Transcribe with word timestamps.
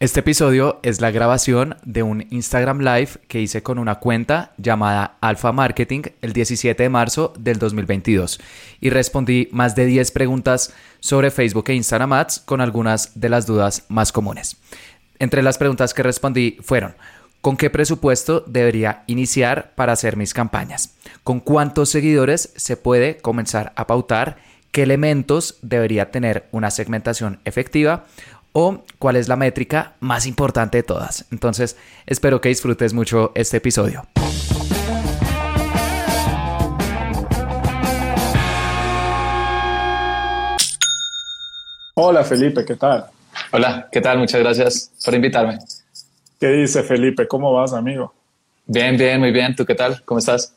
Este 0.00 0.20
episodio 0.20 0.78
es 0.84 1.00
la 1.00 1.10
grabación 1.10 1.76
de 1.84 2.04
un 2.04 2.24
Instagram 2.30 2.78
Live 2.82 3.18
que 3.26 3.40
hice 3.40 3.64
con 3.64 3.80
una 3.80 3.96
cuenta 3.96 4.52
llamada 4.56 5.16
Alpha 5.20 5.50
Marketing 5.50 6.02
el 6.22 6.32
17 6.32 6.80
de 6.80 6.88
marzo 6.88 7.32
del 7.36 7.58
2022 7.58 8.38
y 8.80 8.90
respondí 8.90 9.48
más 9.50 9.74
de 9.74 9.86
10 9.86 10.12
preguntas 10.12 10.72
sobre 11.00 11.32
Facebook 11.32 11.70
e 11.70 11.74
Instagram 11.74 12.12
Ads 12.12 12.38
con 12.44 12.60
algunas 12.60 13.20
de 13.20 13.28
las 13.28 13.46
dudas 13.46 13.86
más 13.88 14.12
comunes. 14.12 14.56
Entre 15.18 15.42
las 15.42 15.58
preguntas 15.58 15.92
que 15.94 16.04
respondí 16.04 16.58
fueron, 16.62 16.94
¿con 17.40 17.56
qué 17.56 17.68
presupuesto 17.68 18.44
debería 18.46 19.02
iniciar 19.08 19.72
para 19.74 19.94
hacer 19.94 20.16
mis 20.16 20.32
campañas? 20.32 20.94
¿Con 21.24 21.40
cuántos 21.40 21.88
seguidores 21.88 22.52
se 22.54 22.76
puede 22.76 23.16
comenzar 23.16 23.72
a 23.74 23.88
pautar? 23.88 24.36
¿Qué 24.70 24.84
elementos 24.84 25.58
debería 25.62 26.12
tener 26.12 26.46
una 26.52 26.70
segmentación 26.70 27.40
efectiva? 27.44 28.04
O 28.52 28.84
cuál 28.98 29.16
es 29.16 29.28
la 29.28 29.36
métrica 29.36 29.94
más 30.00 30.26
importante 30.26 30.78
de 30.78 30.82
todas. 30.82 31.26
Entonces, 31.30 31.76
espero 32.06 32.40
que 32.40 32.48
disfrutes 32.48 32.92
mucho 32.94 33.32
este 33.34 33.58
episodio. 33.58 34.06
Hola 41.94 42.22
Felipe, 42.22 42.64
¿qué 42.64 42.76
tal? 42.76 43.06
Hola, 43.50 43.88
¿qué 43.90 44.00
tal? 44.00 44.18
Muchas 44.18 44.40
gracias 44.40 44.92
por 45.04 45.14
invitarme. 45.14 45.58
¿Qué 46.38 46.46
dice 46.48 46.84
Felipe? 46.84 47.26
¿Cómo 47.26 47.52
vas, 47.52 47.72
amigo? 47.72 48.14
Bien, 48.66 48.96
bien, 48.96 49.18
muy 49.18 49.32
bien. 49.32 49.56
¿Tú 49.56 49.66
qué 49.66 49.74
tal? 49.74 50.00
¿Cómo 50.04 50.18
estás? 50.20 50.54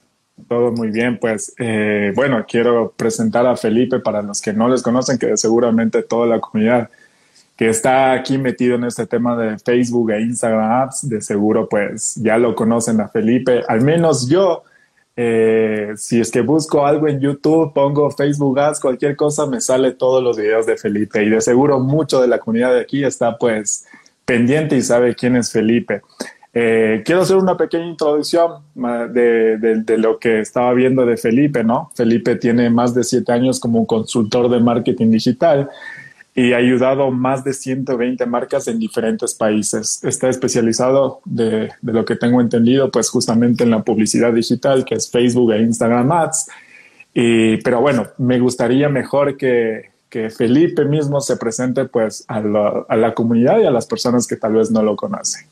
Todo 0.48 0.72
muy 0.72 0.90
bien, 0.90 1.18
pues 1.18 1.54
eh, 1.60 2.12
bueno, 2.16 2.46
quiero 2.48 2.94
presentar 2.96 3.46
a 3.48 3.56
Felipe 3.56 4.00
para 4.00 4.22
los 4.22 4.42
que 4.42 4.54
no 4.54 4.68
les 4.68 4.82
conocen, 4.82 5.18
que 5.18 5.36
seguramente 5.36 6.04
toda 6.04 6.28
la 6.28 6.40
comunidad 6.40 6.90
que 7.56 7.70
está 7.70 8.14
aquí 8.14 8.38
metido 8.38 8.76
en 8.76 8.86
este 8.86 9.06
tema 9.06 9.38
de 9.38 9.60
Facebook 9.60 10.12
e 10.12 10.22
Instagram 10.22 10.84
apps, 10.84 11.08
de 11.08 11.22
seguro 11.22 11.70
pues 11.70 12.16
ya 12.16 12.38
lo 12.38 12.56
conocen 12.56 13.00
a 13.02 13.08
Felipe, 13.08 13.62
al 13.68 13.82
menos 13.82 14.28
yo, 14.28 14.64
eh, 15.16 15.92
si 15.96 16.20
es 16.20 16.32
que 16.32 16.42
busco 16.42 16.86
algo 16.86 17.08
en 17.08 17.20
YouTube, 17.20 17.74
pongo 17.74 18.10
Facebook 18.12 18.60
Ads, 18.60 18.80
cualquier 18.80 19.16
cosa, 19.16 19.46
me 19.46 19.62
sale 19.62 19.92
todos 19.92 20.24
los 20.24 20.38
videos 20.38 20.66
de 20.66 20.78
Felipe 20.78 21.24
y 21.24 21.30
de 21.30 21.42
seguro 21.42 21.80
mucho 21.80 22.22
de 22.22 22.28
la 22.28 22.40
comunidad 22.40 22.74
de 22.74 22.82
aquí 22.82 23.04
está 23.04 23.38
pues 23.38 23.86
pendiente 24.26 24.76
y 24.76 24.82
sabe 24.82 25.14
quién 25.14 25.36
es 25.36 25.52
Felipe. 25.52 26.02
Eh, 26.54 27.02
quiero 27.06 27.22
hacer 27.22 27.38
una 27.38 27.56
pequeña 27.56 27.86
introducción 27.86 28.64
de, 28.76 29.58
de, 29.58 29.98
lo 29.98 30.20
que 30.20 30.42
estaba 30.42 30.74
viendo 30.74 31.06
de 31.06 31.16
Felipe, 31.16 31.64
¿no? 31.64 31.92
Felipe 31.96 32.36
tiene 32.36 32.70
más 32.70 32.94
de 32.94 33.06
siete 33.06 33.32
años 33.32 33.60
como 33.60 33.88
consultor 33.88 34.50
de 34.50 34.60
marketing 34.60 35.12
digital 35.12 35.70
y 36.34 36.54
ha 36.54 36.58
ayudado 36.58 37.12
más 37.12 37.44
de 37.44 37.54
120 37.54 38.26
marcas 38.26 38.68
en 38.68 38.80
diferentes 38.80 39.34
países. 39.34 40.02
Está 40.04 40.30
especializado, 40.30 41.22
de, 41.26 41.70
de, 41.82 41.94
lo 41.94 42.06
que 42.06 42.16
tengo 42.16 42.40
entendido, 42.40 42.90
pues 42.90 43.10
justamente 43.10 43.64
en 43.64 43.72
la 43.72 43.84
publicidad 43.84 44.32
digital, 44.32 44.86
que 44.86 44.96
es 44.96 45.12
Facebook 45.12 45.52
e 45.52 45.62
Instagram 45.62 46.12
Ads. 46.12 46.48
Y, 47.14 47.58
pero 47.58 47.82
bueno, 47.82 48.08
me 48.18 48.40
gustaría 48.40 48.88
mejor 48.88 49.36
que, 49.36 49.92
que 50.10 50.30
Felipe 50.30 50.86
mismo 50.86 51.20
se 51.20 51.36
presente 51.36 51.86
pues 51.86 52.24
a 52.28 52.40
la, 52.40 52.86
a 52.88 52.96
la, 52.96 53.14
comunidad 53.14 53.60
y 53.60 53.66
a 53.66 53.72
las 53.72 53.86
personas 53.86 54.26
que 54.26 54.38
tal 54.38 54.54
vez 54.54 54.72
no 54.72 54.82
lo 54.82 54.96
conocen. 54.96 55.46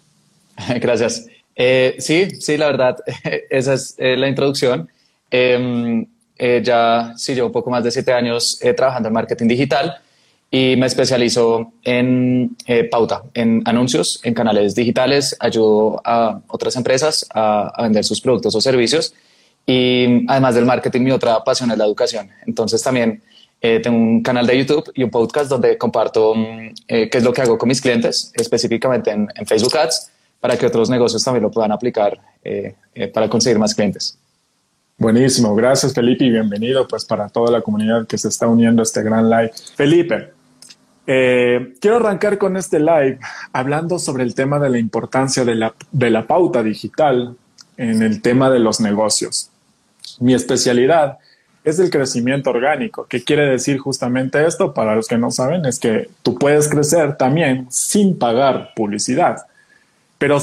Gracias. 0.80 1.28
Eh, 1.56 1.98
sí, 2.00 2.30
sí, 2.40 2.56
la 2.56 2.68
verdad, 2.68 2.98
esa 3.50 3.74
es 3.74 3.96
eh, 3.98 4.16
la 4.16 4.30
introducción. 4.30 4.90
Em, 5.30 6.08
eh, 6.38 6.62
ya 6.64 7.14
sí 7.18 7.36
llevo 7.36 7.48
un 7.48 7.54
poco 7.54 7.70
más 7.70 7.84
de 7.84 7.92
siete 7.92 8.14
años 8.14 8.58
eh, 8.62 8.74
trabajando 8.74 9.10
en 9.10 9.14
marketing 9.14 9.48
digital 9.48 10.02
y 10.52 10.76
me 10.78 10.88
especializo 10.88 11.74
en 11.84 12.56
eh, 12.66 12.84
pauta, 12.86 13.24
en 13.34 13.62
anuncios, 13.66 14.20
en 14.24 14.34
canales 14.34 14.74
digitales, 14.74 15.36
ayudo 15.40 16.02
a 16.04 16.42
otras 16.48 16.76
empresas 16.76 17.28
a, 17.34 17.72
vender 17.84 18.04
sus 18.04 18.20
productos 18.20 18.56
o 18.56 18.62
servicios 18.62 19.14
y 19.66 20.26
además 20.28 20.56
del 20.56 20.66
marketing 20.66 21.02
mi 21.02 21.12
otra 21.12 21.44
pasión 21.44 21.70
es 21.72 21.78
la 21.78 21.86
educación. 21.86 22.30
Entonces 22.48 22.82
también 22.82 23.22
eh, 23.62 23.80
tengo 23.80 23.98
un 23.98 24.24
canal 24.24 24.48
de 24.48 24.58
YouTube 24.58 24.92
y 24.96 25.04
un 25.04 25.12
podcast 25.12 25.50
donde 25.50 25.78
comparto 25.78 26.34
mm, 26.34 26.74
eh, 26.88 27.10
qué 27.10 27.18
es 27.20 27.24
lo 27.24 27.32
que 27.32 27.42
hago 27.42 27.58
con 27.58 27.70
mis 27.70 27.80
clientes, 27.80 28.32
específicamente 28.36 29.12
en, 29.12 29.28
en, 29.36 29.46
Facebook 29.46 29.78
Ads, 29.78 30.12
para 30.40 30.58
que 30.58 30.66
otros 30.66 30.90
negocios 30.90 31.24
también 31.24 31.44
lo 31.44 31.52
puedan 31.52 31.72
aplicar 31.72 32.20
para 33.14 33.30
conseguir 33.30 33.60
más 33.60 33.76
clientes. 33.76 34.18
Buenísimo, 34.98 35.54
gracias 35.54 35.94
Felipe 35.94 36.24
y 36.24 36.30
bienvenido 36.30 36.88
pues 36.88 37.04
para 37.06 37.28
toda 37.28 37.52
la 37.52 37.62
comunidad 37.62 38.08
que 38.08 38.18
se 38.18 38.30
está 38.30 38.48
uniendo 38.48 38.82
a 38.82 38.84
este 38.84 39.04
gran 39.04 39.30
live. 39.30 39.52
Felipe, 39.76 40.30
eh, 41.12 41.74
quiero 41.82 41.98
arrancar 41.98 42.38
con 42.38 42.56
este 42.56 42.80
live 42.80 43.18
hablando 43.52 43.98
sobre 43.98 44.22
el 44.22 44.36
tema 44.36 44.60
de 44.60 44.70
la 44.70 44.78
importancia 44.78 45.44
de 45.44 45.56
la, 45.56 45.74
de 45.92 46.12
la 46.12 46.28
pauta 46.28 46.62
digital 46.62 47.36
en 47.78 48.04
el 48.04 48.22
tema 48.22 48.52
de 48.52 48.60
los 48.60 48.80
negocios. 48.80 49.50
Mi 50.20 50.36
especialidad 50.36 51.18
es 51.64 51.80
el 51.80 51.90
crecimiento 51.90 52.52
orgánico. 52.52 53.08
¿Qué 53.10 53.24
quiere 53.24 53.48
decir 53.48 53.80
justamente 53.80 54.46
esto? 54.46 54.72
Para 54.72 54.96
los 54.96 55.08
que 55.08 55.18
no 55.18 55.32
saben, 55.32 55.66
es 55.66 55.80
que 55.80 56.12
tú 56.22 56.36
puedes 56.36 56.70
crecer 56.70 57.18
también 57.18 57.66
sin 57.72 58.16
pagar 58.20 58.74
publicidad. 58.76 59.48
Pero 60.20 60.38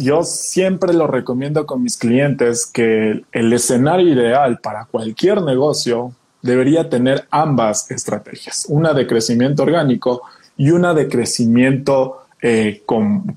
yo 0.00 0.24
siempre 0.24 0.94
lo 0.94 1.06
recomiendo 1.06 1.64
con 1.64 1.80
mis 1.80 1.96
clientes 1.96 2.66
que 2.66 3.22
el 3.30 3.52
escenario 3.52 4.12
ideal 4.14 4.58
para 4.58 4.86
cualquier 4.86 5.42
negocio 5.42 6.12
debería 6.42 6.88
tener 6.88 7.26
ambas 7.30 7.90
estrategias, 7.90 8.66
una 8.68 8.94
de 8.94 9.06
crecimiento 9.06 9.62
orgánico 9.62 10.22
y 10.56 10.70
una 10.70 10.94
de 10.94 11.08
crecimiento 11.08 12.24
eh, 12.40 12.82
con, 12.86 13.34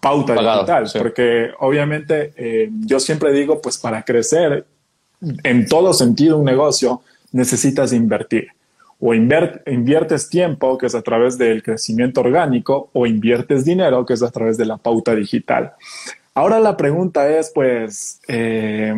pauta 0.00 0.34
digital, 0.34 0.88
porque 0.96 1.50
obviamente 1.58 2.32
eh, 2.36 2.70
yo 2.86 3.00
siempre 3.00 3.32
digo, 3.32 3.60
pues 3.60 3.78
para 3.78 4.04
crecer 4.04 4.64
en 5.42 5.66
todo 5.66 5.92
sentido 5.92 6.38
un 6.38 6.44
negocio 6.44 7.02
necesitas 7.32 7.92
invertir. 7.92 8.48
O 9.00 9.14
inviertes 9.14 10.28
tiempo, 10.28 10.76
que 10.76 10.86
es 10.86 10.94
a 10.96 11.02
través 11.02 11.38
del 11.38 11.62
crecimiento 11.62 12.20
orgánico, 12.20 12.90
o 12.92 13.06
inviertes 13.06 13.64
dinero, 13.64 14.04
que 14.04 14.14
es 14.14 14.22
a 14.24 14.30
través 14.30 14.56
de 14.56 14.66
la 14.66 14.76
pauta 14.76 15.14
digital. 15.14 15.74
Ahora 16.34 16.58
la 16.58 16.76
pregunta 16.76 17.28
es, 17.28 17.52
pues, 17.54 18.20
eh, 18.26 18.92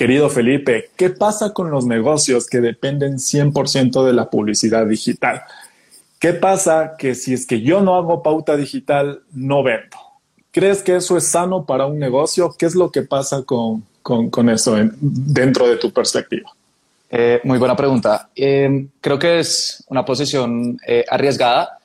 Querido 0.00 0.30
Felipe, 0.30 0.88
¿qué 0.96 1.10
pasa 1.10 1.52
con 1.52 1.70
los 1.70 1.84
negocios 1.84 2.46
que 2.46 2.62
dependen 2.62 3.18
100% 3.18 4.02
de 4.02 4.14
la 4.14 4.30
publicidad 4.30 4.86
digital? 4.86 5.42
¿Qué 6.18 6.32
pasa 6.32 6.94
que 6.98 7.14
si 7.14 7.34
es 7.34 7.44
que 7.44 7.60
yo 7.60 7.82
no 7.82 7.96
hago 7.96 8.22
pauta 8.22 8.56
digital, 8.56 9.20
no 9.34 9.62
vendo? 9.62 9.98
¿Crees 10.52 10.82
que 10.82 10.96
eso 10.96 11.18
es 11.18 11.26
sano 11.26 11.66
para 11.66 11.84
un 11.84 11.98
negocio? 11.98 12.50
¿Qué 12.58 12.64
es 12.64 12.74
lo 12.74 12.90
que 12.90 13.02
pasa 13.02 13.42
con, 13.42 13.84
con, 14.00 14.48
eso 14.48 14.74
dentro 15.02 15.68
de 15.68 15.76
tu 15.76 15.92
perspectiva? 15.92 16.50
Eh, 17.10 17.42
muy 17.44 17.58
buena 17.58 17.76
pregunta. 17.76 18.30
Eh, 18.34 18.86
creo 19.02 19.18
que 19.18 19.40
es 19.40 19.84
una 19.88 20.02
posición 20.02 20.80
eh, 20.86 21.04
arriesgada. 21.10 21.78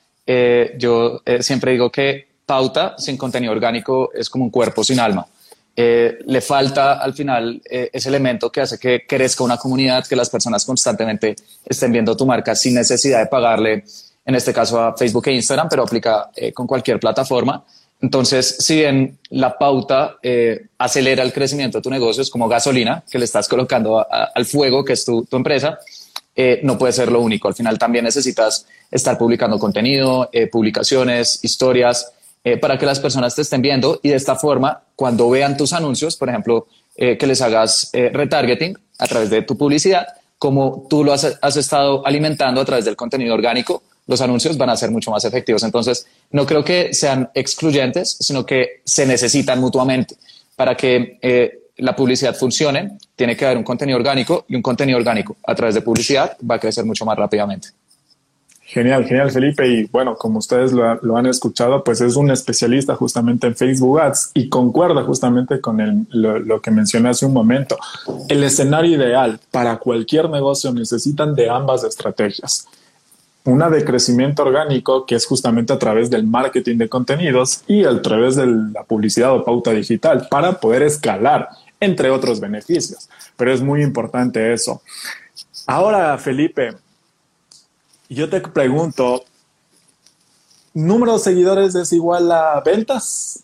yo 0.78 1.22
siempre 1.42 1.74
digo 1.74 1.92
que 1.92 2.30
pauta 2.46 2.96
sin 2.98 3.18
contenido 3.18 3.52
orgánico 3.52 4.12
es 4.14 4.30
como 4.30 4.46
un 4.46 4.52
cuerpo 4.52 4.86
sin 4.86 5.02
alma. 5.02 5.28
Eh, 5.78 6.20
le 6.26 6.40
falta 6.40 6.94
al 6.94 7.14
final 7.14 7.62
eh, 7.70 7.90
ese 7.92 8.08
elemento 8.08 8.50
que 8.50 8.62
hace 8.62 8.80
que 8.80 9.06
crezca 9.06 9.44
una 9.44 9.58
comunidad, 9.58 10.08
que 10.08 10.16
las 10.16 10.30
personas 10.30 10.64
constantemente 10.64 11.36
estén 11.66 11.92
viendo 11.92 12.16
tu 12.16 12.26
marca 12.26 12.56
sin 12.56 12.76
necesidad 12.76 13.20
de 13.20 13.26
pagarle, 13.26 13.84
en 14.26 14.36
este 14.36 14.54
caso 14.54 14.80
a 14.80 14.96
Facebook 14.96 15.28
e 15.28 15.34
Instagram, 15.34 15.68
pero 15.70 15.84
aplica 15.84 16.30
eh, 16.34 16.54
con 16.54 16.66
cualquier 16.66 16.98
plataforma. 16.98 17.62
Entonces, 18.00 18.58
si 18.60 18.76
bien 18.76 19.18
la 19.30 19.58
pauta 19.58 20.18
acelera 20.78 21.24
el 21.24 21.32
crecimiento 21.32 21.78
de 21.78 21.82
tu 21.82 21.90
negocio, 21.90 22.22
es 22.22 22.30
como 22.30 22.48
gasolina 22.48 23.04
que 23.10 23.18
le 23.18 23.26
estás 23.26 23.48
colocando 23.48 24.06
al 24.10 24.46
fuego, 24.46 24.84
que 24.84 24.94
es 24.94 25.06
tu, 25.06 25.24
tu 25.24 25.38
empresa, 25.38 25.80
no 26.64 26.78
puede 26.78 26.92
ser 26.92 27.10
lo 27.10 27.22
único. 27.22 27.48
Al 27.48 27.56
final 27.56 27.80
también 27.80 28.04
necesitas 28.04 28.68
estar 28.92 29.18
publicando 29.18 29.58
contenido, 29.58 30.30
publicaciones, 30.52 31.40
historias, 31.44 32.12
eh, 32.48 32.58
para 32.58 32.78
que 32.78 32.86
las 32.86 33.00
personas 33.00 33.34
te 33.34 33.42
estén 33.42 33.64
viendo 33.64 34.00
y 34.04 34.10
de 34.10 34.16
esta 34.16 34.36
forma, 34.36 34.84
cuando 34.96 35.28
vean 35.32 35.58
tus 35.58 35.74
anuncios, 35.74 36.16
por 36.16 36.30
ejemplo, 36.30 36.68
eh, 36.96 37.18
que 37.18 37.26
les 37.26 37.42
hagas 37.42 37.90
eh, 37.92 38.12
retargeting 38.14 38.78
a 39.00 39.08
través 39.08 39.32
de 39.32 39.42
tu 39.42 39.58
publicidad, 39.58 40.06
como 40.38 40.86
tú 40.88 41.04
lo 41.04 41.12
has, 41.12 41.40
has, 41.42 41.58
estado 41.58 42.06
alimentando 42.06 42.62
a 42.62 42.66
través 42.66 42.86
del 42.86 42.96
contenido 42.96 43.34
orgánico, 43.34 43.82
los 44.06 44.22
anuncios 44.22 44.60
van 44.60 44.70
a 44.70 44.78
ser 44.78 44.92
mucho 44.92 45.10
más 45.10 45.26
efectivos. 45.26 45.64
Entonces, 45.64 46.06
no 46.30 46.46
creo 46.46 46.64
que 46.64 46.94
sean 46.94 47.32
excluyentes, 47.34 48.16
sino 48.20 48.46
que 48.46 48.84
se 48.86 49.08
necesitan 49.08 49.60
mutuamente 49.60 50.16
para 50.56 50.78
que 50.78 51.18
la 51.78 51.96
publicidad 51.96 52.36
funcione. 52.36 53.00
Tiene 53.16 53.36
que 53.36 53.46
haber 53.46 53.58
un 53.58 53.64
contenido 53.64 53.98
orgánico 53.98 54.46
y 54.48 54.56
un 54.56 54.62
contenido 54.62 55.00
orgánico 55.00 55.36
a 55.48 55.56
través 55.56 55.74
de 55.74 55.82
publicidad 55.82 56.38
va 56.48 56.56
a 56.56 56.60
crecer 56.60 56.86
mucho 56.86 57.06
más 57.06 57.18
rápidamente. 57.18 57.70
Genial, 58.68 59.06
genial 59.06 59.30
Felipe. 59.30 59.68
Y 59.68 59.86
bueno, 59.86 60.16
como 60.16 60.40
ustedes 60.40 60.72
lo, 60.72 61.18
han 61.18 61.26
escuchado, 61.28 61.84
pues 61.84 62.02
es 62.02 62.16
un 62.16 62.32
especialista 62.32 62.96
justamente 62.96 63.46
en 63.46 63.56
Facebook 63.56 64.00
Ads 64.00 64.32
y 64.34 64.50
concuerda 64.50 65.04
justamente 65.04 65.62
con 65.62 66.08
lo, 66.10 66.62
que 66.62 66.72
mencioné 66.72 67.10
hace 67.10 67.28
un 67.28 67.34
momento. 67.34 67.78
El 68.28 68.44
escenario 68.44 68.98
ideal 68.98 69.40
para 69.52 69.78
cualquier 69.78 70.32
negocio 70.32 70.74
necesitan 70.74 71.36
de 71.36 71.50
ambas 71.50 71.84
estrategias. 71.84 72.68
una 73.44 73.70
de 73.70 73.86
crecimiento 73.86 74.42
orgánico, 74.42 75.06
que 75.06 75.14
es 75.14 75.28
justamente 75.28 75.72
a 75.72 75.78
través 75.78 76.10
del 76.10 76.26
marketing 76.26 76.78
de 76.80 76.90
contenidos 76.90 77.62
y 77.68 77.84
a 77.86 78.02
través 78.02 78.36
de 78.36 78.48
la 78.48 78.82
publicidad 78.84 79.36
o 79.36 79.46
pauta 79.46 79.70
digital 79.70 80.28
para 80.32 80.60
poder 80.60 80.82
escalar, 80.82 81.50
entre 81.80 82.10
otros 82.10 82.40
beneficios. 82.40 83.08
Pero 83.38 83.54
es 83.54 83.62
muy 83.62 83.84
importante 83.84 84.52
eso. 84.52 84.82
Ahora, 85.68 86.18
Felipe, 86.18 86.74
yo 88.10 88.30
te 88.30 88.42
pregunto, 88.42 89.26
¿número 90.74 91.14
de 91.14 91.20
seguidores 91.20 91.76
es 91.76 91.92
igual 91.94 92.32
a 92.32 92.62
ventas? 92.62 93.44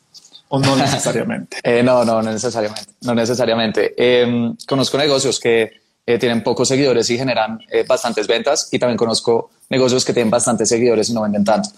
¿O 0.49 0.59
no 0.59 0.75
necesariamente? 0.75 1.57
Eh, 1.63 1.81
no, 1.83 2.03
no, 2.03 2.21
no 2.21 2.31
necesariamente. 2.31 2.91
No 3.01 3.15
necesariamente. 3.15 3.93
Em, 3.97 4.55
conozco 4.67 4.97
negocios 4.97 5.39
que 5.39 5.81
eh, 6.05 6.17
tienen 6.17 6.43
pocos 6.43 6.67
seguidores 6.67 7.09
y 7.09 7.17
generan 7.17 7.59
eh, 7.71 7.85
bastantes 7.87 8.27
ventas 8.27 8.67
y 8.71 8.79
también 8.79 8.97
conozco 8.97 9.51
negocios 9.69 10.03
que 10.03 10.13
tienen 10.13 10.29
bastantes 10.29 10.67
seguidores 10.67 11.09
y 11.09 11.13
no 11.13 11.21
venden 11.21 11.45
tanto. 11.45 11.69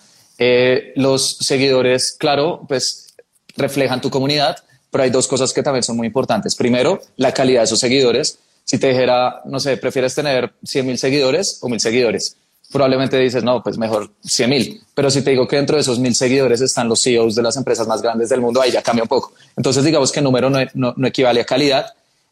los 0.95 1.37
seguidores, 1.37 2.13
claro, 2.13 2.65
pues 2.67 3.13
reflejan 3.55 4.01
tu 4.01 4.09
comunidad, 4.09 4.57
pero 4.89 5.03
hay 5.03 5.09
dos 5.09 5.27
cosas 5.27 5.53
que 5.53 5.61
también 5.61 5.83
son 5.83 5.97
muy 5.97 6.07
importantes. 6.07 6.55
Primero, 6.55 7.01
la 7.17 7.31
calidad 7.33 7.61
de 7.61 7.65
esos 7.65 7.79
seguidores. 7.79 8.39
Si 8.63 8.79
te 8.79 8.87
dijera, 8.89 9.41
no 9.45 9.59
sé, 9.59 9.77
prefieres 9.77 10.15
tener 10.15 10.53
100 10.63 10.85
mil 10.85 10.97
seguidores 10.97 11.59
o 11.61 11.69
mil 11.69 11.79
seguidores, 11.79 12.37
probablemente 12.73 13.17
dices, 13.19 13.43
no, 13.43 13.61
pues 13.61 13.77
mejor 13.77 14.09
100 14.25 14.49
mil. 14.49 14.81
Pero 14.95 15.11
si 15.11 15.21
te 15.21 15.29
digo 15.29 15.47
que 15.47 15.55
dentro 15.55 15.77
de 15.77 15.81
esos 15.81 15.99
mil 15.99 16.15
seguidores 16.15 16.59
están 16.59 16.89
los 16.89 17.01
CEOs 17.03 17.35
de 17.35 17.43
las 17.43 17.55
empresas 17.55 17.87
más 17.87 18.01
grandes 18.01 18.29
del 18.29 18.41
mundo, 18.41 18.61
ahí 18.61 18.71
ya 18.71 18.81
cambia 18.81 19.03
un 19.03 19.07
poco. 19.07 19.33
Entonces, 19.55 19.83
digamos 19.83 20.11
que 20.11 20.19
el 20.19 20.23
número 20.23 20.49
no, 20.49 20.59
no, 20.73 21.07
equivale 21.07 21.39
a 21.39 21.45
calidad. 21.45 21.85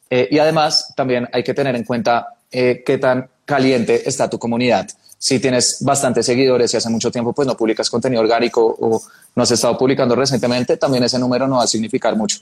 Eh, 0.10 0.28
y 0.32 0.40
además, 0.40 0.94
también 0.96 1.30
hay 1.32 1.44
que 1.44 1.54
tener 1.54 1.76
en 1.76 1.84
cuenta 1.84 2.28
eh, 2.52 2.84
qué 2.84 2.98
tan 2.98 3.30
caliente 3.46 4.02
está 4.10 4.30
tu 4.30 4.40
comunidad. 4.40 4.90
Si 5.18 5.40
tienes 5.40 5.78
bastantes 5.82 6.26
seguidores 6.26 6.74
y 6.74 6.78
hace 6.78 6.90
mucho 6.90 7.12
tiempo 7.12 7.32
pues 7.32 7.48
no 7.48 7.56
publicas 7.56 7.90
contenido 7.90 8.24
orgánico 8.24 8.76
o 8.82 9.02
no 9.36 9.44
has 9.44 9.52
estado 9.52 9.78
publicando 9.78 10.16
recientemente, 10.16 10.76
también 10.76 11.04
ese 11.04 11.20
número 11.20 11.48
no 11.48 11.58
va 11.58 11.64
a 11.64 11.68
significar 11.68 12.16
mucho. 12.16 12.40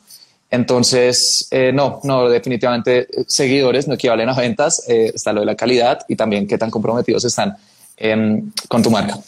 Entonces, 0.49 1.47
eh, 1.51 1.71
no, 1.73 1.99
no, 2.03 2.29
definitivamente 2.29 3.07
seguidores 3.27 3.87
no 3.87 3.95
equivalen 3.95 4.29
a 4.29 4.33
ventas, 4.33 4.83
está 4.87 5.33
lo 5.33 5.41
de 5.41 5.45
la 5.45 5.55
calidad 5.55 5.99
y 6.07 6.15
también 6.15 6.47
qué 6.47 6.57
tan 6.57 6.71
comprometidos 6.71 7.25
están 7.25 7.57
con 8.67 8.83
tu 8.83 8.91
marca. 8.91 9.19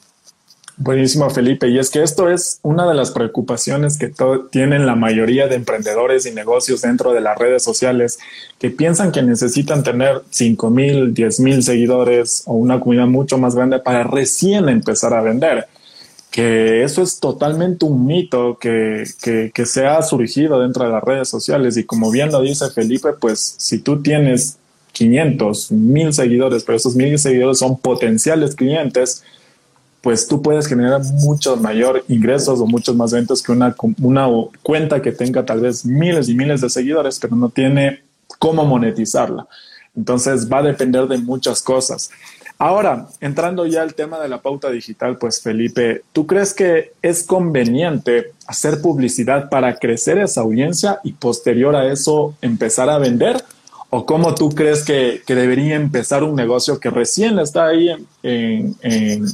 Buenísimo, 0.84 1.30
Felipe. 1.30 1.70
Y 1.70 1.78
es 1.78 1.92
que 1.92 2.02
esto 2.02 2.28
es 2.28 2.60
una 2.64 2.88
de 2.88 2.96
las 2.96 3.12
preocupaciones 3.12 4.00
que 4.00 4.12
tienen 4.50 4.88
la 4.88 4.96
mayoría 4.96 5.48
de 5.48 5.56
emprendedores 5.56 6.26
y 6.26 6.32
negocios 6.32 6.82
dentro 6.82 7.14
de 7.14 7.22
las 7.22 7.38
redes 7.38 7.64
sociales, 7.64 8.18
que 8.58 8.72
piensan 8.72 9.12
que 9.12 9.22
necesitan 9.22 9.84
tener 9.84 10.24
5 10.32 10.70
mil, 10.72 11.14
10 11.14 11.40
mil 11.42 11.62
seguidores 11.62 12.42
o 12.48 12.54
una 12.54 12.80
comunidad 12.80 13.06
mucho 13.06 13.38
más 13.38 13.54
grande 13.54 13.78
para 13.78 14.04
recién 14.04 14.70
empezar 14.70 15.14
a 15.14 15.22
vender. 15.22 15.68
Que 16.32 16.84
eso 16.84 17.04
es 17.04 17.20
totalmente 17.20 17.86
un 17.86 18.08
mito 18.08 18.58
que, 18.58 19.04
que 19.54 19.66
se 19.68 19.86
ha 19.86 20.02
surgido 20.02 20.62
dentro 20.62 20.86
de 20.86 20.92
las 20.94 21.04
redes 21.04 21.30
sociales. 21.30 21.78
Y 21.78 21.84
como 21.84 22.10
bien 22.10 22.32
lo 22.32 22.42
dice 22.42 22.72
Felipe, 22.72 23.10
pues 23.20 23.56
si 23.60 23.78
tú 23.80 24.02
tienes 24.02 24.58
500, 24.92 25.72
1000 25.72 26.14
seguidores, 26.14 26.64
pero 26.64 26.78
esos 26.78 26.96
1000 26.96 27.20
seguidores 27.20 27.60
son 27.60 27.78
potenciales 27.78 28.56
clientes, 28.56 29.24
pues 30.02 30.28
tú 30.28 30.42
puedes 30.42 30.68
generar 30.68 31.02
muchos 31.22 31.62
mayor 31.62 32.04
ingresos 32.08 32.60
o 32.60 32.66
muchos 32.66 32.96
más 32.96 33.14
ventas 33.14 33.42
que 33.42 33.52
una, 33.52 33.76
una 34.02 34.28
cuenta 34.64 35.02
que 35.02 35.12
tenga 35.12 35.46
tal 35.46 35.62
vez 35.62 35.86
miles 35.86 36.28
y 36.28 36.36
miles 36.36 36.62
de 36.62 36.70
seguidores, 36.70 37.20
pero 37.20 37.36
no 37.36 37.50
tiene 37.50 38.02
cómo 38.40 38.66
monetizarla. 38.66 39.48
Entonces 39.96 40.52
va 40.52 40.60
a 40.60 40.64
depender 40.64 41.08
de 41.08 41.18
muchas 41.18 41.62
cosas. 41.62 42.10
Ahora, 42.58 43.08
entrando 43.20 43.66
ya 43.66 43.82
al 43.82 43.96
tema 43.96 44.20
de 44.20 44.30
la 44.30 44.42
pauta 44.42 44.70
digital, 44.70 45.18
pues 45.18 45.42
Felipe, 45.42 46.04
¿tú 46.14 46.28
crees 46.28 46.54
que 46.54 46.94
es 47.02 47.24
conveniente 47.24 48.34
hacer 48.46 48.82
publicidad 48.82 49.50
para 49.50 49.78
crecer 49.78 50.20
esa 50.20 50.42
audiencia 50.42 51.00
y 51.04 51.14
posterior 51.14 51.76
a 51.76 51.92
eso 51.92 52.36
empezar 52.42 52.90
a 52.90 53.00
vender? 53.00 53.44
¿O 53.94 54.06
cómo 54.06 54.34
tú 54.34 54.50
crees 54.50 54.84
que, 54.84 55.22
que 55.28 55.36
debería 55.36 55.76
empezar 55.76 56.24
un 56.24 56.34
negocio 56.34 56.80
que 56.80 56.90
recién 56.90 57.38
está 57.40 57.68
ahí 57.68 57.90
en, 58.24 58.76
en, 58.82 59.26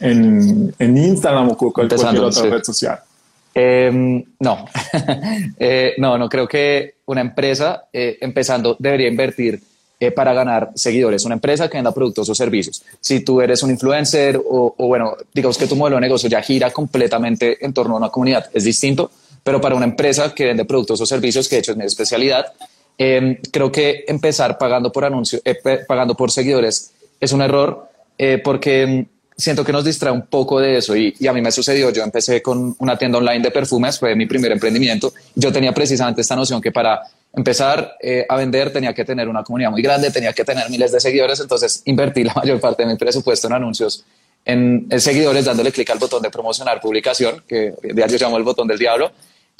en, 0.00 0.74
en 0.76 0.96
Instagram 0.98 1.50
o 1.50 1.56
cualquier 1.56 2.18
otra 2.20 2.42
red 2.42 2.64
social? 2.64 2.98
Em, 3.54 4.24
no, 4.40 4.64
eh, 5.58 5.94
no, 5.98 6.18
no 6.18 6.28
creo 6.28 6.48
que 6.48 6.94
una 7.06 7.20
empresa 7.20 7.84
eh, 7.92 8.18
empezando 8.20 8.76
debería 8.80 9.08
invertir 9.08 9.60
eh, 10.00 10.10
para 10.10 10.32
ganar 10.32 10.70
seguidores. 10.74 11.24
Una 11.24 11.36
empresa 11.36 11.68
que 11.68 11.78
venda 11.78 11.92
productos 11.92 12.28
o 12.28 12.34
servicios. 12.34 12.82
Si 13.00 13.20
tú 13.20 13.40
eres 13.40 13.62
un 13.62 13.70
influencer 13.70 14.36
o, 14.38 14.74
o, 14.76 14.86
bueno, 14.88 15.16
digamos 15.32 15.56
que 15.56 15.68
tu 15.68 15.76
modelo 15.76 15.98
de 15.98 16.00
negocio 16.00 16.28
ya 16.28 16.42
gira 16.42 16.72
completamente 16.72 17.64
en 17.64 17.72
torno 17.72 17.94
a 17.94 17.98
una 17.98 18.08
comunidad, 18.08 18.50
es 18.52 18.64
distinto, 18.64 19.12
pero 19.44 19.60
para 19.60 19.76
una 19.76 19.84
empresa 19.84 20.34
que 20.34 20.46
vende 20.46 20.64
productos 20.64 21.00
o 21.00 21.06
servicios, 21.06 21.48
que 21.48 21.56
de 21.56 21.60
hecho 21.60 21.72
es 21.72 21.78
mi 21.78 21.84
especialidad, 21.84 22.46
Em, 23.02 23.38
creo 23.50 23.72
que 23.72 24.04
empezar 24.06 24.58
pagando 24.58 24.92
por 24.92 25.06
anuncios, 25.06 25.40
eh, 25.46 25.58
pagando 25.88 26.14
por 26.14 26.30
seguidores 26.30 26.92
es 27.18 27.32
un 27.32 27.40
error 27.40 27.88
eh, 28.18 28.42
porque 28.44 28.82
em, 28.82 29.06
siento 29.34 29.64
que 29.64 29.72
nos 29.72 29.86
distrae 29.86 30.12
un 30.12 30.26
poco 30.26 30.60
de 30.60 30.76
eso 30.76 30.94
y, 30.94 31.14
a 31.26 31.32
mí 31.32 31.40
me 31.40 31.50
sucedió, 31.50 31.88
yo 31.88 32.02
empecé 32.02 32.42
con 32.42 32.76
una 32.78 32.98
tienda 32.98 33.16
online 33.16 33.40
de 33.40 33.50
perfumes, 33.50 33.98
fue 33.98 34.14
mi 34.14 34.26
primer 34.26 34.52
emprendimiento, 34.52 35.14
yo 35.34 35.50
tenía 35.50 35.72
precisamente 35.72 36.20
esta 36.20 36.36
noción 36.36 36.60
que 36.60 36.72
para 36.72 37.00
empezar 37.32 37.96
eh, 38.02 38.26
a 38.28 38.36
vender 38.36 38.70
tenía 38.70 38.92
que 38.92 39.06
tener 39.06 39.30
una 39.30 39.42
comunidad 39.44 39.70
muy 39.70 39.80
grande, 39.80 40.10
tenía 40.10 40.34
que 40.34 40.44
tener 40.44 40.68
miles 40.68 40.92
de 40.92 41.00
seguidores, 41.00 41.40
entonces 41.40 41.80
invertí 41.86 42.22
la 42.22 42.34
mayor 42.36 42.60
parte 42.60 42.82
de 42.82 42.92
mi 42.92 42.98
presupuesto 42.98 43.46
en 43.46 43.54
anuncios 43.54 44.04
en, 44.44 44.88
en 44.90 45.00
seguidores, 45.00 45.46
dándole 45.46 45.72
clic 45.72 45.88
al 45.88 45.98
botón 45.98 46.20
de 46.20 46.28
promocionar 46.28 46.82
publicación, 46.82 47.42
que 47.48 47.72
hoy 47.82 47.90
en 47.90 47.96
día 47.96 48.06
yo 48.08 48.18
llamo 48.18 48.36
el 48.36 48.42
botón 48.42 48.68
del 48.68 48.78
diablo, 48.78 49.10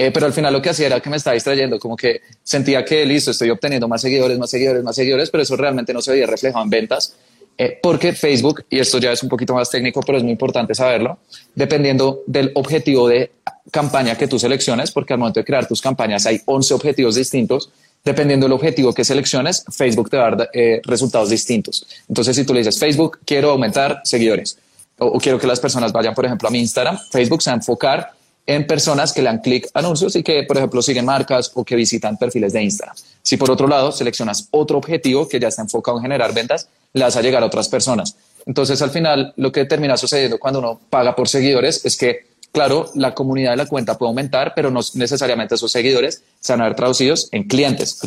eh, 0.02 0.11
pero 0.12 0.25
al 0.25 0.32
final 0.32 0.50
lo 0.50 0.62
que 0.62 0.70
hacía 0.70 0.87
era 0.87 0.99
que 1.00 1.11
me 1.11 1.19
estaba 1.19 1.35
distrayendo, 1.35 1.79
como 1.79 1.94
que 1.94 2.23
sentía 2.43 2.82
que 2.82 3.05
listo, 3.05 3.32
estoy 3.32 3.50
obteniendo 3.50 3.87
más 3.87 4.00
seguidores, 4.00 4.38
más 4.38 4.49
seguidores, 4.49 4.82
más 4.82 4.97
seguidores, 4.97 5.29
pero 5.29 5.43
eso 5.43 5.58
realmente 5.58 5.93
no 5.93 6.00
se 6.00 6.12
veía 6.12 6.26
reflejado 6.26 6.64
en 6.64 6.70
ventas. 6.70 7.17
Eh, 7.58 7.79
porque 7.82 8.14
Facebook, 8.14 8.64
y 8.70 8.79
esto 8.79 8.97
ya 8.97 9.12
es 9.12 9.23
un 9.23 9.29
poquito 9.29 9.52
más 9.52 9.69
técnico, 9.69 10.00
pero 10.00 10.17
es 10.17 10.25
muy 10.25 10.32
importante 10.32 10.75
saberlo, 10.75 11.19
dependiendo 11.55 12.23
del 12.26 12.50
objetivo 12.55 13.08
de 13.08 13.32
campaña 13.70 14.17
que 14.17 14.26
tú 14.26 14.38
selecciones, 14.38 14.91
porque 14.91 15.12
al 15.12 15.19
momento 15.19 15.41
de 15.41 15.44
crear 15.44 15.69
tus 15.69 15.82
campañas 15.82 16.25
hay 16.25 16.41
11 16.46 16.73
objetivos 16.73 17.17
distintos, 17.17 17.70
dependiendo 18.03 18.46
del 18.46 18.55
objetivo 18.55 18.94
que 18.94 19.05
selecciones, 19.05 19.67
Facebook 19.70 20.08
te 20.08 20.17
va 20.17 20.29
a 20.29 20.31
dar 20.31 20.50
eh, 20.55 20.81
resultados 20.85 21.29
distintos. 21.29 21.87
Entonces, 22.08 22.35
si 22.37 22.44
tú 22.44 22.55
le 22.55 22.61
dices, 22.61 22.79
Facebook, 22.79 23.19
quiero 23.26 23.50
aumentar 23.50 24.00
seguidores, 24.05 24.56
o, 24.96 25.08
o, 25.08 25.19
quiero 25.19 25.38
que 25.38 25.46
las 25.46 25.61
personas 25.61 25.93
vayan, 25.93 26.14
por 26.14 26.25
ejemplo, 26.25 26.49
a 26.49 26.50
mi 26.50 26.61
Instagram, 26.61 26.99
Facebook 27.11 27.43
se 27.43 27.50
va 27.50 27.56
a 27.56 27.56
enfocar 27.58 28.19
en 28.47 28.67
personas 28.67 29.13
que 29.13 29.23
le 29.23 29.27
dan 29.27 29.39
clic 29.39 29.69
anuncios 29.75 30.17
y 30.17 30.23
que, 30.23 30.43
por 30.44 30.56
ejemplo, 30.56 30.82
siguen 30.82 31.05
marcas 31.05 31.51
o 31.55 31.65
que 31.65 31.77
visitan 31.77 32.17
perfiles 32.17 32.53
de 32.53 32.63
Instagram. 32.63 32.97
Si 33.23 33.37
por 33.37 33.51
otro 33.51 33.69
lado 33.69 33.93
seleccionas 33.93 34.49
otro 34.51 34.79
objetivo 34.79 35.29
que 35.29 35.39
ya 35.39 35.49
está 35.49 35.63
enfocado 35.63 35.99
en 35.99 36.03
generar 36.03 36.35
ventas, 36.35 36.69
le 36.93 37.05
vas 37.05 37.17
a 37.17 37.23
llegar 37.23 37.43
a 37.43 37.47
otras 37.47 37.69
personas. 37.69 38.17
Entonces, 38.47 38.81
al 38.82 38.91
final, 38.91 39.32
lo 39.37 39.53
que 39.53 39.65
termina 39.65 39.97
sucediendo 39.97 40.39
cuando 40.39 40.59
uno 40.59 40.81
paga 40.91 41.15
por 41.15 41.29
seguidores 41.29 41.85
es 41.85 41.97
que, 41.97 42.27
claro, 42.53 42.91
la 42.94 43.15
comunidad 43.15 43.53
de 43.53 43.59
la 43.59 43.67
cuenta 43.67 43.99
puede 43.99 44.09
aumentar, 44.09 44.53
pero 44.56 44.70
no 44.70 44.81
necesariamente 44.94 45.55
esos 45.55 45.70
seguidores 45.70 46.23
se 46.41 46.53
van 46.53 46.63
a 46.63 46.65
ver 46.65 46.75
traducidos 46.75 47.29
en 47.32 47.44
clientes. 47.44 48.01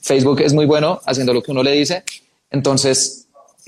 Facebook 0.00 0.40
es 0.40 0.52
muy 0.52 0.66
bueno 0.66 1.00
haciendo 1.04 1.34
lo 1.34 1.42
que 1.42 1.50
uno 1.50 1.62
le 1.62 1.72
dice. 1.72 2.04
Entonces, 2.50 3.26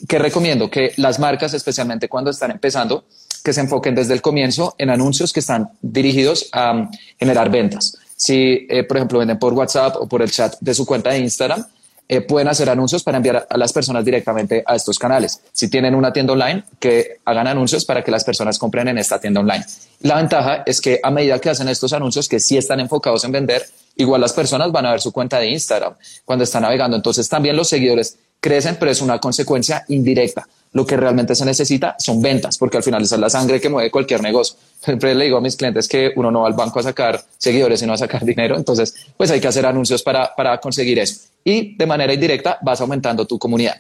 ¿qué 0.09 0.19
recomiendo? 0.19 0.71
Que 0.71 0.93
las 0.97 1.19
marcas, 1.19 1.53
especialmente 1.55 2.09
cuando 2.09 2.31
están 2.31 2.53
empezando, 2.53 3.05
que 3.47 3.53
se 3.53 3.61
enfoquen 3.61 3.95
desde 3.95 4.13
el 4.13 4.23
comienzo 4.23 4.75
en 4.77 4.91
anuncios 4.91 5.33
que 5.33 5.39
están 5.39 5.71
dirigidos 5.81 6.49
a 6.51 6.73
um, 6.73 6.91
generar 7.17 7.49
ventas. 7.49 7.97
Si, 8.17 8.67
eh, 8.69 8.83
por 8.83 8.97
ejemplo, 8.97 9.21
venden 9.21 9.39
por 9.39 9.53
WhatsApp 9.53 9.95
o 10.01 10.09
por 10.09 10.21
el 10.21 10.33
chat 10.33 10.57
de 10.59 10.75
su 10.75 10.85
cuenta 10.85 11.11
de 11.11 11.21
Instagram, 11.21 11.65
eh, 12.09 12.23
pueden 12.23 12.49
hacer 12.49 12.69
anuncios 12.69 13.05
para 13.05 13.19
enviar 13.19 13.47
a 13.49 13.57
las 13.57 13.73
personas 13.73 14.05
directamente 14.05 14.65
a 14.67 14.75
estos 14.75 14.99
canales. 14.99 15.43
Si 15.53 15.71
tienen 15.71 15.95
una 15.95 16.13
tienda 16.13 16.33
online, 16.33 16.65
que 16.81 17.19
hagan 17.25 17.47
anuncios 17.47 17.85
para 17.85 18.03
que 18.03 18.11
las 18.11 18.25
personas 18.25 18.59
compren 18.59 18.89
en 18.89 18.99
esta 18.99 19.21
tienda 19.21 19.39
online. 19.39 19.65
La 20.01 20.17
ventaja 20.17 20.65
es 20.67 20.81
que 20.81 20.99
a 21.01 21.13
medida 21.13 21.39
que 21.39 21.51
hacen 21.51 21.69
estos 21.69 21.93
anuncios 21.93 22.29
que 22.29 22.41
sí 22.41 22.57
están 22.57 22.81
enfocados 22.81 23.23
en 23.23 23.31
vender, 23.31 23.65
igual 23.95 24.23
las 24.23 24.33
personas 24.33 24.73
van 24.73 24.87
a 24.87 24.91
ver 24.91 25.01
su 25.01 25.13
cuenta 25.13 25.39
de 25.39 25.51
Instagram 25.51 25.95
cuando 26.25 26.43
están 26.43 26.63
navegando. 26.63 26.97
Entonces 26.97 27.29
también 27.29 27.57
los 27.57 27.69
seguidores 27.69 28.19
crecen, 28.41 28.77
pero 28.79 28.91
es 28.91 29.01
una 29.01 29.19
consecuencia 29.19 29.85
indirecta 29.89 30.47
lo 30.77 30.85
que 30.85 30.97
realmente 30.97 31.35
se 31.35 31.47
necesita 31.47 31.97
son 31.99 32.21
ventas, 32.21 32.59
porque 32.59 32.77
al 32.77 32.83
final 32.83 33.03
es 33.03 33.11
la 33.13 33.31
sangre 33.31 33.63
que 33.63 33.71
mueve 33.71 33.91
cualquier 33.91 34.21
negocio. 34.21 34.59
Siempre 34.85 35.15
le 35.15 35.25
digo 35.25 35.39
a 35.39 35.41
mis 35.41 35.57
clientes 35.57 35.89
que 35.89 36.13
uno 36.17 36.31
no 36.31 36.43
va 36.43 36.49
al 36.49 36.53
banco 36.53 36.81
a 36.81 36.83
sacar 36.83 37.25
seguidores, 37.39 37.81
sino 37.81 37.95
a 37.95 37.97
sacar 37.97 38.25
dinero, 38.27 38.57
entonces 38.57 38.95
pues 39.17 39.31
hay 39.31 39.41
que 39.41 39.49
hacer 39.49 39.65
anuncios 39.65 40.03
para, 40.03 40.35
para 40.35 40.59
conseguir 40.59 40.99
eso. 40.99 41.29
Y 41.43 41.77
de 41.77 41.87
manera 41.87 42.13
indirecta 42.13 42.59
vas 42.61 42.79
aumentando 42.83 43.27
tu 43.27 43.39
comunidad. 43.39 43.79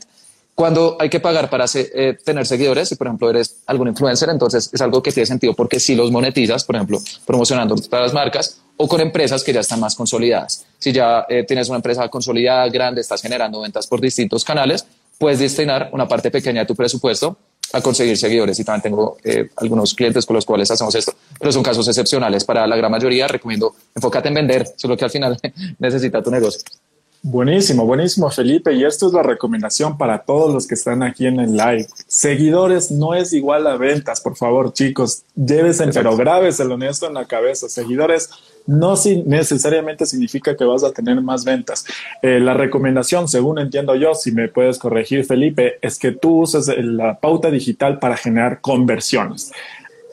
Cuando 0.56 0.96
hay 0.98 1.10
que 1.10 1.20
pagar 1.20 1.50
para 1.50 1.66
eh, 1.74 2.16
tener 2.24 2.46
seguidores, 2.46 2.88
si 2.88 2.96
por 2.96 3.06
ejemplo 3.08 3.28
eres 3.28 3.58
algún 3.66 3.88
influencer, 3.88 4.30
entonces 4.30 4.70
es 4.72 4.80
algo 4.80 5.02
que 5.02 5.12
tiene 5.12 5.26
sentido 5.26 5.52
porque 5.52 5.78
si 5.78 5.94
los 5.94 6.10
monetizas, 6.10 6.64
por 6.64 6.76
ejemplo, 6.76 6.98
promocionando 7.26 7.76
para 7.90 8.04
las 8.04 8.14
marcas 8.14 8.62
o 8.78 8.88
con 8.88 9.02
empresas 9.02 9.44
que 9.44 9.52
ya 9.52 9.60
están 9.60 9.80
más 9.80 9.94
consolidadas. 9.94 10.64
Si 10.78 10.92
ya 10.92 11.26
eh, 11.28 11.44
tienes 11.46 11.68
una 11.68 11.76
empresa 11.76 12.08
consolidada, 12.08 12.66
grande, 12.70 13.02
estás 13.02 13.20
generando 13.20 13.60
ventas 13.60 13.86
por 13.86 14.00
distintos 14.00 14.46
canales, 14.46 14.86
puedes 15.18 15.40
destinar 15.40 15.90
una 15.92 16.08
parte 16.08 16.30
pequeña 16.30 16.62
de 16.62 16.66
tu 16.66 16.74
presupuesto 16.74 17.36
a 17.74 17.82
conseguir 17.82 18.16
seguidores 18.16 18.58
y 18.58 18.64
también 18.64 18.82
tengo 18.82 19.18
eh, 19.24 19.50
algunos 19.56 19.92
clientes 19.92 20.24
con 20.24 20.36
los 20.36 20.46
cuales 20.46 20.70
hacemos 20.70 20.94
esto, 20.94 21.12
pero 21.38 21.52
son 21.52 21.62
casos 21.62 21.86
excepcionales. 21.86 22.44
Para 22.46 22.66
la 22.66 22.76
gran 22.76 22.90
mayoría 22.90 23.28
recomiendo 23.28 23.74
enfócate 23.94 24.28
en 24.28 24.34
vender, 24.34 24.72
solo 24.76 24.96
que 24.96 25.04
al 25.04 25.10
final 25.10 25.38
necesita 25.78 26.22
tu 26.22 26.30
negocio. 26.30 26.62
Buenísimo, 27.28 27.84
buenísimo, 27.84 28.30
Felipe. 28.30 28.72
Y 28.72 28.84
esto 28.84 29.08
es 29.08 29.12
la 29.12 29.24
recomendación 29.24 29.98
para 29.98 30.20
todos 30.20 30.54
los 30.54 30.64
que 30.64 30.74
están 30.76 31.02
aquí 31.02 31.26
en 31.26 31.40
el 31.40 31.56
live. 31.56 31.88
Seguidores 32.06 32.92
no 32.92 33.14
es 33.14 33.32
igual 33.32 33.66
a 33.66 33.76
ventas, 33.76 34.20
por 34.20 34.36
favor, 34.36 34.72
chicos. 34.72 35.24
Llévesen, 35.34 35.90
pero 35.92 36.16
grabes 36.16 36.60
el 36.60 36.70
honesto 36.70 37.08
en 37.08 37.14
la 37.14 37.24
cabeza. 37.24 37.68
Seguidores 37.68 38.30
no 38.64 38.94
necesariamente 39.24 40.06
significa 40.06 40.56
que 40.56 40.64
vas 40.64 40.84
a 40.84 40.92
tener 40.92 41.20
más 41.20 41.44
ventas. 41.44 41.84
Eh, 42.22 42.38
la 42.38 42.54
recomendación, 42.54 43.26
según 43.26 43.58
entiendo 43.58 43.96
yo, 43.96 44.14
si 44.14 44.30
me 44.30 44.46
puedes 44.46 44.78
corregir, 44.78 45.24
Felipe, 45.24 45.78
es 45.82 45.98
que 45.98 46.12
tú 46.12 46.42
uses 46.42 46.70
la 46.78 47.18
pauta 47.18 47.50
digital 47.50 47.98
para 47.98 48.16
generar 48.16 48.60
conversiones. 48.60 49.50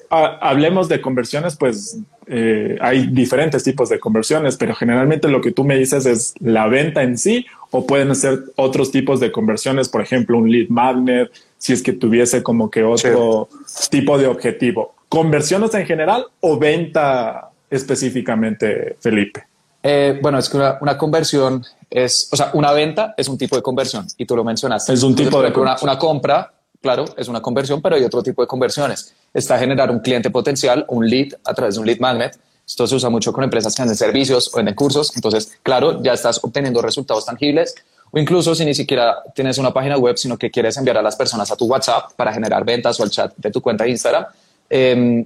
Ah, 0.10 0.40
hablemos 0.42 0.90
de 0.90 1.00
conversiones, 1.00 1.56
pues 1.56 1.96
eh, 2.28 2.78
hay 2.82 3.08
diferentes 3.08 3.64
tipos 3.64 3.90
de 3.90 4.00
conversiones, 4.00 4.58
pero 4.58 4.76
generalmente 4.76 5.28
lo 5.28 5.42
que 5.42 5.52
tú 5.52 5.64
me 5.64 5.78
dices 5.78 6.06
es 6.06 6.34
la 6.40 6.68
venta 6.68 7.04
en 7.04 7.18
sí 7.18 7.46
o 7.72 7.86
pueden 7.86 8.16
ser 8.16 8.40
otros 8.56 8.92
tipos 8.92 9.20
de 9.20 9.32
conversiones, 9.32 9.90
por 9.90 10.02
ejemplo, 10.02 10.38
un 10.38 10.52
lead 10.52 10.70
magnet, 10.70 11.32
si 11.58 11.74
es 11.74 11.82
que 11.82 11.94
tuviese 11.94 12.44
como 12.44 12.70
que 12.70 12.84
otro 12.84 13.50
tipo 13.90 14.18
de 14.18 14.28
objetivo. 14.28 14.94
¿Conversiones 15.10 15.74
en 15.74 15.86
general 15.86 16.26
o 16.40 16.58
venta 16.58 17.50
específicamente, 17.70 18.96
Felipe? 19.00 19.44
Eh, 19.82 20.20
bueno, 20.22 20.38
es 20.38 20.50
que 20.50 20.58
una, 20.58 20.98
conversión 20.98 21.64
es, 21.90 22.30
o 22.32 22.38
sea, 22.38 22.52
una 22.54 22.72
venta 22.72 23.14
es 23.18 23.28
un 23.28 23.38
tipo 23.38 23.56
de 23.56 23.62
conversión 23.62 24.08
y 24.18 24.26
tú 24.26 24.36
lo 24.36 24.44
mencionaste. 24.44 24.94
Es 24.94 25.04
un 25.04 25.16
tipo 25.16 25.42
de 25.42 25.52
una, 25.52 25.76
una 25.82 25.98
compra, 25.98 26.54
claro, 26.84 27.06
es 27.18 27.28
una 27.28 27.42
conversión, 27.42 27.82
pero 27.82 27.96
hay 27.96 28.04
otro 28.04 28.22
tipo 28.22 28.44
de 28.44 28.48
conversiones 28.48 29.16
está 29.34 29.58
generar 29.58 29.90
un 29.90 30.00
cliente 30.00 30.30
potencial, 30.30 30.86
un 30.90 31.10
lead 31.10 31.30
a 31.44 31.54
través 31.54 31.76
de 31.76 31.82
un 31.82 31.88
lead 31.88 32.00
magnet. 32.00 32.38
Esto 32.66 32.88
se 32.88 32.96
usa 32.96 33.10
mucho 33.10 33.34
con 33.34 33.44
empresas 33.44 33.76
que 33.76 33.82
venden 33.82 33.98
servicios 33.98 34.50
o 34.54 34.58
venden 34.58 34.76
cursos. 34.76 35.12
Entonces, 35.16 35.58
claro, 35.64 36.02
ya 36.02 36.14
estás 36.14 36.40
obteniendo 36.44 36.82
resultados 36.82 37.26
tangibles. 37.26 37.76
O 38.12 38.20
incluso 38.20 38.54
si 38.54 38.64
ni 38.64 38.76
siquiera 38.76 39.18
tienes 39.34 39.58
una 39.58 39.74
página 39.74 39.98
web, 39.98 40.18
sino 40.18 40.38
que 40.38 40.52
quieres 40.52 40.78
enviar 40.78 40.98
a 40.98 41.02
las 41.02 41.16
personas 41.16 41.52
a 41.52 41.56
tu 41.56 41.66
WhatsApp 41.66 42.12
para 42.16 42.32
generar 42.32 42.64
ventas 42.64 43.00
o 43.00 43.04
al 43.04 43.10
chat 43.10 43.34
de 43.36 43.50
tu 43.52 43.60
cuenta 43.60 43.84
de 43.84 43.90
Instagram, 43.90 44.26
eh, 44.70 45.26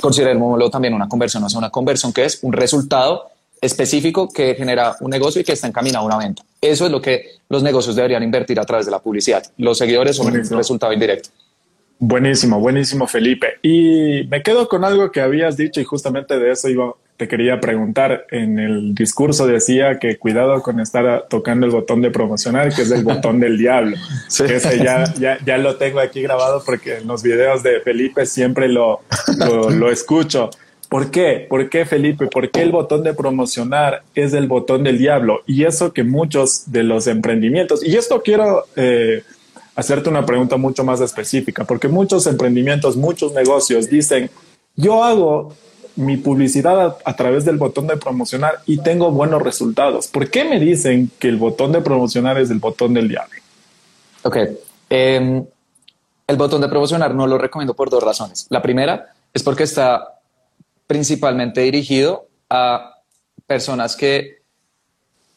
considerémoslo 0.00 0.70
también 0.70 0.94
una 0.94 1.08
conversión. 1.08 1.42
O 1.42 1.50
sea, 1.50 1.58
una 1.58 1.70
conversión 1.70 2.12
que 2.12 2.24
es 2.24 2.38
un 2.42 2.52
resultado 2.52 3.30
específico 3.60 4.28
que 4.28 4.54
genera 4.54 4.96
un 5.00 5.10
negocio 5.10 5.40
y 5.40 5.44
que 5.44 5.52
está 5.52 5.66
encaminado 5.66 6.04
a 6.04 6.06
una 6.06 6.18
venta. 6.18 6.42
Eso 6.60 6.86
es 6.86 6.92
lo 6.92 7.00
que 7.00 7.38
los 7.48 7.62
negocios 7.62 7.96
deberían 7.96 8.22
invertir 8.22 8.58
a 8.60 8.64
través 8.64 8.86
de 8.86 8.92
la 8.92 8.98
publicidad. 8.98 9.42
Los 9.56 9.78
seguidores 9.78 10.16
son 10.16 10.26
un 10.28 10.48
resultado 10.50 10.92
indirecto. 10.92 11.30
Buenísimo, 12.00 12.60
buenísimo, 12.60 13.08
Felipe. 13.08 13.58
Y 13.60 14.24
me 14.30 14.42
quedo 14.42 14.68
con 14.68 14.84
algo 14.84 15.10
que 15.10 15.20
habías 15.20 15.56
dicho 15.56 15.80
y 15.80 15.84
justamente 15.84 16.38
de 16.38 16.52
eso 16.52 16.68
iba, 16.68 16.94
te 17.16 17.26
quería 17.26 17.58
preguntar. 17.58 18.24
En 18.30 18.60
el 18.60 18.94
discurso 18.94 19.48
decía 19.48 19.98
que 19.98 20.16
cuidado 20.16 20.62
con 20.62 20.78
estar 20.78 21.26
tocando 21.28 21.66
el 21.66 21.72
botón 21.72 22.00
de 22.00 22.12
promocionar, 22.12 22.72
que 22.72 22.82
es 22.82 22.90
el 22.92 23.02
botón 23.02 23.40
del 23.40 23.58
diablo. 23.58 23.96
Ese 24.28 24.78
ya, 24.78 25.12
ya, 25.14 25.38
ya, 25.44 25.58
lo 25.58 25.76
tengo 25.76 25.98
aquí 25.98 26.22
grabado 26.22 26.62
porque 26.64 26.98
en 26.98 27.08
los 27.08 27.24
videos 27.24 27.64
de 27.64 27.80
Felipe 27.80 28.26
siempre 28.26 28.68
lo, 28.68 29.00
lo, 29.36 29.70
lo 29.70 29.90
escucho. 29.90 30.50
¿Por 30.88 31.10
qué? 31.10 31.46
¿Por 31.48 31.68
qué, 31.68 31.84
Felipe? 31.84 32.26
¿Por 32.28 32.50
qué 32.50 32.62
el 32.62 32.72
botón 32.72 33.02
de 33.02 33.12
promocionar 33.12 34.02
es 34.14 34.32
el 34.32 34.46
botón 34.46 34.84
del 34.84 34.96
diablo? 34.96 35.42
Y 35.46 35.64
eso 35.64 35.92
que 35.92 36.02
muchos 36.02 36.72
de 36.72 36.82
los 36.82 37.06
emprendimientos, 37.06 37.84
y 37.84 37.96
esto 37.96 38.22
quiero 38.22 38.64
eh, 38.74 39.22
hacerte 39.74 40.08
una 40.08 40.24
pregunta 40.24 40.56
mucho 40.56 40.84
más 40.84 41.00
específica, 41.00 41.64
porque 41.64 41.88
muchos 41.88 42.26
emprendimientos, 42.26 42.96
muchos 42.96 43.32
negocios 43.34 43.90
dicen, 43.90 44.30
yo 44.76 45.04
hago 45.04 45.54
mi 45.96 46.16
publicidad 46.16 46.96
a, 47.04 47.16
través 47.16 47.44
del 47.44 47.56
botón 47.58 47.86
de 47.88 47.96
promocionar 47.96 48.60
y 48.66 48.78
tengo 48.78 49.10
buenos 49.10 49.42
resultados. 49.42 50.06
¿Por 50.06 50.30
qué 50.30 50.44
me 50.44 50.58
dicen 50.58 51.10
que 51.18 51.28
el 51.28 51.36
botón 51.36 51.72
de 51.72 51.80
promocionar 51.80 52.38
es 52.38 52.50
el 52.50 52.60
botón 52.60 52.94
del 52.94 53.08
diablo? 53.08 53.34
Ok. 54.22 54.36
Em, 54.88 55.44
el 56.26 56.36
botón 56.36 56.60
de 56.60 56.68
promocionar 56.68 57.14
no 57.14 57.26
lo 57.26 57.36
recomiendo 57.36 57.74
por 57.74 57.90
dos 57.90 58.02
razones. 58.02 58.46
La 58.48 58.62
primera 58.62 59.12
es 59.34 59.42
porque 59.42 59.64
está 59.64 60.17
principalmente 60.88 61.60
dirigido 61.60 62.26
a 62.50 62.94
personas 63.46 63.94
que 63.94 64.38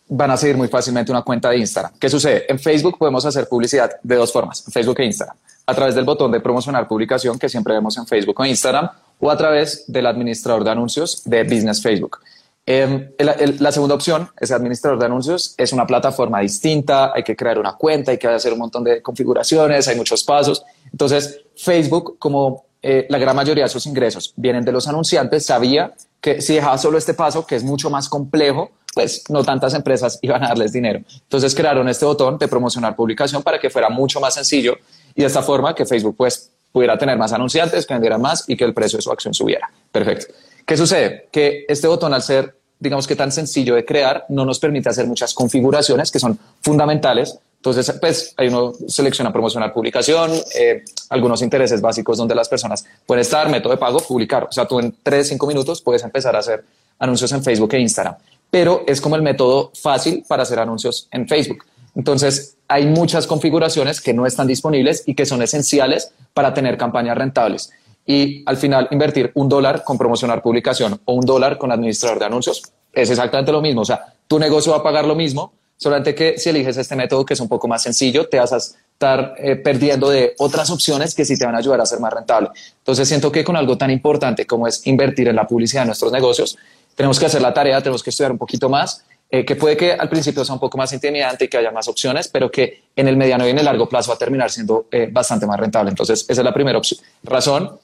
van 0.08 0.32
a 0.32 0.38
seguir 0.38 0.58
muy 0.58 0.70
fácilmente 0.70 1.12
una 1.12 1.22
cuenta 1.22 1.50
de 1.50 1.58
Instagram. 1.58 1.94
¿Qué 2.00 2.10
sucede? 2.10 2.46
En 2.50 2.58
Facebook 2.58 2.98
podemos 2.98 3.24
hacer 3.26 3.48
publicidad 3.48 3.92
de 4.02 4.16
dos 4.16 4.32
formas, 4.32 4.64
Facebook 4.72 5.00
e 5.00 5.06
Instagram. 5.06 5.38
A 5.66 5.76
través 5.76 5.94
del 5.94 6.06
botón 6.06 6.32
de 6.32 6.40
promocionar 6.40 6.88
publicación 6.88 7.38
que 7.38 7.48
siempre 7.48 7.74
vemos 7.74 7.98
en 7.98 8.08
Facebook 8.08 8.40
o 8.40 8.46
Instagram 8.46 8.90
o 9.20 9.30
a 9.30 9.38
través 9.38 9.86
del 9.88 10.08
administrador 10.08 10.64
de 10.64 10.72
anuncios 10.72 11.22
de 11.26 11.44
Business 11.44 11.82
Facebook. 11.82 12.20
Em, 12.66 13.10
la 13.18 13.72
segunda 13.72 13.96
opción, 13.96 14.30
ese 14.40 14.54
administrador 14.54 15.00
de 15.00 15.06
anuncios, 15.06 15.56
es 15.58 15.74
una 15.74 15.86
plataforma 15.86 16.40
distinta, 16.40 17.12
hay 17.14 17.24
que 17.24 17.36
crear 17.36 17.60
una 17.60 17.74
cuenta, 17.74 18.12
hay 18.12 18.18
que 18.18 18.28
hacer 18.28 18.54
un 18.54 18.60
montón 18.60 18.84
de 18.84 19.02
configuraciones, 19.02 19.88
hay 19.88 19.96
muchos 19.98 20.24
pasos. 20.24 20.64
Entonces, 20.92 21.42
Facebook, 21.56 22.18
como 22.20 22.66
eh, 22.82 23.06
la 23.10 23.18
gran 23.18 23.36
mayoría 23.36 23.66
de 23.66 23.70
sus 23.70 23.86
ingresos 23.86 24.34
vienen 24.36 24.64
de 24.64 24.72
los 24.72 24.88
anunciantes, 24.88 25.46
sabía 25.46 25.94
que 26.20 26.42
si 26.42 26.56
dejaba 26.56 26.78
solo 26.78 26.98
este 26.98 27.14
paso, 27.14 27.46
que 27.46 27.56
es 27.56 27.64
mucho 27.64 27.90
más 27.90 28.10
complejo, 28.10 28.72
pues 28.94 29.24
no 29.30 29.44
tantas 29.44 29.74
empresas 29.74 30.20
iban 30.24 30.44
a 30.44 30.50
darles 30.50 30.74
dinero. 30.74 31.02
Entonces 31.14 31.54
crearon 31.56 31.88
este 31.90 32.06
botón 32.06 32.38
de 32.38 32.48
promocionar 32.48 32.96
publicación 32.96 33.44
para 33.44 33.60
que 33.60 33.70
fuera 33.70 33.90
mucho 33.90 34.20
más 34.20 34.34
sencillo 34.34 34.78
y 35.16 35.22
de 35.22 35.28
esta 35.28 35.42
forma 35.42 35.76
que 35.76 35.86
Facebook 35.86 36.16
pues 36.18 36.52
pudiera 36.72 36.98
tener 36.98 37.18
más 37.18 37.34
anunciantes, 37.34 37.86
que 37.86 37.94
vendieran 37.94 38.22
más 38.22 38.46
y 38.48 38.56
que 38.56 38.64
el 38.64 38.74
precio 38.74 38.98
de 38.98 39.04
su 39.04 39.12
acción 39.12 39.34
subiera. 39.34 39.70
Perfecto. 39.92 40.34
¿Qué 40.66 40.78
sucede? 40.78 41.28
Que 41.32 41.66
este 41.68 41.88
botón 41.88 42.14
al 42.14 42.22
ser 42.22 42.56
digamos 42.82 43.06
que 43.06 43.16
tan 43.16 43.32
sencillo 43.32 43.76
de 43.76 43.86
crear, 43.86 44.26
no 44.28 44.44
nos 44.44 44.60
permite 44.60 44.90
hacer 44.90 45.06
muchas 45.06 45.36
configuraciones 45.36 46.12
que 46.12 46.20
son 46.20 46.38
fundamentales. 46.62 47.38
Entonces, 47.62 47.96
pues 48.02 48.34
ahí 48.38 48.48
uno 48.48 48.74
selecciona 48.88 49.32
promocionar 49.32 49.72
publicación, 49.72 50.32
eh, 50.56 50.84
algunos 51.10 51.44
intereses 51.44 51.80
básicos 51.80 52.18
donde 52.18 52.34
las 52.34 52.50
personas 52.50 52.84
pueden 53.06 53.22
estar, 53.22 53.50
método 53.50 53.74
de 53.74 53.78
pago, 53.78 54.00
publicar. 54.00 54.46
O 54.46 54.52
sea, 54.52 54.66
tú 54.66 54.80
en 54.80 54.96
3, 55.04 55.28
5 55.30 55.46
minutos 55.46 55.82
puedes 55.82 56.04
empezar 56.04 56.36
a 56.36 56.40
hacer 56.40 56.64
anuncios 56.98 57.32
en 57.32 57.44
Facebook 57.44 57.74
e 57.74 57.80
Instagram 57.80 58.16
pero 58.52 58.84
es 58.86 59.02
como 59.02 59.16
el 59.16 59.24
método 59.24 59.72
fácil 59.74 60.24
para 60.28 60.44
hacer 60.44 60.60
anuncios 60.60 61.08
en 61.10 61.28
Facebook. 61.28 61.66
Entonces, 61.96 62.58
hay 62.68 62.86
muchas 62.86 63.26
configuraciones 63.26 64.02
que 64.02 64.14
no 64.14 64.26
están 64.26 64.46
disponibles 64.46 65.04
y 65.08 65.16
que 65.16 65.26
son 65.26 65.42
esenciales 65.42 66.12
para 66.34 66.54
tener 66.54 66.78
campañas 66.78 67.18
rentables. 67.18 67.72
Y 68.06 68.44
al 68.46 68.58
final, 68.58 68.88
invertir 68.92 69.32
un 69.36 69.50
dólar 69.50 69.84
con 69.84 69.98
promocionar 69.98 70.42
publicación 70.42 71.00
o 71.06 71.14
un 71.14 71.26
dólar 71.26 71.58
con 71.58 71.72
administrador 71.72 72.20
de 72.20 72.26
anuncios 72.26 72.62
es 72.94 73.10
exactamente 73.10 73.52
lo 73.52 73.62
mismo. 73.62 73.82
O 73.82 73.86
sea, 73.86 74.14
tu 74.28 74.38
negocio 74.38 74.74
va 74.74 74.80
a 74.80 74.84
pagar 74.84 75.06
lo 75.06 75.16
mismo, 75.16 75.54
solamente 75.82 76.14
que 76.14 76.38
si 76.38 76.50
eliges 76.50 76.78
este 76.78 76.96
método 76.96 77.26
que 77.26 77.34
es 77.34 77.40
un 77.40 77.48
poco 77.48 77.68
más 77.68 77.82
sencillo, 77.82 78.30
te 78.30 78.38
vas 78.38 78.54
a 78.54 78.58
estar 78.58 79.34
eh, 79.40 79.56
perdiendo 79.56 80.12
de 80.12 80.36
otras 80.38 80.70
opciones 80.70 81.16
que 81.16 81.26
sí 81.26 81.36
te 81.36 81.44
van 81.44 81.56
a 81.56 81.58
ayudar 81.58 81.82
a 81.82 81.88
ser 81.88 82.00
más 82.00 82.14
rentable. 82.14 82.50
Entonces, 82.78 83.08
siento 83.08 83.32
que 83.32 83.44
con 83.44 83.56
algo 83.56 83.76
tan 83.80 83.90
importante 83.90 84.46
como 84.46 84.68
es 84.68 84.86
invertir 84.86 85.28
en 85.28 85.36
la 85.36 85.48
publicidad 85.48 85.82
de 85.82 85.88
nuestros 85.88 86.12
negocios, 86.12 86.56
tenemos 86.94 87.20
que 87.20 87.26
hacer 87.26 87.42
la 87.42 87.52
tarea, 87.52 87.80
tenemos 87.82 88.04
que 88.04 88.12
estudiar 88.12 88.32
un 88.32 88.38
poquito 88.38 88.70
más, 88.70 89.04
eh, 89.32 89.44
que 89.44 89.56
puede 89.56 89.76
que 89.76 89.94
al 89.94 90.08
principio 90.08 90.46
sea 90.46 90.54
un 90.54 90.60
poco 90.60 90.78
más 90.78 90.94
intimidante 90.94 91.46
y 91.46 91.48
que 91.48 91.58
haya 91.58 91.72
más 91.72 91.88
opciones, 91.88 92.28
pero 92.28 92.52
que 92.52 92.84
en 92.96 93.08
el 93.08 93.18
mediano 93.18 93.48
y 93.48 93.50
en 93.50 93.58
el 93.58 93.66
largo 93.66 93.90
plazo 93.90 94.10
va 94.10 94.16
a 94.16 94.20
terminar 94.20 94.52
siendo 94.52 94.86
eh, 94.92 95.10
bastante 95.12 95.48
más 95.48 95.60
rentable. 95.60 95.90
Entonces, 95.90 96.26
esa 96.30 96.42
es 96.42 96.46
la 96.46 96.54
primera 96.54 96.80
razón, 97.24 97.80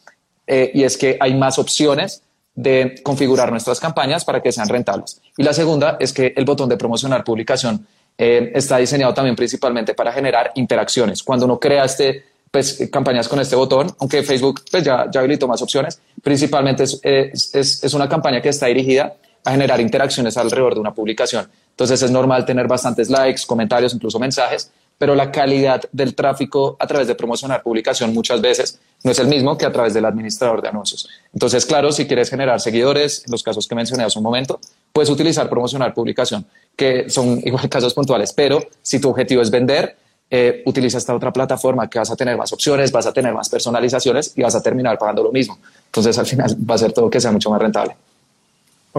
eh, 0.45 0.69
y 0.71 0.83
es 0.83 0.97
que 0.97 1.17
hay 1.19 1.33
más 1.33 1.57
opciones 1.57 2.21
de 2.57 2.95
configurar 3.03 3.51
nuestras 3.51 3.79
campañas 3.79 4.25
para 4.25 4.41
que 4.41 4.51
sean 4.51 4.67
rentables. 4.67 5.21
Y 5.37 5.43
la 5.43 5.53
segunda 5.53 5.95
es 5.99 6.11
que 6.11 6.33
el 6.35 6.43
botón 6.43 6.67
de 6.67 6.75
promocionar 6.75 7.23
publicación 7.23 7.85
está 8.17 8.77
diseñado 8.77 9.13
también 9.13 9.35
principalmente 9.35 9.93
para 9.93 10.11
generar 10.11 10.51
interacciones. 10.55 11.21
Cuando 11.21 11.45
uno 11.45 11.59
crea 11.59 11.85
este 11.85 12.23
pues, 12.49 12.89
campañas 12.91 13.27
con 13.27 13.39
este 13.39 13.55
botón, 13.55 13.93
aunque 13.99 14.23
Facebook 14.23 14.61
pues, 14.71 14.83
ya, 14.83 15.05
ya 15.11 15.19
habilitó 15.19 15.47
más 15.47 15.61
opciones. 15.61 16.01
Principalmente 16.23 16.83
es, 16.83 16.99
es, 17.03 17.83
es, 17.83 17.93
una 17.93 18.09
campaña 18.09 18.41
que 18.41 18.49
está 18.49 18.65
dirigida 18.65 19.15
a 19.43 19.51
generar 19.51 19.79
interacciones 19.79 20.35
alrededor 20.35 20.73
de 20.73 20.79
una 20.79 20.95
publicación. 20.95 21.47
Entonces 21.69 22.01
es 22.01 22.09
normal 22.09 22.43
tener 22.43 22.67
bastantes 22.67 23.11
likes, 23.11 23.43
comentarios, 23.45 23.93
incluso 23.93 24.17
mensajes, 24.17 24.71
pero 24.97 25.15
la 25.15 25.31
calidad 25.31 25.83
del 25.91 26.15
tráfico 26.15 26.75
a 26.79 26.87
través 26.87 27.07
de 27.07 27.15
promocionar 27.15 27.61
publicación 27.61 28.13
muchas 28.13 28.41
veces 28.41 28.79
no 29.03 29.11
es 29.11 29.19
el 29.19 29.27
mismo 29.27 29.57
que 29.57 29.65
a 29.65 29.71
través 29.71 29.93
del 29.93 30.05
administrador 30.05 30.61
de 30.61 30.69
anuncios. 30.69 31.07
Entonces, 31.33 31.65
claro, 31.65 31.91
si 31.91 32.07
quieres 32.07 32.29
generar 32.29 32.59
seguidores, 32.59 33.23
en 33.25 33.31
los 33.31 33.43
casos 33.43 33.67
que 33.67 33.75
mencioné 33.75 34.03
hace 34.03 34.17
un 34.17 34.23
momento, 34.23 34.59
puedes 34.91 35.09
utilizar 35.09 35.49
promocionar 35.49 35.93
publicación, 35.93 36.45
que 36.75 37.09
son 37.09 37.41
igual 37.45 37.69
casos 37.69 37.93
puntuales, 37.93 38.33
pero 38.33 38.59
si 38.81 38.99
tu 38.99 39.09
objetivo 39.09 39.41
es 39.41 39.51
vender, 39.51 39.95
eh, 40.29 40.63
utiliza 40.65 40.97
esta 40.97 41.15
otra 41.15 41.31
plataforma 41.31 41.89
que 41.89 41.99
vas 41.99 42.11
a 42.11 42.15
tener 42.15 42.35
más 42.35 42.51
opciones, 42.51 42.91
vas 42.91 43.05
a 43.05 43.13
tener 43.13 43.33
más 43.33 43.47
personalizaciones 43.47 44.33
y 44.35 44.41
vas 44.41 44.55
a 44.55 44.61
terminar 44.61 44.97
pagando 44.97 45.23
lo 45.23 45.31
mismo. 45.31 45.57
Entonces 45.85 46.17
al 46.17 46.25
final 46.25 46.57
va 46.69 46.75
a 46.75 46.77
ser 46.77 46.91
todo 46.91 47.09
que 47.09 47.21
sea 47.21 47.31
mucho 47.31 47.49
más 47.49 47.61
rentable. 47.61 47.95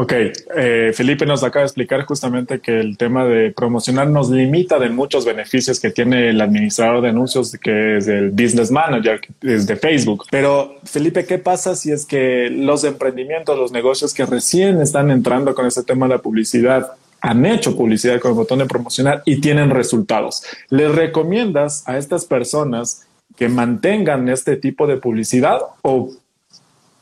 Ok, 0.00 0.12
eh, 0.54 0.92
Felipe 0.94 1.26
nos 1.26 1.42
acaba 1.42 1.62
de 1.62 1.66
explicar 1.66 2.04
justamente 2.04 2.60
que 2.60 2.78
el 2.78 2.96
tema 2.96 3.24
de 3.24 3.50
promocionar 3.50 4.06
nos 4.06 4.30
limita 4.30 4.78
de 4.78 4.90
muchos 4.90 5.24
beneficios 5.24 5.80
que 5.80 5.90
tiene 5.90 6.28
el 6.28 6.40
administrador 6.40 7.02
de 7.02 7.08
anuncios, 7.08 7.50
que 7.60 7.96
es 7.96 8.06
el 8.06 8.30
business 8.30 8.70
manager, 8.70 9.20
que 9.20 9.32
es 9.42 9.66
de 9.66 9.74
Facebook. 9.74 10.26
Pero 10.30 10.76
Felipe, 10.84 11.26
¿qué 11.26 11.38
pasa 11.38 11.74
si 11.74 11.90
es 11.90 12.06
que 12.06 12.48
los 12.48 12.84
emprendimientos, 12.84 13.58
los 13.58 13.72
negocios 13.72 14.14
que 14.14 14.24
recién 14.24 14.80
están 14.80 15.10
entrando 15.10 15.52
con 15.52 15.66
este 15.66 15.82
tema 15.82 16.06
de 16.06 16.14
la 16.14 16.22
publicidad, 16.22 16.92
han 17.20 17.44
hecho 17.44 17.76
publicidad 17.76 18.20
con 18.20 18.30
el 18.30 18.36
botón 18.36 18.60
de 18.60 18.66
promocionar 18.66 19.24
y 19.24 19.40
tienen 19.40 19.70
resultados? 19.70 20.44
¿Les 20.70 20.94
recomiendas 20.94 21.82
a 21.88 21.98
estas 21.98 22.24
personas 22.24 23.04
que 23.36 23.48
mantengan 23.48 24.28
este 24.28 24.56
tipo 24.56 24.86
de 24.86 24.98
publicidad 24.98 25.58
o 25.82 26.12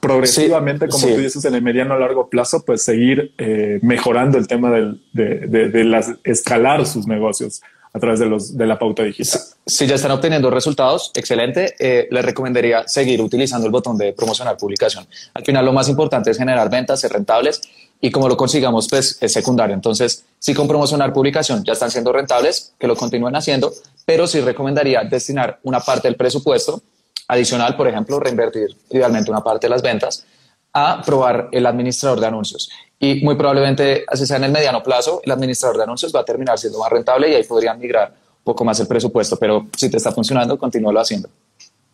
progresivamente, 0.07 0.89
como 0.89 1.07
tú 1.07 1.17
dices, 1.17 1.45
en 1.45 1.55
el 1.55 1.63
mediano 1.63 1.95
a 1.95 1.99
largo 1.99 2.29
plazo, 2.29 2.65
pues 2.65 2.83
seguir 2.83 3.33
eh, 3.39 3.79
mejorando 3.83 4.39
el 4.39 4.47
tema 4.47 4.71
de, 4.71 4.99
de, 5.13 5.85
las, 5.85 6.13
escalar 6.25 6.87
sus 6.87 7.07
negocios 7.07 7.61
a 7.93 7.99
través 7.99 8.21
de, 8.21 8.27
los, 8.27 8.57
de 8.57 8.67
la 8.67 8.79
pauta 8.79 9.03
digital. 9.03 9.41
Si, 9.65 9.87
ya 9.87 9.95
están 9.95 10.11
obteniendo 10.13 10.51
resultados, 10.51 11.11
excelente, 11.15 11.75
eh, 11.79 12.07
les 12.11 12.25
recomendaría 12.25 12.87
seguir 12.87 13.21
utilizando 13.23 13.67
el 13.67 13.73
botón 13.73 13.97
de 13.97 14.13
promocionar 14.13 14.57
publicación. 14.57 15.07
Al 15.35 15.45
final 15.45 15.65
lo 15.65 15.73
más 15.73 15.89
importante 15.89 16.31
es 16.31 16.39
generar 16.39 16.71
ventas, 16.71 17.01
ser 17.01 17.13
rentables 17.13 17.63
y 18.01 18.11
como 18.11 18.29
lo 18.29 18.37
consigamos, 18.37 18.87
pues 18.89 19.19
es 19.21 19.33
secundario. 19.33 19.75
Entonces, 19.75 20.25
si 20.39 20.53
con 20.53 20.69
promocionar 20.69 21.13
publicación 21.13 21.65
ya 21.65 21.73
están 21.73 21.91
siendo 21.91 22.13
rentables, 22.13 22.75
que 22.79 22.87
lo 22.87 22.95
continúen 22.95 23.35
haciendo, 23.35 23.73
pero 24.05 24.27
sí 24.27 24.41
recomendaría 24.41 25.03
destinar 25.05 25.59
una 25.63 25.81
parte 25.81 26.07
del 26.07 26.17
presupuesto 26.17 26.83
Adicional, 27.29 27.77
por 27.77 27.89
ejemplo, 27.89 28.21
reinvertir 28.21 28.69
idealmente 28.91 29.31
una 29.31 29.43
parte 29.43 29.67
de 29.67 29.71
las 29.71 29.83
ventas 29.83 30.25
a 30.73 31.01
probar 31.03 31.49
el 31.53 31.65
administrador 31.67 32.21
de 32.21 32.27
anuncios. 32.27 32.71
Y 32.99 33.23
muy 33.25 33.35
probablemente, 33.35 34.05
así 34.09 34.27
sea 34.27 34.37
en 34.37 34.45
el 34.45 34.53
mediano 34.53 34.83
plazo, 34.83 35.21
el 35.25 35.33
administrador 35.33 35.79
de 35.79 35.85
anuncios 35.85 36.15
va 36.15 36.21
a 36.21 36.25
terminar 36.25 36.59
siendo 36.59 36.79
más 36.79 36.91
rentable 36.91 37.31
y 37.31 37.35
ahí 37.35 37.45
podrían 37.45 37.79
migrar 37.79 38.11
un 38.11 38.45
poco 38.45 38.65
más 38.65 38.79
el 38.81 38.87
presupuesto. 38.87 39.37
Pero 39.37 39.67
si 39.77 39.91
te 39.91 39.97
está 39.97 40.13
funcionando, 40.13 40.59
continúalo 40.59 41.01
haciendo. 41.01 41.29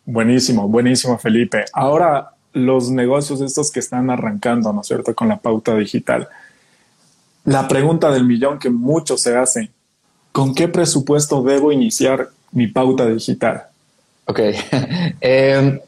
Buenísimo, 0.05 0.67
buenísimo, 0.67 1.17
Felipe. 1.17 1.63
Ahora, 1.71 2.31
los 2.51 2.89
negocios 2.89 3.41
estos 3.41 3.71
que 3.71 3.79
están 3.79 4.09
arrancando, 4.09 4.71
¿no 4.73 4.81
es 4.81 4.87
cierto?, 4.87 5.15
con 5.15 5.29
la 5.29 5.37
pauta 5.37 5.75
digital. 5.75 6.27
La 7.45 7.67
pregunta 7.67 8.11
del 8.11 8.25
millón 8.25 8.59
que 8.59 8.69
muchos 8.69 9.21
se 9.21 9.35
hacen, 9.35 9.71
¿con 10.31 10.53
qué 10.53 10.67
presupuesto 10.67 11.41
debo 11.41 11.71
iniciar 11.71 12.29
mi 12.51 12.67
pauta 12.67 13.05
digital? 13.05 13.67
Ok. 14.25 14.39
Em, 15.21 15.79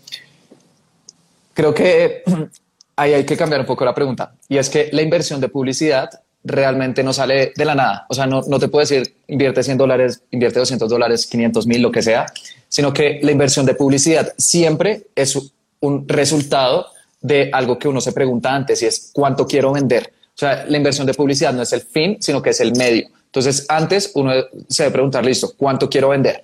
creo 1.53 1.73
que 1.73 2.23
ahí 2.95 3.13
hay 3.13 3.25
que 3.25 3.37
cambiar 3.37 3.61
un 3.61 3.67
poco 3.67 3.85
la 3.85 3.93
pregunta. 3.93 4.33
Y 4.47 4.57
es 4.57 4.69
que 4.69 4.89
la 4.91 5.01
inversión 5.01 5.41
de 5.41 5.49
publicidad 5.49 6.09
realmente 6.43 7.03
no 7.03 7.11
sale 7.11 7.53
de 7.55 7.65
la 7.65 7.75
nada. 7.75 8.05
O 8.09 8.13
sea, 8.13 8.27
no, 8.27 8.41
no 8.47 8.59
te 8.59 8.67
puedo 8.67 8.81
decir 8.81 9.15
invierte 9.27 9.63
100 9.63 9.77
dólares, 9.77 10.21
invierte 10.31 10.59
200 10.59 10.89
dólares, 10.89 11.25
500 11.25 11.65
mil, 11.67 11.81
lo 11.81 11.91
que 11.91 12.03
sea, 12.03 12.27
sino 12.69 12.93
que 12.93 13.19
la 13.23 13.31
inversión 13.31 13.65
de 13.65 13.73
publicidad 13.73 14.33
siempre 14.37 15.07
es 15.15 15.37
un 15.79 16.07
resultado 16.07 16.87
de 17.21 17.49
algo 17.51 17.79
que 17.79 17.87
uno 17.87 17.99
se 17.99 18.11
pregunta 18.11 18.53
antes 18.53 18.83
y 18.83 18.85
es 18.85 19.09
cuánto 19.11 19.47
quiero 19.47 19.71
vender. 19.71 20.13
O 20.35 20.37
sea, 20.37 20.65
la 20.67 20.77
inversión 20.77 21.07
de 21.07 21.13
publicidad 21.13 21.53
no 21.53 21.63
es 21.63 21.73
el 21.73 21.81
fin, 21.81 22.17
sino 22.19 22.41
que 22.41 22.51
es 22.51 22.59
el 22.59 22.75
medio. 22.75 23.07
Entonces, 23.25 23.65
antes 23.67 24.11
uno 24.13 24.31
se 24.69 24.83
debe 24.83 24.93
preguntar, 24.93 25.25
listo, 25.25 25.53
¿cuánto 25.57 25.89
quiero 25.89 26.09
vender? 26.09 26.41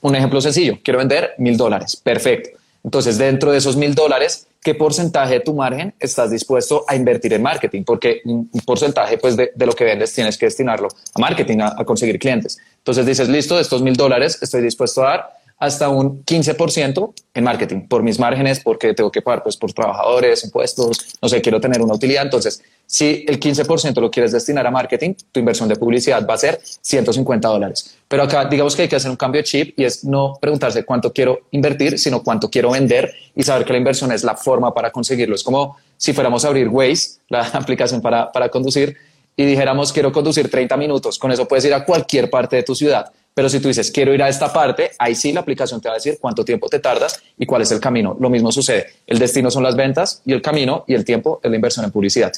Un 0.00 0.14
ejemplo 0.14 0.40
sencillo, 0.40 0.78
quiero 0.82 0.98
vender 0.98 1.34
mil 1.38 1.56
dólares, 1.56 1.96
perfecto. 1.96 2.50
Entonces, 2.84 3.18
dentro 3.18 3.50
de 3.50 3.58
esos 3.58 3.76
mil 3.76 3.94
dólares, 3.94 4.46
¿qué 4.62 4.74
porcentaje 4.74 5.34
de 5.34 5.40
tu 5.40 5.54
margen 5.54 5.92
estás 5.98 6.30
dispuesto 6.30 6.84
a 6.86 6.94
invertir 6.94 7.32
en 7.32 7.42
marketing? 7.42 7.82
Porque 7.84 8.20
un 8.24 8.48
porcentaje 8.64 9.18
pues, 9.18 9.36
de, 9.36 9.50
lo 9.56 9.72
que 9.72 9.84
vendes 9.84 10.12
tienes 10.12 10.38
que 10.38 10.46
destinarlo 10.46 10.88
a 11.14 11.18
marketing, 11.18 11.58
a, 11.60 11.74
a 11.76 11.84
conseguir 11.84 12.18
clientes. 12.18 12.58
Entonces 12.78 13.04
dices, 13.04 13.28
listo, 13.28 13.56
de 13.56 13.62
estos 13.62 13.82
mil 13.82 13.96
dólares 13.96 14.38
estoy 14.40 14.62
dispuesto 14.62 15.02
a 15.02 15.08
dar 15.08 15.36
hasta 15.58 15.88
un 15.88 16.22
15% 16.24 17.14
en 17.34 17.44
marketing 17.44 17.88
por 17.88 18.02
mis 18.02 18.18
márgenes, 18.18 18.60
porque 18.60 18.92
tengo 18.92 19.10
que 19.10 19.22
pagar 19.22 19.42
pues, 19.42 19.56
por 19.56 19.72
trabajadores, 19.72 20.44
impuestos, 20.44 21.16
no 21.20 21.28
sé, 21.28 21.40
quiero 21.40 21.60
tener 21.60 21.80
una 21.80 21.94
utilidad. 21.94 22.24
Entonces, 22.24 22.62
si 22.86 23.24
el 23.26 23.40
15% 23.40 24.00
lo 24.00 24.10
quieres 24.10 24.32
destinar 24.32 24.66
a 24.66 24.70
marketing, 24.70 25.14
tu 25.32 25.40
inversión 25.40 25.68
de 25.68 25.76
publicidad 25.76 26.26
va 26.28 26.34
a 26.34 26.38
ser 26.38 26.60
150 26.62 27.48
dólares. 27.48 27.96
Pero 28.06 28.22
acá 28.22 28.44
digamos 28.44 28.76
que 28.76 28.82
hay 28.82 28.88
que 28.88 28.96
hacer 28.96 29.10
un 29.10 29.16
cambio 29.16 29.40
de 29.40 29.44
chip 29.44 29.78
y 29.78 29.84
es 29.84 30.04
no 30.04 30.36
preguntarse 30.40 30.84
cuánto 30.84 31.12
quiero 31.12 31.40
invertir, 31.50 31.98
sino 31.98 32.22
cuánto 32.22 32.50
quiero 32.50 32.70
vender 32.70 33.12
y 33.34 33.42
saber 33.42 33.66
que 33.66 33.72
la 33.72 33.78
inversión 33.78 34.12
es 34.12 34.24
la 34.24 34.36
forma 34.36 34.74
para 34.74 34.90
conseguirlo. 34.90 35.34
Es 35.34 35.42
como 35.42 35.76
si 35.96 36.12
fuéramos 36.12 36.44
a 36.44 36.48
abrir 36.48 36.68
Waze, 36.68 37.20
la 37.28 37.40
aplicación 37.54 38.02
para, 38.02 38.30
para 38.30 38.50
conducir, 38.50 38.96
y 39.38 39.44
dijéramos 39.44 39.92
quiero 39.92 40.12
conducir 40.12 40.50
30 40.50 40.76
minutos. 40.76 41.18
Con 41.18 41.32
eso 41.32 41.48
puedes 41.48 41.64
ir 41.64 41.74
a 41.74 41.84
cualquier 41.84 42.28
parte 42.30 42.56
de 42.56 42.62
tu 42.62 42.74
ciudad 42.74 43.10
pero 43.36 43.50
si 43.50 43.60
tú 43.60 43.68
dices, 43.68 43.90
quiero 43.90 44.14
ir 44.14 44.22
a 44.22 44.30
esta 44.30 44.50
parte, 44.50 44.92
ahí 44.98 45.14
sí 45.14 45.30
la 45.30 45.40
aplicación 45.40 45.78
te 45.78 45.88
va 45.88 45.92
a 45.92 45.98
decir 45.98 46.16
cuánto 46.18 46.42
tiempo 46.42 46.70
te 46.70 46.78
tardas 46.78 47.22
y 47.36 47.44
cuál 47.44 47.60
es 47.60 47.70
el 47.70 47.80
camino. 47.80 48.16
Lo 48.18 48.30
mismo 48.30 48.50
sucede. 48.50 48.86
El 49.06 49.18
destino 49.18 49.50
son 49.50 49.62
las 49.62 49.76
ventas 49.76 50.22
y 50.24 50.32
el 50.32 50.40
camino 50.40 50.84
y 50.86 50.94
el 50.94 51.04
tiempo 51.04 51.38
es 51.42 51.50
la 51.50 51.56
inversión 51.56 51.84
en 51.84 51.90
publicidad. 51.90 52.32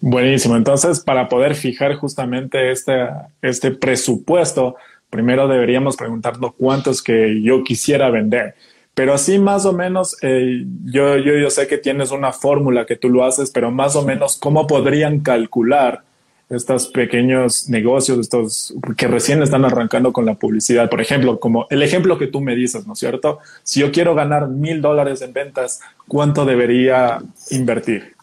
Buenísimo. 0.00 0.54
Entonces, 0.54 1.00
para 1.00 1.28
poder 1.28 1.56
fijar 1.56 1.96
justamente 1.96 2.70
este, 2.70 3.08
este 3.42 3.72
presupuesto, 3.72 4.76
primero 5.10 5.48
deberíamos 5.48 5.96
preguntarnos 5.96 6.52
cuántos 6.56 7.02
que 7.02 7.42
yo 7.42 7.64
quisiera 7.64 8.08
vender. 8.08 8.54
Pero 8.94 9.14
así 9.14 9.40
más 9.40 9.66
o 9.66 9.72
menos, 9.72 10.16
eh, 10.22 10.64
yo, 10.84 11.16
yo, 11.16 11.34
yo 11.38 11.50
sé 11.50 11.66
que 11.66 11.76
tienes 11.76 12.12
una 12.12 12.30
fórmula 12.30 12.86
que 12.86 12.94
tú 12.94 13.08
lo 13.08 13.24
haces, 13.24 13.50
pero 13.50 13.72
más 13.72 13.96
o 13.96 14.04
menos, 14.04 14.36
¿cómo 14.36 14.68
podrían 14.68 15.18
calcular 15.18 16.04
estos 16.50 16.86
pequeños 16.88 17.68
negocios, 17.68 18.18
estos 18.18 18.74
que 18.96 19.06
recién 19.06 19.42
están 19.42 19.64
arrancando 19.64 20.12
con 20.12 20.24
la 20.24 20.34
publicidad. 20.34 20.88
Por 20.88 21.00
ejemplo, 21.00 21.38
como 21.38 21.66
el 21.68 21.82
ejemplo 21.82 22.18
que 22.18 22.26
tú 22.26 22.40
me 22.40 22.56
dices, 22.56 22.86
¿no 22.86 22.94
es 22.94 22.98
cierto? 22.98 23.38
Si 23.62 23.80
yo 23.80 23.92
quiero 23.92 24.14
ganar 24.14 24.48
mil 24.48 24.80
dólares 24.80 25.20
en 25.20 25.32
ventas, 25.32 25.80
¿cuánto 26.06 26.44
debería 26.46 27.18
invertir? 27.50 28.14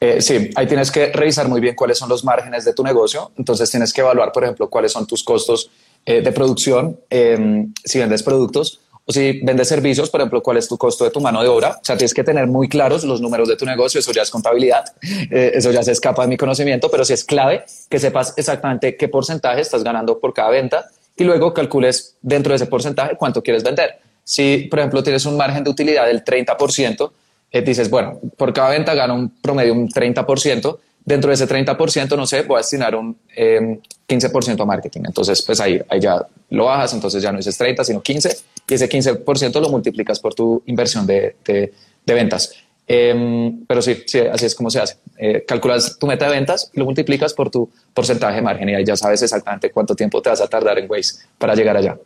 Eh, 0.00 0.20
sí, 0.22 0.50
ahí 0.54 0.66
tienes 0.66 0.90
que 0.90 1.12
revisar 1.12 1.48
muy 1.48 1.60
bien 1.60 1.74
cuáles 1.74 1.98
son 1.98 2.08
los 2.08 2.24
márgenes 2.24 2.64
de 2.64 2.74
tu 2.74 2.82
negocio. 2.82 3.32
Entonces 3.36 3.70
tienes 3.70 3.92
que 3.92 4.00
evaluar, 4.00 4.32
por 4.32 4.44
ejemplo, 4.44 4.68
cuáles 4.68 4.92
son 4.92 5.06
tus 5.06 5.22
costos 5.22 5.70
eh, 6.06 6.22
de 6.22 6.32
producción, 6.32 6.98
em, 7.10 7.72
si 7.84 7.98
vendes 7.98 8.22
productos, 8.22 8.80
o 9.04 9.12
si 9.12 9.40
vendes 9.42 9.68
servicios, 9.68 10.10
por 10.10 10.20
ejemplo, 10.20 10.42
cuál 10.42 10.56
es 10.56 10.68
tu 10.68 10.76
costo 10.78 11.04
de 11.04 11.10
tu 11.10 11.20
mano 11.20 11.42
de 11.42 11.48
obra. 11.48 11.78
O 11.80 11.84
sea, 11.84 11.96
tienes 11.96 12.14
que 12.14 12.24
tener 12.24 12.46
muy 12.46 12.68
claros 12.68 13.04
los 13.04 13.20
números 13.20 13.48
de 13.48 13.56
tu 13.56 13.64
negocio, 13.64 14.00
eso 14.00 14.12
ya 14.12 14.22
es 14.22 14.30
contabilidad, 14.30 14.84
eh, 15.02 15.52
eso 15.54 15.70
ya 15.70 15.82
se 15.82 15.92
escapa 15.92 16.22
de 16.22 16.28
mi 16.28 16.36
conocimiento, 16.36 16.90
pero 16.90 17.04
sí 17.04 17.12
es 17.12 17.24
clave 17.24 17.64
que 17.88 17.98
sepas 17.98 18.34
exactamente 18.36 18.96
qué 18.96 19.08
porcentaje 19.08 19.60
estás 19.60 19.82
ganando 19.82 20.18
por 20.18 20.32
cada 20.32 20.50
venta 20.50 20.86
y 21.16 21.24
luego 21.24 21.52
calcules 21.52 22.16
dentro 22.22 22.52
de 22.52 22.56
ese 22.56 22.66
porcentaje 22.66 23.16
cuánto 23.16 23.42
quieres 23.42 23.62
vender. 23.62 23.98
Si, 24.24 24.68
por 24.70 24.78
ejemplo, 24.78 25.02
tienes 25.02 25.26
un 25.26 25.36
margen 25.36 25.64
de 25.64 25.70
utilidad 25.70 26.06
del 26.06 26.24
30%, 26.24 27.10
eh, 27.52 27.62
dices, 27.62 27.90
bueno, 27.90 28.20
por 28.36 28.52
cada 28.52 28.70
venta 28.70 28.94
gano 28.94 29.14
un 29.14 29.30
promedio 29.40 29.72
un 29.72 29.88
30%, 29.88 30.78
dentro 31.10 31.28
de 31.28 31.34
ese 31.34 31.48
30%, 31.48 32.16
no 32.16 32.26
sé, 32.26 32.42
voy 32.42 32.56
a 32.56 32.58
destinar 32.58 32.94
un 32.94 33.16
15% 33.36 34.50
em, 34.52 34.60
a 34.60 34.64
marketing. 34.64 35.02
Entonces, 35.06 35.42
pues 35.42 35.60
ahí, 35.60 35.80
ahí 35.88 36.00
ya 36.00 36.24
lo 36.50 36.66
bajas, 36.66 36.94
entonces 36.94 37.22
ya 37.22 37.32
no 37.32 37.38
dices 37.38 37.58
30, 37.58 37.84
sino 37.84 38.00
15, 38.00 38.36
y 38.68 38.74
ese 38.74 38.88
15% 38.88 39.60
lo 39.60 39.68
multiplicas 39.68 40.20
por 40.20 40.34
tu 40.34 40.62
inversión 40.66 41.06
de, 41.06 41.36
de, 41.44 41.72
ventas. 42.06 42.54
Em, 42.86 43.64
pero 43.66 43.82
sí, 43.82 44.02
sí, 44.06 44.20
así 44.20 44.46
es 44.46 44.54
como 44.54 44.70
se 44.70 44.80
hace. 44.80 44.96
Eh, 45.16 45.44
calculas 45.46 45.98
tu 45.98 46.06
meta 46.06 46.26
de 46.26 46.32
ventas 46.32 46.70
y 46.72 46.78
lo 46.78 46.84
multiplicas 46.84 47.34
por 47.34 47.50
tu 47.50 47.68
porcentaje 47.92 48.36
de 48.36 48.42
margen 48.42 48.68
y 48.68 48.74
ahí 48.74 48.84
ya 48.84 48.96
sabes 48.96 49.22
exactamente 49.22 49.70
cuánto 49.70 49.94
tiempo 49.94 50.20
te 50.22 50.30
vas 50.30 50.40
a 50.40 50.48
tardar 50.48 50.78
en 50.78 50.90
Waze 50.90 51.24
para 51.38 51.54
llegar 51.54 51.76
allá. 51.76 51.96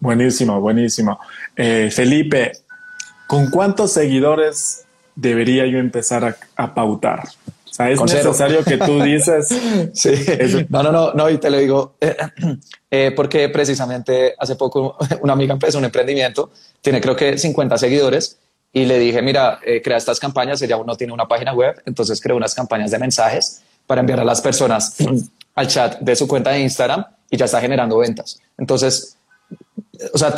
Buenísimo, 0.00 0.60
buenísimo. 0.60 1.18
Eh, 1.56 1.90
Felipe, 1.90 2.52
¿con 3.26 3.50
cuántos 3.50 3.92
seguidores 3.92 4.84
debería 5.14 5.66
yo 5.66 5.78
empezar 5.78 6.36
a 6.56 6.74
pautar? 6.74 7.22
O 7.72 7.74
sea, 7.74 7.90
es 7.90 8.00
necesario 8.02 8.62
que 8.62 8.76
tú 8.76 9.02
dices. 9.02 9.48
sí. 9.94 10.10
No, 10.68 10.82
no, 10.82 10.92
no, 10.92 11.14
no, 11.14 11.30
y 11.30 11.38
te 11.38 11.48
lo 11.48 11.56
digo 11.56 11.94
eh, 12.90 13.12
porque 13.16 13.48
precisamente 13.48 14.34
hace 14.38 14.56
poco 14.56 14.98
una 15.22 15.32
amiga 15.32 15.54
empezó 15.54 15.78
un 15.78 15.86
emprendimiento, 15.86 16.50
tiene 16.82 17.00
creo 17.00 17.16
que 17.16 17.38
50 17.38 17.78
seguidores 17.78 18.38
y 18.74 18.84
le 18.84 18.98
dije, 18.98 19.22
mira, 19.22 19.58
eh, 19.64 19.80
crea 19.80 19.96
estas 19.96 20.20
campañas, 20.20 20.60
ella 20.60 20.74
aún 20.74 20.86
no 20.86 20.96
tiene 20.96 21.14
una 21.14 21.26
página 21.26 21.54
web, 21.54 21.80
entonces 21.86 22.20
creó 22.20 22.36
unas 22.36 22.54
campañas 22.54 22.90
de 22.90 22.98
mensajes 22.98 23.62
para 23.86 24.00
enviar 24.00 24.20
a 24.20 24.24
las 24.24 24.42
personas 24.42 24.96
al 25.54 25.66
chat 25.66 25.98
de 26.00 26.14
su 26.14 26.28
cuenta 26.28 26.50
de 26.50 26.60
Instagram 26.60 27.06
y 27.30 27.38
ya 27.38 27.46
está 27.46 27.58
generando 27.58 27.96
ventas. 27.96 28.38
Entonces, 28.58 29.16
o 30.12 30.18
sea, 30.18 30.34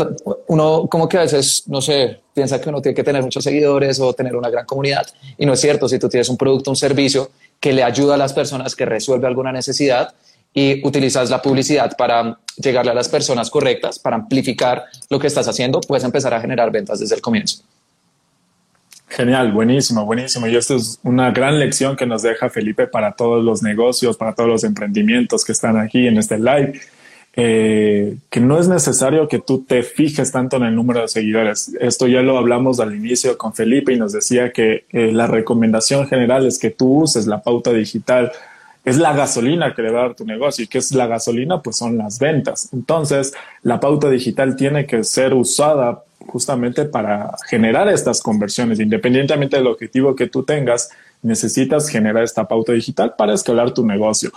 uno 0.49 0.87
como 0.91 1.09
que 1.09 1.19
a 1.19 1.23
veces, 1.23 1.65
no 1.67 1.81
sé, 1.81 2.21
piensa 2.33 2.61
que 2.61 2.69
uno 2.69 2.81
tiene 2.81 2.95
que 2.95 3.05
tener 3.05 3.23
muchos 3.23 3.43
seguidores 3.43 3.99
o 4.01 4.13
tener 4.13 4.37
una 4.37 4.51
gran 4.51 4.67
comunidad 4.67 5.07
y 5.39 5.47
no 5.47 5.55
es 5.55 5.61
cierto. 5.61 5.89
Si 5.89 5.99
tú 5.99 6.09
tienes 6.09 6.29
un 6.29 6.37
producto, 6.37 6.71
un 6.71 6.77
servicio 6.77 7.31
que 7.61 7.73
le 7.73 7.83
ayuda 7.83 8.15
a 8.15 8.19
las 8.19 8.33
personas, 8.33 8.77
que 8.77 8.85
resuelve 8.85 9.27
alguna 9.27 9.53
necesidad 9.53 10.15
y 10.53 10.87
utilizas 10.87 11.31
la 11.31 11.43
publicidad 11.43 11.97
para 11.97 12.39
llegarle 12.57 12.93
a 12.93 12.95
las 12.95 13.09
personas 13.09 13.51
correctas, 13.51 13.99
para 13.99 14.17
amplificar 14.17 14.85
lo 15.09 15.19
que 15.19 15.27
estás 15.27 15.49
haciendo, 15.49 15.81
puedes 15.81 16.05
empezar 16.05 16.33
a 16.35 16.41
generar 16.41 16.71
ventas 16.71 17.01
desde 17.01 17.17
el 17.17 17.21
comienzo. 17.21 17.65
Genial, 19.09 19.53
buenísimo, 19.53 20.05
buenísimo. 20.05 20.47
Y 20.49 20.57
esto 20.57 20.77
es 20.77 20.99
una 21.03 21.31
gran 21.31 21.59
lección 21.59 21.97
que 21.97 22.07
nos 22.07 22.23
deja 22.23 22.51
Felipe 22.51 22.87
para 22.87 23.13
todos 23.13 23.45
los 23.45 23.63
negocios, 23.63 24.17
para 24.17 24.35
todos 24.35 24.49
los 24.49 24.65
emprendimientos 24.65 25.45
que 25.45 25.53
están 25.53 25.77
aquí 25.77 26.07
en 26.07 26.19
este 26.19 26.39
live. 26.39 26.81
Eh, 27.37 28.17
que 28.31 28.39
no 28.39 28.61
es 28.61 28.69
necesario 28.69 29.27
que 29.27 29.41
tú 29.41 29.65
te 29.65 29.83
fijes 29.83 30.31
tanto 30.31 30.57
en 30.57 30.65
el 30.65 30.75
número 30.77 31.01
de 31.01 31.09
seguidores. 31.09 31.75
Esto 31.81 32.07
ya 32.07 32.23
lo 32.23 32.39
hablamos 32.39 32.79
al 32.79 32.95
inicio 32.95 33.37
con 33.37 33.55
Felipe 33.55 33.93
y 33.93 33.99
nos 33.99 34.13
decía 34.13 34.53
que 34.53 34.85
eh, 34.91 35.11
la 35.13 35.27
recomendación 35.27 36.07
general 36.07 36.47
es 36.47 36.59
que 36.59 36.71
tú 36.71 37.03
uses 37.03 37.27
la 37.27 37.43
pauta 37.43 37.73
digital. 37.73 38.31
Es 38.85 38.99
la 38.99 39.15
gasolina 39.15 39.75
que 39.75 39.83
le 39.83 39.91
va 39.91 40.01
a 40.01 40.03
dar 40.09 40.15
tu 40.15 40.25
negocio. 40.25 40.65
¿Y 40.65 40.69
qué 40.69 40.79
es 40.79 40.93
la 40.93 41.07
gasolina? 41.07 41.61
Pues 41.61 41.77
son 41.77 41.99
las 41.99 42.19
ventas. 42.21 42.69
Entonces, 42.73 43.33
la 43.63 43.81
pauta 43.81 44.09
digital 44.11 44.55
tiene 44.55 44.87
que 44.87 45.03
ser 45.03 45.35
usada 45.35 46.05
justamente 46.27 46.85
para 46.85 47.31
generar 47.49 47.89
estas 47.89 48.21
conversiones. 48.21 48.79
Independientemente 48.79 49.57
del 49.57 49.67
objetivo 49.67 50.15
que 50.15 50.29
tú 50.29 50.45
tengas, 50.45 50.91
necesitas 51.23 51.89
generar 51.89 52.23
esta 52.23 52.47
pauta 52.47 52.73
digital 52.73 53.15
para 53.17 53.35
escalar 53.35 53.73
tu 53.73 53.85
negocio. 53.85 54.31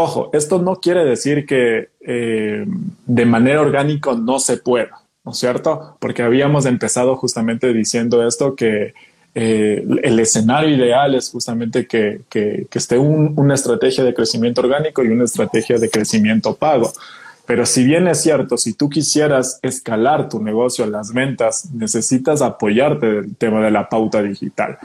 Ojo, 0.00 0.30
esto 0.32 0.60
no 0.60 0.76
quiere 0.76 1.04
decir 1.04 1.44
que 1.44 1.88
eh, 2.02 2.64
de 3.04 3.26
manera 3.26 3.60
orgánica 3.60 4.14
no 4.14 4.38
se 4.38 4.56
pueda, 4.58 5.02
¿no 5.24 5.32
es 5.32 5.38
cierto? 5.38 5.96
Porque 5.98 6.22
habíamos 6.22 6.66
empezado 6.66 7.16
justamente 7.16 7.72
diciendo 7.72 8.24
esto 8.24 8.54
que 8.54 8.94
eh, 9.34 9.84
el 10.04 10.20
escenario 10.20 10.70
ideal 10.70 11.16
es 11.16 11.28
justamente 11.30 11.88
que, 11.88 12.20
esté 12.72 12.96
una 12.96 13.54
estrategia 13.54 14.04
de 14.04 14.14
crecimiento 14.14 14.60
orgánico 14.60 15.02
y 15.02 15.08
una 15.08 15.24
estrategia 15.24 15.78
de 15.78 15.90
crecimiento 15.90 16.54
pago. 16.54 16.92
Pero 17.44 17.66
si 17.66 17.82
bien 17.84 18.06
es 18.06 18.22
cierto, 18.22 18.56
si 18.56 18.74
tú 18.74 18.88
quisieras 18.88 19.58
escalar 19.62 20.28
tu 20.28 20.40
negocio, 20.40 20.86
las 20.86 21.12
ventas, 21.12 21.72
necesitas 21.72 22.40
apoyarte 22.40 23.06
del 23.06 23.34
tema 23.34 23.64
de 23.64 23.72
la 23.72 23.88
pauta 23.88 24.22
digital. 24.22 24.78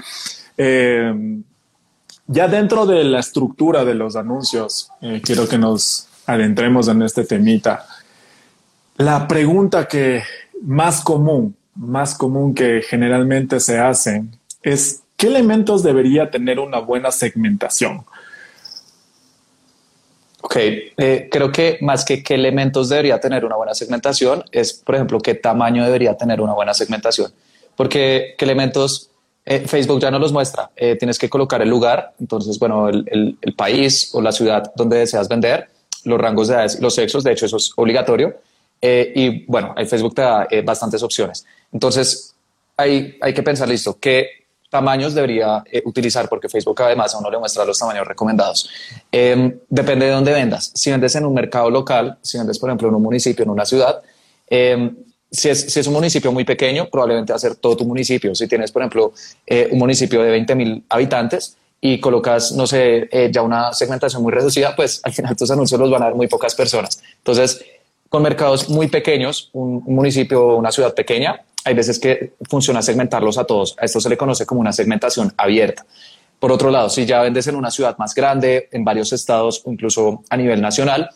Eh, 0.58 1.14
ya 2.28 2.48
dentro 2.48 2.86
de 2.86 3.04
la 3.04 3.20
estructura 3.20 3.84
de 3.84 3.96
los 3.96 4.16
anuncios, 4.16 4.90
eh, 5.02 5.22
quiero 5.24 5.48
que 5.48 5.58
nos 5.58 6.08
adentremos 6.26 6.88
en 6.88 7.02
este 7.02 7.26
temita. 7.26 7.86
La 8.98 9.28
pregunta 9.28 9.88
que 9.88 10.24
más 10.62 11.02
común, 11.02 11.56
más 11.76 12.16
común 12.16 12.54
que 12.54 12.82
generalmente 12.82 13.60
se 13.60 13.80
hace 13.80 14.24
es, 14.62 15.02
¿qué 15.18 15.28
elementos 15.28 15.84
debería 15.84 16.30
tener 16.30 16.60
una 16.60 16.80
buena 16.80 17.12
segmentación? 17.12 18.06
Ok, 20.42 20.56
eh, 20.58 21.30
creo 21.32 21.52
que 21.52 21.78
más 21.82 22.04
que 22.04 22.22
qué 22.22 22.36
elementos 22.36 22.90
debería 22.90 23.20
tener 23.20 23.46
una 23.46 23.56
buena 23.56 23.74
segmentación 23.74 24.44
es, 24.52 24.74
por 24.74 24.96
ejemplo, 24.96 25.20
qué 25.20 25.36
tamaño 25.36 25.86
debería 25.86 26.18
tener 26.18 26.42
una 26.42 26.54
buena 26.54 26.74
segmentación. 26.74 27.32
Porque 27.76 28.36
qué 28.38 28.46
elementos 28.46 29.10
eh, 29.46 29.68
Facebook 29.68 30.00
ya 30.00 30.12
no 30.12 30.20
los 30.20 30.32
muestra. 30.32 30.72
Eh, 30.76 30.96
tienes 30.96 31.18
que 31.18 31.30
colocar 31.30 31.62
el 31.62 31.70
lugar, 31.70 32.14
entonces, 32.20 32.58
bueno, 32.60 32.90
el, 32.90 33.38
país 33.56 34.10
o 34.14 34.22
la 34.22 34.32
ciudad 34.32 34.72
donde 34.76 34.98
deseas 34.98 35.28
vender, 35.28 35.70
los 36.06 36.20
rangos 36.20 36.48
de 36.48 36.56
edades, 36.56 36.80
los 36.80 36.96
sexos, 36.96 37.24
de 37.24 37.32
hecho, 37.32 37.46
eso 37.46 37.58
es 37.58 37.72
obligatorio. 37.76 38.36
y 38.82 39.46
bueno, 39.46 39.74
el 39.78 39.88
Facebook 39.88 40.16
te 40.16 40.22
da 40.22 40.48
bastantes 40.66 41.02
opciones. 41.04 41.46
Entonces, 41.72 42.36
hay, 42.76 43.18
hay 43.22 43.34
que 43.34 43.44
pensar, 43.44 43.70
listo, 43.70 43.98
qué 44.00 44.44
tamaños 44.74 45.14
debería 45.14 45.64
eh, 45.72 45.84
utilizar, 45.86 46.28
porque 46.28 46.50
Facebook 46.50 46.82
además 46.82 47.14
a 47.14 47.20
uno 47.20 47.30
le 47.30 47.38
muestra 47.38 47.64
los 47.64 47.78
tamaños 47.78 48.08
recomendados. 48.08 48.68
Em, 49.12 49.60
depende 49.70 50.08
de 50.08 50.12
dónde 50.12 50.34
vendas. 50.34 50.72
Si 50.74 50.90
vendes 50.90 51.16
en 51.16 51.28
un 51.28 51.34
mercado 51.36 51.70
local, 51.70 52.18
si 52.24 52.40
vendes, 52.40 52.58
por 52.58 52.70
ejemplo, 52.70 52.88
en 52.88 52.96
un 52.96 53.04
municipio, 53.04 53.44
en 53.44 53.52
una 53.52 53.66
ciudad, 53.66 54.02
em, 54.48 54.96
si, 55.34 55.50
es, 55.50 55.62
si 55.62 55.80
es 55.80 55.88
un 55.88 55.94
municipio 55.94 56.32
muy 56.32 56.46
pequeño, 56.46 56.88
probablemente 56.90 57.34
va 57.34 57.38
a 57.38 57.40
ser 57.40 57.56
todo 57.56 57.76
tu 57.76 57.86
municipio. 57.86 58.34
Si 58.36 58.48
tienes, 58.48 58.72
por 58.72 58.84
ejemplo, 58.84 59.14
eh, 59.48 59.68
un 59.72 59.80
municipio 59.80 60.22
de 60.22 60.30
20 60.30 60.56
mil 60.56 60.84
habitantes 60.88 61.58
y 61.82 62.00
colocas, 62.00 62.52
no 62.52 62.68
sé, 62.68 63.10
eh, 63.12 63.30
ya 63.32 63.42
una 63.42 63.74
segmentación 63.74 64.22
muy 64.22 64.32
reducida, 64.32 64.76
pues 64.76 65.02
al 65.04 65.12
final 65.12 65.36
tus 65.36 65.50
anuncios 65.50 65.80
los 65.82 65.90
van 65.90 66.04
a 66.04 66.06
ver 66.06 66.16
muy 66.16 66.28
pocas 66.28 66.54
personas. 66.54 67.02
Entonces, 67.18 67.62
con 68.08 68.22
mercados 68.22 68.70
muy 68.70 68.88
pequeños, 68.88 69.50
un, 69.54 69.82
un 69.84 69.96
municipio 69.96 70.46
o 70.46 70.56
una 70.56 70.72
ciudad 70.72 70.94
pequeña, 70.94 71.42
hay 71.66 71.74
veces 71.74 71.98
que 71.98 72.34
funciona 72.50 72.82
segmentarlos 72.82 73.38
a 73.40 73.46
todos. 73.46 73.76
A 73.80 73.86
esto 73.86 74.00
se 74.00 74.10
le 74.10 74.18
conoce 74.18 74.46
como 74.46 74.62
una 74.62 74.72
segmentación 74.72 75.34
abierta. 75.36 75.86
Por 76.40 76.52
otro 76.52 76.70
lado, 76.70 76.90
si 76.90 77.06
ya 77.06 77.22
vendes 77.22 77.48
en 77.48 77.56
una 77.56 77.72
ciudad 77.72 77.98
más 77.98 78.14
grande, 78.14 78.68
en 78.72 78.84
varios 78.84 79.14
estados 79.14 79.64
incluso 79.66 80.24
a 80.30 80.38
nivel 80.38 80.62
nacional, 80.62 81.10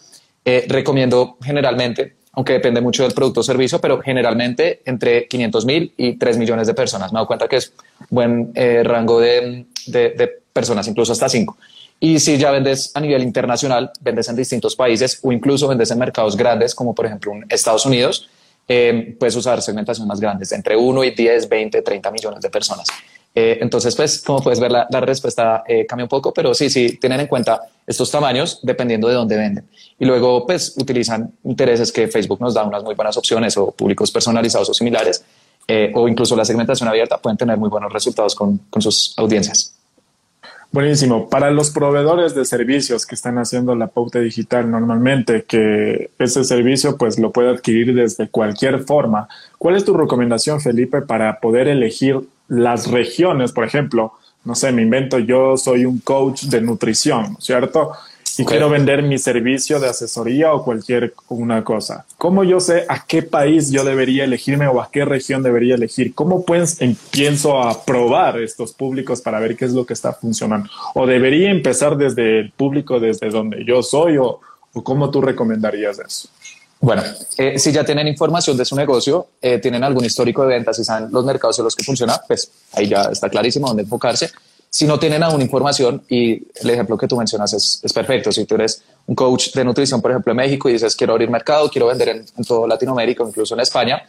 eh, 0.46 0.66
recomiendo 0.70 1.38
generalmente, 1.42 2.16
aunque 2.38 2.54
depende 2.54 2.82
mucho 2.82 3.02
del 3.02 3.14
producto 3.14 3.40
o 3.40 3.44
servicio, 3.44 3.82
pero 3.82 4.00
generalmente 4.00 4.82
entre 4.86 5.28
500 5.28 5.66
mil 5.66 5.92
y 5.98 6.18
3 6.18 6.38
millones 6.38 6.68
de 6.68 6.76
personas. 6.76 7.12
Me 7.12 7.18
doy 7.18 7.26
cuenta 7.26 7.48
que 7.48 7.56
es 7.56 7.74
buen 8.12 8.52
eh, 8.54 8.84
rango 8.84 9.20
de, 9.20 9.66
personas, 10.54 10.88
incluso 10.88 11.14
hasta 11.14 11.30
5. 11.30 11.58
Y 12.00 12.20
si 12.20 12.38
ya 12.38 12.52
vendes 12.52 12.92
a 12.94 13.00
nivel 13.00 13.24
internacional, 13.24 13.92
vendes 14.02 14.30
en 14.30 14.36
distintos 14.36 14.76
países 14.76 15.20
o 15.24 15.32
incluso 15.32 15.68
vendes 15.68 15.90
en 15.90 15.98
mercados 15.98 16.38
grandes, 16.38 16.76
como 16.76 16.94
por 16.94 17.08
ejemplo 17.08 17.32
en 17.34 17.44
Estados 17.50 17.88
Unidos, 17.88 18.30
eh, 18.68 19.16
puedes 19.20 19.36
usar 19.36 19.60
segmentaciones 19.64 20.08
más 20.08 20.20
grandes, 20.20 20.52
entre 20.52 20.78
1 20.78 21.04
y 21.06 21.12
10, 21.16 21.50
20, 21.50 21.82
30 21.82 22.12
millones 22.12 22.42
de 22.42 22.52
personas. 22.52 22.86
Eh, 23.40 23.60
entonces, 23.62 23.96
pues, 23.96 24.24
como 24.24 24.42
puedes 24.42 24.60
ver, 24.60 24.72
la, 24.72 25.00
respuesta 25.00 25.64
eh, 25.68 25.86
cambia 25.86 26.06
un 26.06 26.10
poco, 26.10 26.34
pero 26.34 26.56
sí, 26.56 26.72
sí, 26.72 26.98
tienen 27.00 27.20
en 27.20 27.28
cuenta 27.28 27.62
estos 27.86 28.10
tamaños 28.10 28.62
dependiendo 28.64 29.08
de 29.08 29.14
dónde 29.14 29.38
venden. 29.38 29.64
Y 30.00 30.06
luego, 30.06 30.44
pues, 30.48 30.74
utilizan 30.76 31.32
intereses 31.44 31.92
que 31.92 32.08
Facebook 32.08 32.42
nos 32.42 32.56
da 32.56 32.64
unas 32.64 32.84
muy 32.84 32.96
buenas 32.96 33.16
opciones 33.16 33.56
o 33.56 33.70
públicos 33.70 34.10
personalizados 34.10 34.70
o 34.70 34.74
similares, 34.74 35.24
o 35.94 36.08
incluso 36.08 36.36
la 36.36 36.46
segmentación 36.46 36.90
abierta 36.90 37.20
pueden 37.20 37.38
tener 37.38 37.58
muy 37.58 37.70
buenos 37.70 37.94
resultados 37.94 38.34
con, 38.34 38.58
con 38.72 38.82
sus 38.82 39.14
audiencias. 39.18 39.72
Buenísimo. 40.72 41.30
Para 41.30 41.52
los 41.52 41.70
proveedores 41.70 42.34
de 42.34 42.44
servicios 42.44 43.06
que 43.06 43.14
están 43.14 43.38
haciendo 43.38 43.76
la 43.76 43.86
pauta 43.86 44.20
digital 44.20 44.72
normalmente, 44.72 45.44
que 45.44 46.10
ese 46.18 46.44
servicio 46.44 46.98
pues 46.98 47.20
lo 47.20 47.32
puede 47.32 47.50
adquirir 47.50 47.94
desde 47.94 48.30
cualquier 48.30 48.80
forma. 48.80 49.28
¿Cuál 49.60 49.76
es 49.76 49.86
tu 49.86 49.94
recomendación, 49.94 50.60
Felipe, 50.60 51.04
para 51.04 51.40
poder 51.40 51.68
elegir 51.68 52.22
las 52.48 52.90
regiones? 52.90 53.52
Por 53.52 53.66
ejemplo, 53.66 54.14
no 54.46 54.56
sé, 54.56 54.72
me 54.72 54.82
invento, 54.82 55.20
yo 55.20 55.58
soy 55.58 55.86
un 55.86 56.00
coach 56.00 56.44
de 56.44 56.62
nutrición, 56.62 57.38
¿cierto? 57.40 57.94
y 58.38 58.46
quiero 58.46 58.70
vender 58.70 59.02
mi 59.02 59.18
servicio 59.18 59.80
de 59.80 59.90
asesoría 59.90 60.54
o 60.54 60.64
cualquier 60.64 61.14
una 61.30 61.64
cosa. 61.64 62.06
¿Cómo 62.18 62.44
yo 62.44 62.60
sé 62.60 62.86
a 62.88 63.06
qué 63.06 63.24
país 63.24 63.72
yo 63.72 63.84
debería 63.84 64.24
elegirme 64.24 64.68
o 64.68 64.80
a 64.80 64.92
qué 64.92 65.06
región 65.06 65.42
debería 65.42 65.76
elegir? 65.76 66.14
¿Cómo 66.14 66.46
pues 66.46 66.80
empiezo 66.80 67.62
a 67.62 67.84
probar 67.84 68.40
estos 68.40 68.74
públicos 68.74 69.22
para 69.22 69.40
ver 69.40 69.56
qué 69.58 69.66
es 69.66 69.74
lo 69.74 69.86
que 69.86 69.94
está 69.94 70.14
funcionando? 70.14 70.70
¿O 70.94 71.08
debería 71.08 71.50
empezar 71.50 71.98
desde 71.98 72.40
el 72.40 72.52
público, 72.52 73.00
desde 73.00 73.30
donde 73.30 73.66
yo 73.66 73.82
soy 73.82 74.18
o, 74.18 74.40
o 74.74 74.84
cómo 74.84 75.10
tú 75.10 75.22
recomendarías 75.22 76.00
eso? 76.00 76.30
Bueno, 76.80 77.04
eh, 77.38 77.58
si 77.58 77.72
ya 77.72 77.84
tienen 77.84 78.08
información 78.08 78.56
de 78.56 78.66
su 78.66 78.76
negocio, 78.76 79.28
eh, 79.42 79.58
tienen 79.60 79.84
algún 79.84 80.06
histórico 80.06 80.44
de 80.44 80.50
ventas 80.50 80.78
y 80.80 80.84
saben 80.84 81.10
los 81.12 81.26
mercados 81.26 81.58
en 81.60 81.66
los 81.66 81.76
que 81.76 81.84
funciona, 81.84 82.22
pues 82.28 82.52
ahí 82.74 82.88
ya 82.88 83.04
está 83.12 83.30
clarísimo 83.30 83.68
dónde 83.68 83.84
enfocarse 83.84 84.30
si 84.70 84.86
no 84.86 85.00
tienen 85.00 85.24
aún 85.24 85.42
información, 85.42 86.04
y 86.10 86.34
el 86.34 86.70
ejemplo 86.70 86.98
que 86.98 87.08
tú 87.08 87.18
mencionas 87.18 87.54
es, 87.54 87.80
es, 87.82 87.94
perfecto, 87.94 88.32
si 88.32 88.46
tú 88.46 88.56
eres 88.56 88.84
un 89.08 89.16
coach 89.16 89.54
de 89.54 89.64
nutrición, 89.64 90.02
por 90.02 90.12
ejemplo, 90.12 90.32
en 90.32 90.38
México 90.38 90.70
y 90.70 90.74
dices, 90.74 90.96
quiero 90.96 91.14
abrir 91.14 91.30
mercado, 91.30 91.70
quiero 91.70 91.88
vender 91.88 92.10
en, 92.10 92.26
en 92.38 92.44
todo 92.44 92.68
Latinoamérica, 92.68 93.24
incluso 93.26 93.56
en 93.56 93.62
España, 93.62 94.04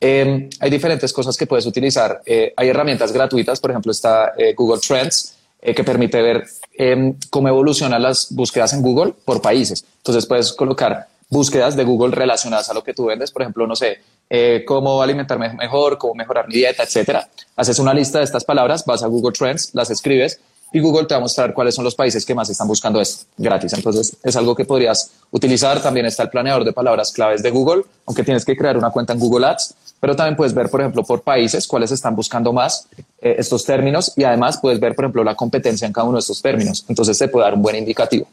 eh, 0.00 0.48
hay 0.60 0.70
diferentes 0.70 1.12
cosas 1.12 1.36
que 1.36 1.46
puedes 1.46 1.66
utilizar. 1.66 2.20
Eh, 2.26 2.52
hay 2.56 2.68
herramientas 2.68 3.12
gratuitas, 3.12 3.58
por 3.58 3.70
ejemplo, 3.70 3.92
está 3.92 4.34
eh, 4.36 4.54
Google 4.54 4.80
Trends, 4.80 5.32
que 5.58 5.82
permite 5.82 6.22
ver 6.22 6.44
em, 6.78 7.16
cómo 7.28 7.48
evolucionan 7.48 8.00
las 8.00 8.28
búsquedas 8.30 8.72
en 8.74 8.82
Google 8.82 9.14
por 9.24 9.42
países. 9.42 9.84
Entonces 9.96 10.24
puedes 10.26 10.52
colocar 10.52 11.08
búsquedas 11.28 11.76
de 11.76 11.84
Google 11.84 12.14
relacionadas 12.14 12.70
a 12.70 12.74
lo 12.74 12.82
que 12.82 12.94
tú 12.94 13.06
vendes, 13.06 13.30
por 13.30 13.42
ejemplo, 13.42 13.66
no 13.66 13.76
sé, 13.76 13.98
eh, 14.30 14.64
cómo 14.66 15.02
alimentarme 15.02 15.52
mejor, 15.54 15.98
cómo 15.98 16.14
mejorar 16.14 16.48
mi 16.48 16.54
dieta, 16.54 16.82
etcétera. 16.82 17.28
Haces 17.56 17.78
una 17.78 17.94
lista 17.94 18.18
de 18.18 18.24
estas 18.24 18.44
palabras, 18.44 18.84
vas 18.84 19.02
a 19.02 19.06
Google 19.06 19.32
Trends, 19.32 19.70
las 19.74 19.90
escribes 19.90 20.40
y 20.72 20.80
Google 20.80 21.06
te 21.06 21.14
va 21.14 21.18
a 21.18 21.20
mostrar 21.20 21.54
cuáles 21.54 21.74
son 21.74 21.84
los 21.84 21.94
países 21.94 22.24
que 22.24 22.34
más 22.34 22.50
están 22.50 22.66
buscando 22.66 23.00
esto 23.00 23.24
gratis. 23.36 23.72
Entonces 23.72 24.16
es 24.22 24.36
algo 24.36 24.54
que 24.54 24.64
podrías 24.64 25.12
utilizar. 25.30 25.80
También 25.80 26.06
está 26.06 26.24
el 26.24 26.30
planeador 26.30 26.64
de 26.64 26.72
palabras 26.72 27.12
claves 27.12 27.42
de 27.42 27.50
Google, 27.50 27.84
aunque 28.04 28.24
tienes 28.24 28.44
que 28.44 28.56
crear 28.56 28.76
una 28.76 28.90
cuenta 28.90 29.12
en 29.12 29.20
Google 29.20 29.46
Ads, 29.46 29.74
pero 30.00 30.14
también 30.14 30.36
puedes 30.36 30.54
ver, 30.54 30.68
por 30.68 30.80
ejemplo, 30.80 31.04
por 31.04 31.22
países 31.22 31.66
cuáles 31.66 31.90
están 31.92 32.14
buscando 32.14 32.52
más 32.52 32.88
eh, 33.20 33.36
estos 33.38 33.64
términos 33.64 34.12
y 34.16 34.24
además 34.24 34.58
puedes 34.60 34.78
ver, 34.78 34.94
por 34.94 35.04
ejemplo, 35.04 35.24
la 35.24 35.34
competencia 35.34 35.86
en 35.86 35.92
cada 35.92 36.06
uno 36.06 36.16
de 36.16 36.20
estos 36.20 36.42
términos. 36.42 36.84
Entonces 36.88 37.16
te 37.16 37.28
puede 37.28 37.44
dar 37.44 37.54
un 37.54 37.62
buen 37.62 37.76
indicativo. 37.76 38.26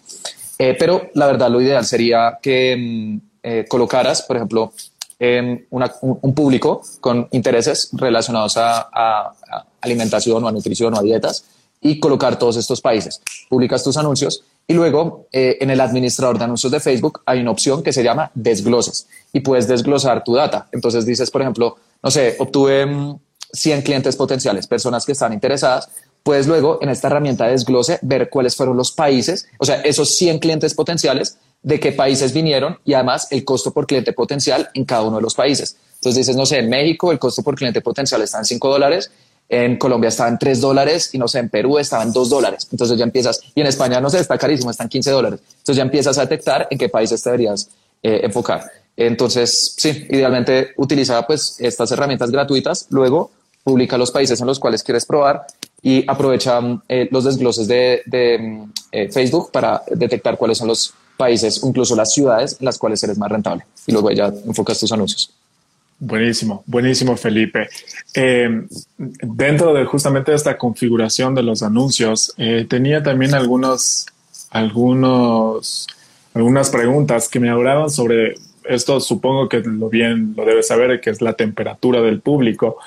Eh, 0.57 0.75
pero 0.77 1.09
la 1.13 1.27
verdad, 1.27 1.49
lo 1.49 1.61
ideal 1.61 1.85
sería 1.85 2.39
que 2.41 2.75
mm, 2.77 3.67
colocaras, 3.67 4.21
por 4.21 4.37
ejemplo, 4.37 4.71
un, 5.69 6.33
público 6.33 6.81
con 6.99 7.27
intereses 7.31 7.89
relacionados 7.93 8.57
a, 8.57 9.33
alimentación 9.81 10.43
o 10.43 10.47
a 10.47 10.51
nutrición 10.51 10.93
o 10.93 10.99
a 10.99 11.03
dietas 11.03 11.45
y 11.81 11.99
colocar 11.99 12.39
todos 12.39 12.57
estos 12.57 12.81
países. 12.81 13.21
Publicas 13.49 13.83
tus 13.83 13.97
anuncios 13.97 14.43
y 14.65 14.73
luego 14.73 15.27
eh, 15.31 15.57
en 15.59 15.69
el 15.69 15.81
administrador 15.81 16.37
de 16.37 16.45
anuncios 16.45 16.71
de 16.71 16.79
Facebook 16.79 17.21
hay 17.25 17.41
una 17.41 17.51
opción 17.51 17.83
que 17.83 17.91
se 17.91 18.03
llama 18.03 18.31
desgloses 18.33 19.07
y 19.33 19.41
puedes 19.41 19.67
desglosar 19.67 20.23
tu 20.23 20.35
data. 20.35 20.67
Entonces 20.71 21.05
dices, 21.05 21.29
por 21.29 21.41
ejemplo, 21.41 21.75
no 22.01 22.09
sé, 22.09 22.37
obtuve 22.39 22.87
100 23.51 23.81
clientes 23.81 24.15
potenciales, 24.15 24.67
personas 24.67 25.05
que 25.05 25.11
están 25.11 25.33
interesadas, 25.33 25.89
puedes 26.23 26.47
luego 26.47 26.79
en 26.81 26.89
esta 26.89 27.07
herramienta 27.07 27.45
de 27.45 27.51
desglose 27.51 27.99
ver 28.01 28.29
cuáles 28.29 28.55
fueron 28.55 28.77
los 28.77 28.91
países, 28.91 29.47
o 29.59 29.65
sea, 29.65 29.81
esos 29.81 30.15
100 30.15 30.39
clientes 30.39 30.73
potenciales, 30.73 31.37
de 31.61 31.79
qué 31.79 31.93
países 31.93 32.33
vinieron 32.33 32.77
y 32.85 32.93
además 32.93 33.27
el 33.31 33.45
costo 33.45 33.71
por 33.71 33.87
cliente 33.87 34.11
potencial 34.13 34.69
en 34.73 34.83
cada 34.85 35.03
uno 35.03 35.17
de 35.17 35.21
los 35.21 35.33
países. 35.33 35.77
Entonces 35.95 36.25
dices, 36.25 36.35
no 36.35 36.45
sé, 36.45 36.59
en 36.59 36.69
México 36.69 37.11
el 37.11 37.19
costo 37.19 37.41
por 37.41 37.55
cliente 37.55 37.81
potencial 37.81 38.21
está 38.21 38.39
en 38.39 38.45
5 38.45 38.69
dólares, 38.69 39.09
en 39.47 39.77
Colombia 39.77 40.09
estaba 40.09 40.29
en 40.29 40.37
3 40.37 40.59
dólares 40.59 41.09
y 41.13 41.17
no 41.17 41.27
sé, 41.27 41.39
en 41.39 41.49
Perú 41.49 41.79
estaba 41.79 42.03
en 42.03 42.11
2 42.11 42.29
dólares. 42.29 42.67
Entonces 42.71 42.97
ya 42.97 43.05
empiezas, 43.05 43.41
y 43.55 43.61
en 43.61 43.67
España 43.67 44.01
no 44.01 44.09
sé, 44.09 44.19
está 44.19 44.37
carísimo, 44.37 44.71
está 44.71 44.83
en 44.83 44.89
15 44.89 45.11
dólares. 45.11 45.39
Entonces 45.49 45.77
ya 45.77 45.83
empiezas 45.83 46.17
a 46.17 46.21
detectar 46.21 46.67
en 46.69 46.77
qué 46.77 46.89
países 46.89 47.23
te 47.23 47.29
deberías 47.29 47.69
eh, 48.01 48.21
enfocar. 48.23 48.69
Entonces, 48.97 49.73
sí, 49.77 50.05
idealmente 50.09 50.71
utiliza 50.77 51.25
pues 51.25 51.55
estas 51.59 51.91
herramientas 51.91 52.29
gratuitas, 52.29 52.87
luego 52.89 53.31
publica 53.63 53.97
los 53.97 54.11
países 54.11 54.39
en 54.41 54.47
los 54.47 54.59
cuales 54.59 54.83
quieres 54.83 55.05
probar 55.05 55.47
y 55.83 56.09
aprovecha 56.09 56.61
eh, 56.87 57.09
los 57.11 57.25
desgloses 57.25 57.67
de, 57.67 58.01
mm, 58.39 58.71
eh, 58.93 59.11
Facebook 59.11 59.51
para 59.51 59.83
detectar 59.91 60.37
cuáles 60.37 60.57
son 60.57 60.69
los 60.69 60.93
países, 61.17 61.61
incluso 61.63 61.95
las 61.95 62.13
ciudades 62.13 62.57
en 62.59 62.65
las 62.65 62.77
cuales 62.77 63.03
eres 63.03 63.17
más 63.17 63.29
rentable. 63.29 63.65
Y 63.85 63.91
luego 63.91 64.09
ya 64.11 64.27
enfocas 64.47 64.79
tus 64.79 64.91
anuncios. 64.93 65.31
Buenísimo, 65.99 66.63
buenísimo, 66.65 67.17
Felipe. 67.17 67.69
Eh, 68.13 68.65
dentro 68.97 69.73
de 69.73 69.85
justamente 69.85 70.33
esta 70.33 70.57
configuración 70.57 71.35
de 71.35 71.43
los 71.43 71.61
anuncios, 71.61 72.33
tenía 72.67 73.03
también 73.03 73.35
algunos, 73.35 74.05
algunos, 74.49 75.87
algunas 76.33 76.69
preguntas 76.69 77.29
que 77.29 77.39
me 77.39 77.49
hablaban 77.49 77.89
sobre 77.89 78.35
esto. 78.63 78.99
Supongo 78.99 79.47
que 79.47 79.59
lo 79.59 79.89
bien 79.89 80.33
lo 80.35 80.45
debes 80.45 80.67
saber, 80.67 80.99
que 80.99 81.09
es 81.09 81.21
la 81.21 81.33
temperatura 81.33 82.01
del 82.01 82.21
público. 82.21 82.77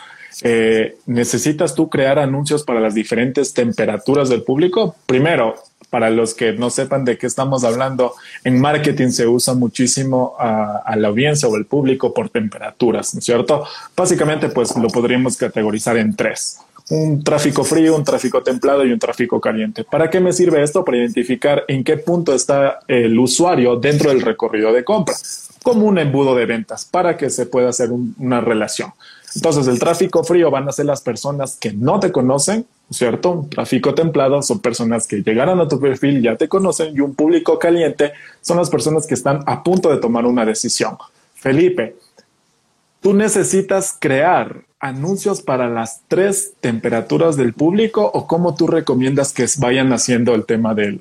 Eh, 0.43 0.97
¿necesitas 1.07 1.75
tú 1.75 1.89
crear 1.89 2.19
anuncios 2.19 2.63
para 2.63 2.81
las 2.81 2.95
diferentes 2.95 3.55
temperaturas 3.55 4.29
del 4.29 4.43
público? 4.43 4.95
Primero, 5.07 5.55
para 5.91 6.11
los 6.11 6.35
que 6.35 6.53
no 6.53 6.71
sepan 6.71 7.05
de 7.05 7.17
qué 7.17 7.27
estamos 7.27 7.65
hablando, 7.65 8.15
en 8.45 8.61
marketing 8.61 9.09
se 9.09 9.27
usa 9.27 9.55
muchísimo 9.55 10.35
a, 10.39 10.95
la 10.97 11.09
audiencia 11.09 11.49
o 11.49 11.57
el 11.57 11.67
público 11.67 12.13
por 12.13 12.29
temperaturas, 12.29 13.15
¿no 13.15 13.21
es 13.21 13.25
cierto? 13.25 13.65
Básicamente, 13.97 14.49
pues 14.49 14.77
lo 14.77 14.89
podríamos 14.89 15.37
categorizar 15.37 15.97
en 15.97 16.15
tres. 16.15 16.59
Un 16.89 17.25
tráfico 17.25 17.65
frío, 17.65 17.97
un 17.97 18.05
tráfico 18.05 18.43
templado 18.43 18.85
y 18.85 18.93
un 18.93 18.99
tráfico 18.99 19.41
caliente. 19.41 19.85
¿Para 19.85 20.09
qué 20.09 20.21
me 20.21 20.33
sirve 20.33 20.63
esto? 20.63 20.85
Para 20.85 20.99
identificar 20.99 21.65
en 21.67 21.83
qué 21.83 21.97
punto 21.97 22.33
está 22.33 22.79
el 22.87 23.19
usuario 23.19 23.77
dentro 23.77 24.11
del 24.11 24.21
recorrido 24.21 24.73
de 24.73 24.85
compra, 24.85 25.15
como 25.63 25.87
un 25.87 25.99
embudo 25.99 26.37
de 26.37 26.47
ventas, 26.47 26.85
para 26.85 27.17
que 27.17 27.29
se 27.31 27.47
pueda 27.47 27.71
hacer 27.71 27.91
una 27.91 28.41
relación. 28.41 28.93
Entonces, 29.37 29.69
el 29.69 29.79
tráfico 29.79 30.25
frío 30.25 30.51
van 30.51 30.67
a 30.67 30.73
ser 30.73 30.87
las 30.87 31.03
personas 31.03 31.57
que 31.61 31.71
no 31.73 32.01
te 32.01 32.11
conocen, 32.11 32.67
¿cierto? 32.91 33.31
Un 33.33 33.51
tráfico 33.51 33.95
templado 33.95 34.41
son 34.41 34.61
personas 34.61 35.07
que 35.07 35.23
llegaron 35.23 35.61
a 35.61 35.69
tu 35.69 35.79
perfil 35.79 36.19
y 36.19 36.23
ya 36.23 36.37
te 36.37 36.49
conocen 36.49 36.97
y 36.97 37.01
un 37.01 37.15
público 37.15 37.59
caliente 37.59 38.13
son 38.41 38.57
las 38.57 38.71
personas 38.71 39.07
que 39.07 39.13
están 39.13 39.45
a 39.47 39.63
punto 39.63 39.91
de 39.91 39.99
tomar 39.99 40.25
una 40.25 40.47
decisión. 40.47 40.97
Felipe, 41.35 41.97
tú 43.03 43.13
necesitas 43.13 43.95
crear 43.99 44.63
anuncios 44.81 45.43
para 45.43 45.69
las 45.69 46.01
tres 46.09 46.55
temperaturas 46.61 47.37
del 47.37 47.53
público 47.53 48.11
o 48.15 48.27
cómo 48.27 48.55
tú 48.55 48.67
recomiendas 48.67 49.35
que 49.35 49.47
vayan 49.59 49.93
haciendo 49.93 50.35
el 50.35 50.47
tema 50.47 50.75
de 50.75 50.99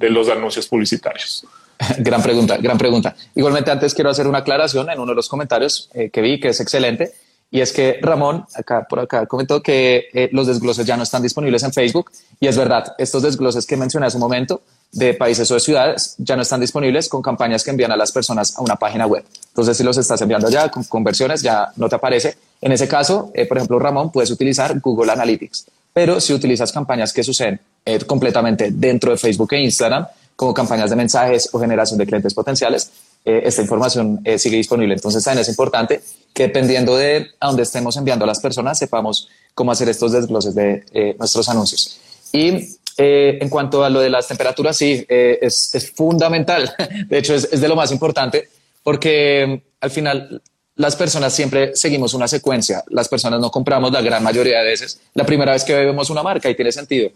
los 0.00 0.28
anuncios 0.28 0.68
publicitarios? 0.68 1.44
Gran 1.98 2.22
pregunta, 2.22 2.56
gran 2.56 2.76
pregunta. 2.76 3.14
Igualmente 3.36 3.70
antes 3.70 3.94
quiero 3.94 4.10
hacer 4.10 4.26
una 4.26 4.38
aclaración 4.38 4.90
en 4.90 4.98
uno 4.98 5.12
de 5.12 5.16
los 5.16 5.28
comentarios 5.28 5.88
eh, 5.94 6.10
que 6.10 6.20
vi 6.20 6.40
que 6.40 6.48
es 6.48 6.60
excelente 6.60 7.12
y 7.50 7.60
es 7.60 7.72
que 7.72 7.98
Ramón, 8.02 8.44
acá 8.54 8.86
por 8.88 9.00
acá, 9.00 9.26
comentó 9.26 9.62
que 9.62 10.08
eh, 10.12 10.28
los 10.32 10.46
desgloses 10.46 10.86
ya 10.86 10.96
no 10.96 11.02
están 11.02 11.22
disponibles 11.22 11.62
en 11.62 11.72
Facebook. 11.72 12.10
Y 12.40 12.46
es 12.46 12.56
verdad, 12.56 12.94
estos 12.98 13.22
desgloses 13.22 13.64
que 13.64 13.76
mencioné 13.76 14.06
hace 14.06 14.18
un 14.18 14.22
momento 14.22 14.60
de 14.92 15.14
países 15.14 15.50
o 15.50 15.54
de 15.54 15.60
ciudades 15.60 16.14
ya 16.18 16.36
no 16.36 16.42
están 16.42 16.60
disponibles 16.60 17.08
con 17.08 17.22
campañas 17.22 17.64
que 17.64 17.70
envían 17.70 17.92
a 17.92 17.96
las 17.96 18.12
personas 18.12 18.56
a 18.56 18.60
una 18.60 18.76
página 18.76 19.06
web. 19.06 19.24
Entonces, 19.48 19.76
si 19.76 19.82
los 19.82 19.96
estás 19.96 20.20
enviando 20.20 20.50
ya 20.50 20.70
con 20.70 20.84
conversiones, 20.84 21.40
ya 21.40 21.68
no 21.76 21.88
te 21.88 21.96
aparece. 21.96 22.36
En 22.60 22.72
ese 22.72 22.86
caso, 22.86 23.30
eh, 23.34 23.46
por 23.46 23.56
ejemplo, 23.56 23.78
Ramón, 23.78 24.12
puedes 24.12 24.30
utilizar 24.30 24.78
Google 24.80 25.10
Analytics. 25.12 25.66
Pero 25.94 26.20
si 26.20 26.34
utilizas 26.34 26.70
campañas 26.70 27.12
que 27.12 27.24
suceden 27.24 27.60
eh, 27.84 27.98
completamente 28.00 28.70
dentro 28.72 29.10
de 29.10 29.16
Facebook 29.16 29.54
e 29.54 29.62
Instagram, 29.62 30.06
como 30.36 30.54
campañas 30.54 30.90
de 30.90 30.96
mensajes 30.96 31.48
o 31.52 31.58
generación 31.58 31.98
de 31.98 32.06
clientes 32.06 32.34
potenciales, 32.34 32.90
esta 33.24 33.62
información 33.62 34.22
sigue 34.38 34.56
disponible. 34.56 34.94
Entonces, 34.94 35.22
también 35.22 35.42
es 35.42 35.48
importante 35.48 36.00
que 36.32 36.44
dependiendo 36.44 36.96
de 36.96 37.26
a 37.40 37.48
dónde 37.48 37.64
estemos 37.64 37.96
enviando 37.96 38.24
a 38.24 38.28
las 38.28 38.40
personas, 38.40 38.78
sepamos 38.78 39.28
cómo 39.54 39.72
hacer 39.72 39.88
estos 39.88 40.12
desgloses 40.12 40.54
de 40.54 40.84
eh, 40.92 41.16
nuestros 41.18 41.48
anuncios. 41.48 41.98
Y 42.32 42.78
eh, 42.96 43.38
en 43.40 43.48
cuanto 43.48 43.82
a 43.82 43.90
lo 43.90 43.98
de 43.98 44.08
las 44.08 44.28
temperaturas, 44.28 44.76
sí, 44.76 45.04
eh, 45.08 45.40
es, 45.42 45.74
es, 45.74 45.90
fundamental. 45.90 46.72
De 47.08 47.18
hecho, 47.18 47.34
es, 47.34 47.48
es, 47.50 47.60
de 47.60 47.68
lo 47.68 47.74
más 47.74 47.90
importante 47.90 48.48
porque 48.84 49.46
mm, 49.46 49.68
al 49.80 49.90
final 49.90 50.42
las 50.76 50.94
personas 50.94 51.34
siempre 51.34 51.74
seguimos 51.74 52.14
una 52.14 52.28
secuencia. 52.28 52.84
Las 52.88 53.08
personas 53.08 53.40
no 53.40 53.50
compramos 53.50 53.90
la 53.90 54.00
gran 54.00 54.22
mayoría 54.22 54.60
de 54.60 54.64
veces 54.64 55.00
la 55.14 55.26
primera 55.26 55.52
vez 55.52 55.64
que 55.64 55.74
vemos 55.74 56.08
una 56.08 56.22
marca 56.22 56.48
y 56.48 56.54
tiene 56.54 56.70
sentido. 56.70 57.10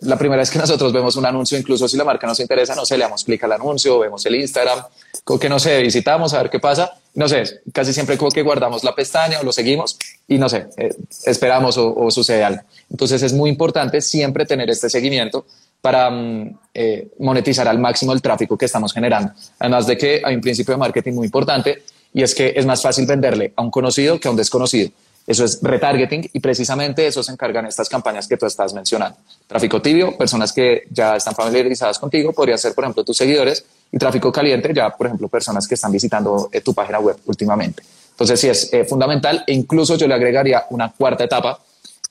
La 0.00 0.18
primera 0.18 0.40
vez 0.40 0.50
que 0.50 0.58
nosotros 0.64 0.92
vemos 0.92 1.16
un 1.16 1.26
anuncio, 1.26 1.56
incluso 1.56 1.88
si 1.88 1.96
la 1.96 2.04
marca 2.04 2.26
nos 2.26 2.40
interesa, 2.40 2.74
no 2.74 2.84
sé, 2.84 2.96
le 2.96 3.04
damos 3.04 3.24
clic 3.24 3.42
al 3.44 3.52
anuncio, 3.52 3.98
vemos 3.98 4.24
el 4.26 4.34
Instagram, 4.36 4.84
como 5.22 5.38
que 5.38 5.48
no 5.48 5.58
sé, 5.58 5.80
visitamos 5.82 6.34
a 6.34 6.42
ver 6.42 6.50
qué 6.50 6.60
pasa 6.60 6.98
no 7.14 7.28
sé, 7.28 7.60
casi 7.72 7.92
siempre 7.92 8.18
como 8.18 8.30
que 8.30 8.42
guardamos 8.42 8.82
la 8.82 8.94
pestaña 8.94 9.40
o 9.40 9.44
lo 9.44 9.52
seguimos 9.52 9.96
y 10.26 10.36
no 10.36 10.48
sé, 10.48 10.66
eh, 10.76 10.94
esperamos 11.26 11.78
o, 11.78 12.10
sucede 12.10 12.42
algo. 12.42 12.62
Entonces 12.90 13.22
es 13.22 13.32
muy 13.32 13.50
importante 13.50 14.00
siempre 14.00 14.44
tener 14.46 14.68
este 14.68 14.90
seguimiento 14.90 15.46
para 15.80 16.10
mm, 16.10 16.58
eh, 16.74 17.08
monetizar 17.20 17.68
al 17.68 17.78
máximo 17.78 18.12
el 18.12 18.20
tráfico 18.20 18.58
que 18.58 18.64
estamos 18.64 18.92
generando. 18.92 19.32
Además 19.60 19.86
de 19.86 19.96
que 19.96 20.22
hay 20.24 20.34
un 20.34 20.40
principio 20.40 20.74
de 20.74 20.78
marketing 20.78 21.12
muy 21.12 21.26
importante 21.26 21.84
y 22.12 22.22
es 22.22 22.34
que 22.34 22.52
es 22.56 22.66
más 22.66 22.82
fácil 22.82 23.06
venderle 23.06 23.52
a 23.54 23.62
un 23.62 23.70
conocido 23.70 24.18
que 24.18 24.26
a 24.26 24.32
un 24.32 24.36
desconocido. 24.36 24.90
Eso 25.26 25.44
es 25.44 25.58
retargeting 25.62 26.28
y 26.32 26.40
precisamente 26.40 27.06
eso 27.06 27.22
se 27.22 27.32
encargan 27.32 27.64
estas 27.66 27.88
campañas 27.88 28.28
que 28.28 28.36
tú 28.36 28.44
estás 28.44 28.74
mencionando. 28.74 29.16
Tráfico 29.46 29.80
tibio, 29.80 30.16
personas 30.18 30.52
que 30.52 30.82
ya 30.90 31.16
están 31.16 31.34
familiarizadas 31.34 31.98
contigo, 31.98 32.32
podrían 32.32 32.58
ser, 32.58 32.74
por 32.74 32.84
ejemplo, 32.84 33.04
tus 33.04 33.16
seguidores 33.16 33.64
y 33.90 33.98
tráfico 33.98 34.30
caliente, 34.30 34.72
ya, 34.74 34.90
por 34.90 35.06
ejemplo, 35.06 35.28
personas 35.28 35.66
que 35.66 35.76
están 35.76 35.92
visitando 35.92 36.50
eh, 36.52 36.60
tu 36.60 36.74
página 36.74 36.98
web 36.98 37.16
últimamente. 37.24 37.82
Entonces, 38.10 38.38
sí 38.38 38.48
es 38.48 38.72
eh, 38.72 38.84
fundamental 38.84 39.42
e 39.46 39.54
incluso 39.54 39.96
yo 39.96 40.06
le 40.06 40.14
agregaría 40.14 40.66
una 40.70 40.92
cuarta 40.92 41.24
etapa. 41.24 41.58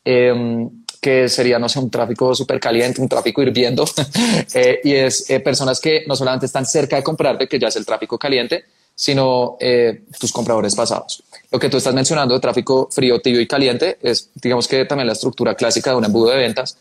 Em, 0.04 0.70
que 1.00 1.28
sería, 1.28 1.60
no 1.60 1.68
sé, 1.68 1.80
un 1.80 1.90
tráfico 1.90 2.34
súper 2.34 2.62
caliente, 2.62 3.02
un 3.02 3.10
tráfico 3.10 3.42
hirviendo, 3.42 3.86
eh, 4.54 4.80
y 4.86 4.94
es 4.94 5.26
personas 5.44 5.82
que 5.82 6.06
no 6.08 6.16
solamente 6.16 6.46
están 6.46 6.66
cerca 6.66 6.96
de 6.96 7.04
comprarte, 7.04 7.46
que 7.46 7.60
ya 7.60 7.68
es 7.68 7.76
el 7.76 7.86
tráfico 7.86 8.18
caliente, 8.18 8.64
sino 8.96 9.58
tus 10.20 10.32
compradores 10.32 10.76
pasados. 10.76 11.24
Lo 11.52 11.60
que 11.60 11.70
tú 11.70 11.78
estás 11.78 11.94
mencionando 11.94 12.34
de 12.34 12.40
tráfico 12.40 12.88
frío, 12.92 13.20
tibio 13.22 13.42
y 13.42 13.48
caliente 13.48 13.98
es, 14.02 14.30
digamos 14.36 14.68
que 14.68 14.86
también 14.86 15.08
la 15.08 15.14
estructura 15.14 15.56
clásica 15.56 15.92
de 15.92 15.98
un 15.98 16.06
embudo 16.06 16.30
de 16.30 16.38
ventas, 16.38 16.78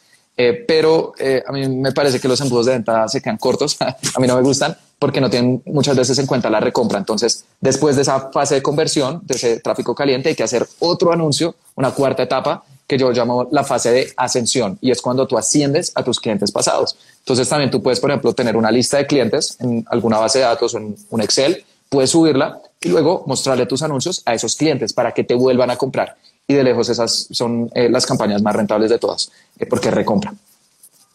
pero 0.67 1.15
a 1.47 1.53
mí 1.53 1.69
me 1.69 1.93
parece 1.93 2.21
que 2.21 2.29
los 2.29 2.41
embudos 2.41 2.67
de 2.67 2.73
venta 2.73 3.09
se 3.09 3.21
quedan 3.21 3.39
cortos, 3.39 3.77
a 3.81 4.21
mí 4.21 4.27
no 4.27 4.37
me 4.37 4.43
gustan, 4.43 4.77
porque 5.03 5.21
no 5.21 5.29
tienen 5.29 5.61
muchas 5.67 5.97
veces 5.97 6.17
en 6.21 6.27
cuenta 6.27 6.49
la 6.49 6.61
recompra. 6.61 6.97
Entonces, 6.97 7.45
después 7.61 7.97
de 7.97 8.03
esa 8.03 8.31
fase 8.31 8.55
de 8.55 8.63
conversión, 8.63 9.21
de 9.25 9.35
ese 9.35 9.59
tráfico 9.59 9.97
caliente, 9.97 10.29
hay 10.29 10.37
que 10.37 10.45
hacer 10.45 10.65
otro 10.79 11.13
anuncio, 11.13 11.57
una 11.75 11.91
cuarta 11.91 12.23
etapa 12.23 12.63
que 12.87 12.97
yo 12.97 13.11
llamo 13.11 13.49
la 13.51 13.65
fase 13.65 13.91
de 13.91 14.13
ascensión 14.17 14.79
y 14.81 14.93
es 14.93 15.03
cuando 15.03 15.27
tú 15.27 15.37
asciendes 15.37 15.91
a 15.97 16.05
tus 16.05 16.21
clientes 16.21 16.53
pasados. 16.53 16.97
Entonces, 17.19 17.49
también 17.49 17.69
tú 17.69 17.83
puedes, 17.83 17.99
por 17.99 18.11
ejemplo, 18.11 18.33
tener 18.33 18.57
una 18.57 18.71
lista 18.71 18.99
de 18.99 19.09
clientes 19.09 19.57
en 19.59 19.85
alguna 19.91 20.19
base 20.19 20.39
de 20.39 20.45
datos 20.45 20.73
o 20.73 20.79
en 20.79 20.95
un 21.11 21.21
Excel, 21.21 21.65
puedes 21.93 22.11
subirla 22.11 22.59
y 22.81 22.89
luego 22.89 23.23
mostrarle 23.27 23.67
tus 23.67 23.83
anuncios 23.83 24.23
a 24.25 24.33
esos 24.33 24.57
clientes 24.57 24.95
para 24.95 25.13
que 25.13 25.25
te 25.25 25.35
vuelvan 25.35 25.71
a 25.71 25.77
comprar. 25.77 26.17
Y 26.49 26.55
de 26.55 26.65
lejos 26.65 26.89
esas 26.89 27.29
son 27.31 27.71
eh, 27.75 27.89
las 27.91 28.07
campañas 28.07 28.43
más 28.43 28.57
rentables 28.57 28.91
de 28.91 28.99
todas, 28.99 29.31
eh, 29.59 29.67
porque 29.67 29.91
recompran. 29.91 30.37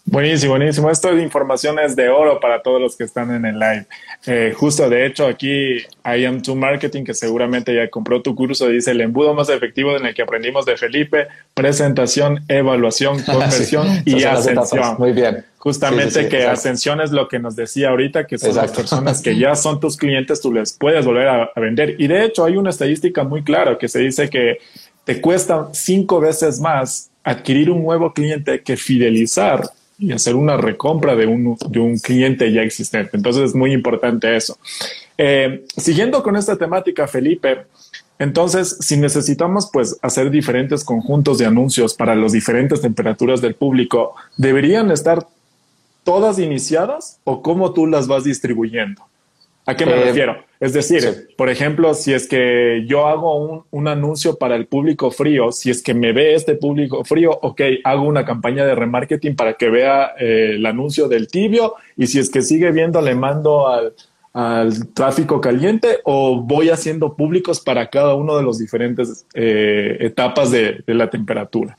Buenísimo, 0.10 0.54
buenísimo. 0.54 0.90
Esto 0.90 1.14
de 1.14 1.22
información 1.22 1.80
es 1.80 1.94
de 1.94 2.08
oro 2.08 2.40
para 2.40 2.62
todos 2.62 2.80
los 2.80 2.96
que 2.96 3.04
están 3.04 3.30
en 3.30 3.46
el 3.46 3.60
live. 3.60 3.86
Eh, 4.26 4.54
justo, 4.56 4.90
de 4.90 5.06
hecho, 5.06 5.28
aquí 5.28 5.80
I 6.06 6.26
am 6.26 6.42
to 6.42 6.56
Marketing, 6.56 7.04
que 7.04 7.14
seguramente 7.14 7.76
ya 7.76 7.90
compró 7.90 8.22
tu 8.22 8.34
curso, 8.34 8.70
dice 8.70 8.92
el 8.92 9.02
embudo 9.02 9.34
más 9.34 9.50
efectivo 9.50 9.98
en 9.98 10.06
el 10.06 10.16
que 10.16 10.22
aprendimos 10.22 10.66
de 10.66 10.78
Felipe, 10.78 11.28
presentación, 11.54 12.40
evaluación, 12.48 13.22
conversión 13.26 14.02
y 14.06 14.24
ascensión. 14.24 14.96
Muy 14.98 15.12
bien. 15.12 15.44
Justamente 15.58 16.30
que 16.30 16.46
ascensión 16.46 17.02
es 17.02 17.12
lo 17.12 17.28
que 17.28 17.40
nos 17.40 17.58
decía 17.58 17.90
ahorita, 17.90 18.28
que 18.28 18.38
son 18.38 18.56
las 18.56 18.72
personas 18.72 19.22
que 19.22 19.36
ya 19.38 19.56
son 19.56 19.82
tus 19.82 19.98
clientes, 19.98 20.40
tú 20.40 20.54
les 20.54 20.72
puedes 20.72 21.06
volver 21.06 21.28
a, 21.28 21.52
a 21.54 21.60
vender. 21.60 21.96
Y 22.00 22.08
de 22.08 22.24
hecho, 22.24 22.46
hay 22.46 22.56
una 22.56 22.70
estadística 22.70 23.26
muy 23.26 23.44
clara 23.44 23.78
que 23.78 23.90
se 23.90 24.00
dice 24.00 24.30
que 24.30 24.60
te 25.04 25.20
cuesta 25.20 25.68
cinco 25.74 26.22
veces 26.22 26.62
más 26.62 27.10
adquirir 27.26 27.70
un 27.70 27.84
nuevo 27.84 28.14
cliente 28.14 28.62
que 28.62 28.78
fidelizar 28.78 29.64
y 30.00 30.12
hacer 30.12 30.36
una 30.36 30.58
recompra 30.58 31.16
de 31.16 31.26
un, 31.26 31.58
de 31.70 31.80
un 31.80 31.98
cliente 31.98 32.52
ya 32.52 32.62
existente. 32.62 33.18
Entonces 33.18 33.44
es 33.44 33.56
muy 33.56 33.74
importante 33.74 34.36
eso. 34.36 34.58
Eh, 35.18 35.66
siguiendo 35.76 36.22
con 36.22 36.36
esta 36.36 36.56
temática, 36.56 37.08
Felipe, 37.08 37.66
Entonces, 38.20 38.78
si 38.80 38.98
necesitamos 38.98 39.70
pues 39.72 39.98
hacer 40.02 40.32
diferentes 40.32 40.84
conjuntos 40.84 41.38
de 41.38 41.46
anuncios 41.46 41.94
para 41.94 42.16
las 42.16 42.32
diferentes 42.32 42.82
temperaturas 42.82 43.42
del 43.42 43.54
público, 43.54 44.16
¿deberían 44.38 44.90
estar 44.92 45.28
todas 46.04 46.40
iniciadas 46.40 47.20
o 47.26 47.42
cómo 47.42 47.74
tú 47.74 47.86
las 47.86 48.08
vas 48.08 48.24
distribuyendo? 48.24 49.07
¿A 49.68 49.76
qué 49.76 49.86
me 49.86 49.92
eh, 49.92 50.06
refiero? 50.06 50.46
Es 50.62 50.72
decir, 50.72 51.28
por 51.36 51.50
ejemplo, 51.50 51.94
si 51.94 52.14
es 52.14 52.26
que 52.26 52.86
yo 52.88 53.06
hago 53.06 53.66
un, 53.70 53.88
anuncio 53.90 54.38
para 54.38 54.56
el 54.56 54.66
público 54.66 55.12
frío, 55.12 55.52
si 55.52 55.70
es 55.70 55.84
que 55.84 55.94
me 55.94 56.14
ve 56.14 56.36
este 56.36 56.56
público 56.56 57.04
frío, 57.04 57.38
ok, 57.42 57.62
hago 57.84 58.04
una 58.04 58.26
campaña 58.26 58.66
de 58.66 58.74
remarketing 58.74 59.36
para 59.36 59.56
que 59.56 59.70
vea 59.70 60.14
eh, 60.18 60.54
el 60.56 60.66
anuncio 60.66 61.10
del 61.10 61.28
tibio 61.28 61.76
y 61.98 62.08
si 62.08 62.18
es 62.18 62.30
que 62.30 62.42
sigue 62.42 62.72
viendo, 62.72 63.02
le 63.02 63.14
mando 63.14 63.68
al, 63.68 63.94
tráfico 64.94 65.42
caliente 65.42 65.98
o 66.04 66.40
voy 66.40 66.70
haciendo 66.70 67.16
públicos 67.16 67.60
para 67.60 67.90
cada 67.90 68.14
uno 68.14 68.38
de 68.38 68.44
los 68.44 68.60
diferentes 68.60 69.26
eh, 69.34 69.98
etapas 70.00 70.52
de, 70.52 70.84
la 70.86 71.10
temperatura. 71.10 71.76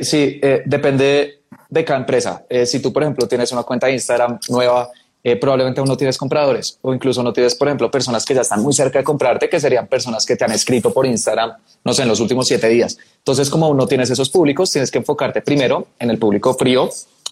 sí, 0.00 0.40
depende 0.66 1.38
de 1.70 1.84
cada 1.84 2.00
empresa. 2.00 2.44
si 2.64 2.82
tú, 2.82 2.92
por 2.92 3.04
ejemplo, 3.04 3.28
tienes 3.28 3.52
una 3.52 3.62
cuenta 3.62 3.86
de 3.86 3.92
Instagram 3.92 4.40
nueva, 4.48 4.88
eh, 5.24 5.36
probablemente 5.36 5.80
aún 5.80 5.88
no 5.88 5.96
tienes 5.96 6.16
compradores 6.16 6.78
o 6.80 6.94
incluso 6.94 7.22
no 7.22 7.32
tienes, 7.32 7.54
por 7.54 7.68
ejemplo, 7.68 7.90
personas 7.90 8.24
que 8.24 8.34
ya 8.34 8.42
están 8.42 8.62
muy 8.62 8.72
cerca 8.72 8.98
de 8.98 9.04
comprarte, 9.04 9.48
que 9.48 9.58
serían 9.58 9.86
personas 9.88 10.24
que 10.24 10.36
te 10.36 10.44
han 10.44 10.52
escrito 10.52 10.92
por 10.92 11.06
Instagram, 11.06 11.54
no 11.84 11.92
sé, 11.92 12.02
en 12.02 12.08
los 12.08 12.20
últimos 12.20 12.46
siete 12.46 12.68
días. 12.68 12.98
Entonces, 13.18 13.50
como 13.50 13.66
aún 13.66 13.76
no 13.76 13.86
tienes 13.86 14.10
esos 14.10 14.30
públicos, 14.30 14.70
tienes 14.70 14.90
que 14.90 14.98
enfocarte 14.98 15.42
primero 15.42 15.88
en 15.98 16.10
el 16.10 16.18
público 16.18 16.54
frío, 16.54 16.88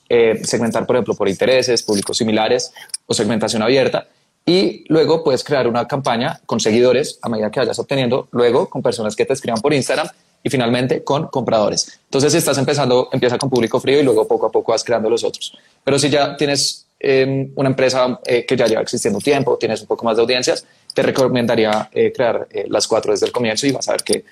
eh, 0.09 0.41
segmentar, 0.45 0.87
por 0.87 0.97
ejemplo, 0.97 1.15
por 1.15 1.29
intereses, 1.29 1.83
públicos 1.83 2.17
similares 2.17 2.73
o 3.07 3.15
segmentación 3.15 3.63
abierta. 3.63 4.09
Y 4.45 4.85
luego 4.89 5.25
puedes 5.25 5.43
crear 5.43 5.67
una 5.67 5.89
campaña 5.89 6.41
con 6.47 6.61
seguidores 6.61 7.19
a 7.23 7.29
medida 7.29 7.51
que 7.51 7.61
vayas 7.61 7.79
obteniendo, 7.79 8.29
luego 8.31 8.69
con 8.69 8.83
personas 8.83 9.17
que 9.17 9.25
te 9.25 9.33
escriban 9.33 9.61
por 9.61 9.75
Instagram 9.75 10.09
y 10.43 10.51
finalmente 10.51 11.03
con 11.03 11.27
compradores. 11.27 11.99
Entonces, 12.05 12.31
si 12.31 12.39
estás 12.39 12.57
empezando, 12.59 13.09
empieza 13.13 13.39
con 13.39 13.51
público 13.51 13.81
frío 13.81 13.99
y 13.99 14.05
luego 14.05 14.29
poco 14.29 14.47
a 14.47 14.53
poco 14.53 14.71
vas 14.71 14.85
creando 14.85 15.11
los 15.11 15.25
otros. 15.25 15.57
Pero 15.83 15.99
si 15.99 16.09
ya 16.09 16.37
tienes 16.37 16.86
una 17.01 17.69
empresa 17.69 18.21
eh, 18.25 18.45
que 18.47 18.57
ya 18.57 18.67
lleva 18.67 18.81
existiendo 18.81 19.19
tiempo, 19.21 19.57
tienes 19.59 19.81
un 19.83 19.87
poco 19.87 20.05
más 20.05 20.17
de 20.17 20.23
audiencias, 20.23 20.65
te 20.95 21.03
recomendaría 21.03 21.91
eh, 21.93 22.13
crear 22.13 22.49
eh, 22.51 22.67
las 22.69 22.87
cuatro 22.87 23.13
desde 23.13 23.27
el 23.27 23.33
comienzo 23.33 23.67
y 23.67 23.73
vas 23.73 23.89
a 23.89 23.93
ver 23.93 24.03
que, 24.03 24.25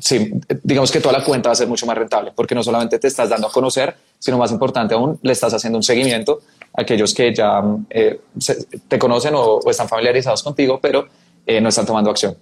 sí, 0.00 0.32
digamos 0.62 0.90
que 0.90 1.00
toda 1.00 1.18
la 1.18 1.24
cuenta 1.24 1.48
va 1.48 1.52
a 1.52 1.56
ser 1.56 1.68
mucho 1.68 1.86
más 1.86 1.96
rentable, 1.96 2.32
porque 2.34 2.54
no 2.54 2.62
solamente 2.62 2.98
te 2.98 3.06
estás 3.06 3.28
dando 3.28 3.46
a 3.46 3.52
conocer, 3.52 3.94
sino 4.18 4.36
más 4.36 4.50
importante 4.50 4.94
aún, 4.94 5.18
le 5.22 5.32
estás 5.32 5.54
haciendo 5.54 5.78
un 5.78 5.84
seguimiento 5.84 6.40
a 6.72 6.82
aquellos 6.82 7.14
que 7.14 7.32
ya 7.32 7.62
te 8.88 8.98
conocen 8.98 9.34
o, 9.36 9.60
están 9.70 9.88
familiarizados 9.88 10.42
contigo, 10.42 10.80
pero 10.80 11.06
no 11.46 11.68
están 11.68 11.86
tomando 11.86 12.10
acción. 12.10 12.36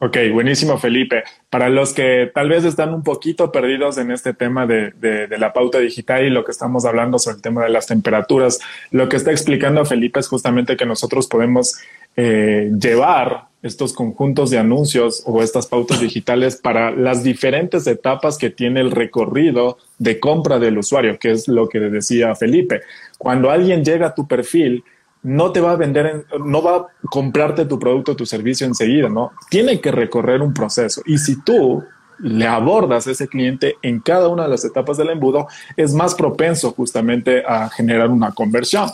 Ok, 0.00 0.16
buenísimo 0.32 0.78
Felipe. 0.78 1.24
Para 1.50 1.68
los 1.68 1.92
que 1.92 2.30
tal 2.32 2.48
vez 2.48 2.64
están 2.64 2.94
un 2.94 3.02
poquito 3.02 3.50
perdidos 3.50 3.98
en 3.98 4.12
este 4.12 4.32
tema 4.32 4.64
de, 4.64 4.92
la 5.36 5.52
pauta 5.52 5.78
digital 5.78 6.24
y 6.24 6.30
lo 6.30 6.44
que 6.44 6.52
estamos 6.52 6.84
hablando 6.84 7.18
sobre 7.18 7.36
el 7.36 7.42
tema 7.42 7.64
de 7.64 7.70
las 7.70 7.88
temperaturas, 7.88 8.60
lo 8.92 9.08
que 9.08 9.16
está 9.16 9.32
explicando 9.32 9.84
Felipe 9.84 10.20
es 10.20 10.28
justamente 10.28 10.76
que 10.76 10.86
nosotros 10.86 11.26
podemos 11.26 11.76
eh, 12.16 12.70
llevar 12.80 13.48
estos 13.60 13.92
conjuntos 13.92 14.50
de 14.50 14.58
anuncios 14.58 15.24
o 15.26 15.42
estas 15.42 15.66
pautas 15.66 16.00
digitales 16.00 16.54
para 16.54 16.92
las 16.92 17.24
diferentes 17.24 17.84
etapas 17.88 18.38
que 18.38 18.50
tiene 18.50 18.78
el 18.78 18.92
recorrido 18.92 19.78
de 19.98 20.20
compra 20.20 20.60
del 20.60 20.78
usuario, 20.78 21.18
que 21.18 21.32
es 21.32 21.48
lo 21.48 21.68
que 21.68 21.80
decía 21.80 22.36
Felipe. 22.36 22.82
Cuando 23.18 23.50
alguien 23.50 23.84
llega 23.84 24.06
a 24.06 24.14
tu 24.14 24.28
perfil, 24.28 24.84
no 25.28 25.52
te 25.52 25.60
va 25.60 25.72
a 25.72 25.76
vender, 25.76 26.26
no 26.44 26.62
va 26.62 26.76
a 26.76 26.86
comprarte 27.10 27.66
tu 27.66 27.78
producto 27.78 28.16
tu 28.16 28.24
servicio 28.24 28.66
enseguida, 28.66 29.08
¿no? 29.08 29.32
Tiene 29.50 29.80
que 29.80 29.92
recorrer 29.92 30.40
un 30.40 30.54
proceso. 30.54 31.02
Y 31.04 31.18
si 31.18 31.42
tú 31.42 31.84
le 32.20 32.46
abordas 32.46 33.06
a 33.06 33.10
ese 33.12 33.28
cliente 33.28 33.76
en 33.82 34.00
cada 34.00 34.28
una 34.28 34.44
de 34.44 34.48
las 34.48 34.64
etapas 34.64 34.96
del 34.96 35.10
embudo, 35.10 35.46
es 35.76 35.92
más 35.92 36.14
propenso 36.14 36.72
justamente 36.72 37.44
a 37.46 37.68
generar 37.68 38.10
una 38.10 38.32
conversión. 38.32 38.90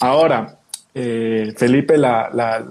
Ahora, 0.00 0.58
eh, 0.94 1.54
Felipe, 1.56 1.94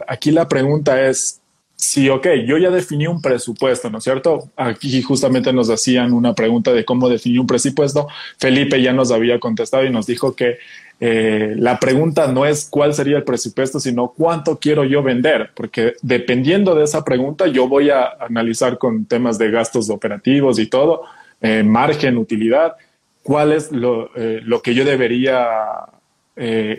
aquí 0.08 0.32
la 0.32 0.48
pregunta 0.48 1.02
es, 1.02 1.42
si, 1.80 2.10
ok, 2.10 2.28
yo 2.48 2.58
ya 2.58 2.72
definí 2.72 3.06
un 3.06 3.22
presupuesto, 3.22 3.92
¿no 3.92 4.00
es 4.00 4.04
cierto? 4.04 4.50
Aquí 4.56 5.00
justamente 5.04 5.54
nos 5.54 5.70
hacían 5.70 6.12
una 6.12 6.34
pregunta 6.34 6.74
de 6.74 6.84
cómo 6.84 7.08
definir 7.08 7.40
un 7.40 7.46
presupuesto. 7.46 8.08
Felipe 8.40 8.82
ya 8.82 8.94
nos 8.94 9.12
había 9.12 9.40
contestado 9.40 9.86
y 9.86 9.92
nos 9.92 10.08
dijo 10.08 10.36
que 10.36 10.58
eh, 11.00 11.54
la 11.56 11.80
pregunta 11.80 12.32
no 12.32 12.48
es 12.48 12.68
cuál 12.68 12.96
sería 12.96 13.18
el 13.18 13.24
presupuesto, 13.24 13.80
sino 13.80 14.12
cuánto 14.18 14.58
quiero 14.58 14.86
yo 14.86 15.04
vender, 15.04 15.52
porque 15.54 15.94
dependiendo 16.02 16.74
de 16.74 16.84
esa 16.84 17.04
pregunta 17.04 17.46
yo 17.46 17.68
voy 17.68 17.92
a 17.92 18.10
analizar 18.22 18.80
con 18.80 19.06
temas 19.06 19.38
de 19.38 19.52
gastos 19.52 19.92
operativos 19.92 20.58
y 20.58 20.66
todo, 20.66 21.04
eh, 21.42 21.62
margen, 21.62 22.18
utilidad, 22.18 22.74
cuál 23.22 23.52
es 23.52 23.72
lo, 23.72 24.10
eh, 24.16 24.42
que 24.64 24.74
yo 24.74 24.84
debería 24.84 25.46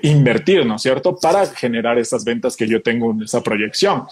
invertir, 0.02 0.64
¿no 0.64 0.76
es 0.76 0.82
cierto?, 0.82 1.16
para 1.16 1.44
generar 1.46 1.98
esas 1.98 2.24
ventas 2.24 2.56
que 2.56 2.68
yo 2.68 2.80
tengo 2.80 3.10
en 3.10 3.22
esa 3.22 3.42
proyección. 3.42 4.04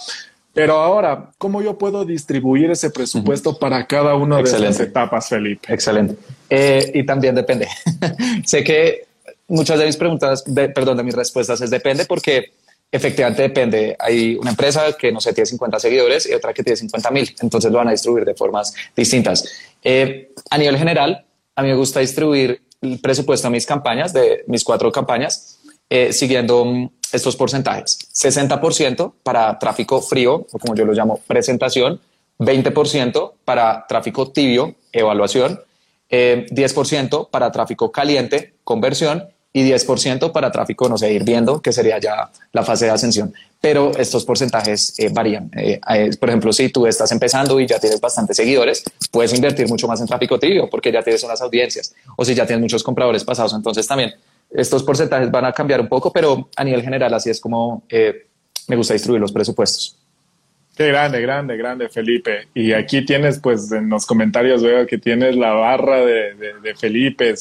Pero 0.56 0.78
ahora, 0.78 1.32
¿cómo 1.36 1.60
yo 1.60 1.76
puedo 1.76 2.06
distribuir 2.06 2.70
ese 2.70 2.88
presupuesto 2.88 3.58
para 3.58 3.86
cada 3.86 4.14
una 4.14 4.38
de 4.38 4.44
esas 4.44 4.80
etapas, 4.80 5.28
Felipe? 5.28 5.70
Excelente. 5.70 6.16
y 6.48 7.04
también 7.04 7.34
depende. 7.34 7.68
sé 8.46 8.64
que 8.64 9.04
muchas 9.48 9.78
de 9.78 9.84
mis 9.84 9.98
preguntas, 9.98 10.44
perdón, 10.74 10.96
de 10.96 11.02
mis 11.02 11.14
respuestas 11.14 11.60
es 11.60 11.68
depende 11.68 12.06
porque 12.06 12.54
efectivamente 12.90 13.42
depende. 13.42 13.96
Hay 13.98 14.36
una 14.36 14.48
empresa 14.48 14.94
que 14.98 15.12
no 15.12 15.20
sé, 15.20 15.34
tiene 15.34 15.44
50 15.44 15.78
seguidores 15.78 16.26
y 16.26 16.32
otra 16.32 16.54
que 16.54 16.62
tiene 16.62 16.78
50 16.78 17.10
mil, 17.10 17.36
entonces 17.42 17.70
lo 17.70 17.76
van 17.76 17.88
a 17.88 17.92
distribuir 17.92 18.24
de 18.24 18.34
formas 18.34 18.72
distintas. 18.96 19.44
Eh, 19.84 20.32
a 20.50 20.56
nivel 20.56 20.78
general, 20.78 21.22
a 21.54 21.62
mí 21.62 21.68
me 21.68 21.74
gusta 21.74 22.00
distribuir 22.00 22.62
el 22.80 22.98
presupuesto 23.00 23.48
a 23.48 23.50
mis 23.50 23.66
campañas, 23.66 24.14
de 24.14 24.42
mis 24.46 24.64
cuatro 24.64 24.90
campañas, 24.90 25.60
eh, 25.90 26.14
siguiendo 26.14 26.64
mm, 26.64 26.90
estos 27.12 27.36
porcentajes. 27.36 27.98
60% 28.14 29.12
para 29.22 29.58
tráfico 29.58 30.00
frío, 30.00 30.46
o 30.50 30.58
como 30.58 30.74
yo 30.74 30.84
lo 30.84 30.92
llamo, 30.92 31.20
presentación, 31.26 32.00
20% 32.38 33.32
para 33.44 33.86
tráfico 33.86 34.30
tibio, 34.30 34.74
evaluación, 34.92 35.60
10% 36.10 37.24
eh, 37.24 37.28
para 37.30 37.50
tráfico 37.50 37.90
caliente, 37.90 38.54
conversión, 38.64 39.28
y 39.56 39.62
10% 39.72 40.32
para 40.32 40.52
tráfico, 40.52 40.86
no 40.86 40.98
sé, 40.98 41.10
ir 41.10 41.24
viendo, 41.24 41.62
que 41.62 41.72
sería 41.72 41.98
ya 41.98 42.30
la 42.52 42.62
fase 42.62 42.84
de 42.84 42.90
ascensión. 42.90 43.32
Pero 43.58 43.90
estos 43.96 44.22
porcentajes 44.26 44.92
eh, 44.98 45.08
varían. 45.10 45.50
Eh, 45.56 45.80
por 46.20 46.28
ejemplo, 46.28 46.52
si 46.52 46.68
tú 46.68 46.86
estás 46.86 47.10
empezando 47.10 47.58
y 47.58 47.66
ya 47.66 47.78
tienes 47.78 47.98
bastantes 47.98 48.36
seguidores, 48.36 48.84
puedes 49.10 49.32
invertir 49.32 49.66
mucho 49.66 49.88
más 49.88 49.98
en 50.02 50.06
tráfico 50.06 50.38
tibio 50.38 50.68
porque 50.68 50.92
ya 50.92 51.02
tienes 51.02 51.24
unas 51.24 51.40
audiencias. 51.40 51.94
O 52.18 52.24
si 52.26 52.34
ya 52.34 52.44
tienes 52.44 52.60
muchos 52.60 52.82
compradores 52.82 53.24
pasados, 53.24 53.54
entonces 53.54 53.86
también 53.86 54.14
estos 54.56 54.82
porcentajes 54.82 55.30
van 55.30 55.44
a 55.44 55.52
cambiar 55.52 55.80
un 55.80 55.88
poco, 55.88 56.12
pero 56.12 56.48
a 56.56 56.64
nivel 56.64 56.82
general 56.82 57.12
así 57.14 57.30
es 57.30 57.40
como 57.40 57.84
me 58.68 58.76
gusta 58.76 58.94
distribuir 58.94 59.20
los 59.20 59.32
presupuestos. 59.32 59.96
Qué 60.76 60.88
grande, 60.88 61.22
grande, 61.22 61.56
grande, 61.56 61.88
Felipe. 61.88 62.48
Y 62.54 62.72
aquí 62.72 63.02
tienes, 63.02 63.38
pues, 63.38 63.72
en 63.72 63.88
los 63.88 64.04
comentarios 64.04 64.62
veo 64.62 64.86
que 64.86 64.98
tienes 64.98 65.34
la 65.34 65.52
barra 65.52 66.04
de, 66.04 66.34
de, 66.34 66.74
Felipe. 66.74 67.34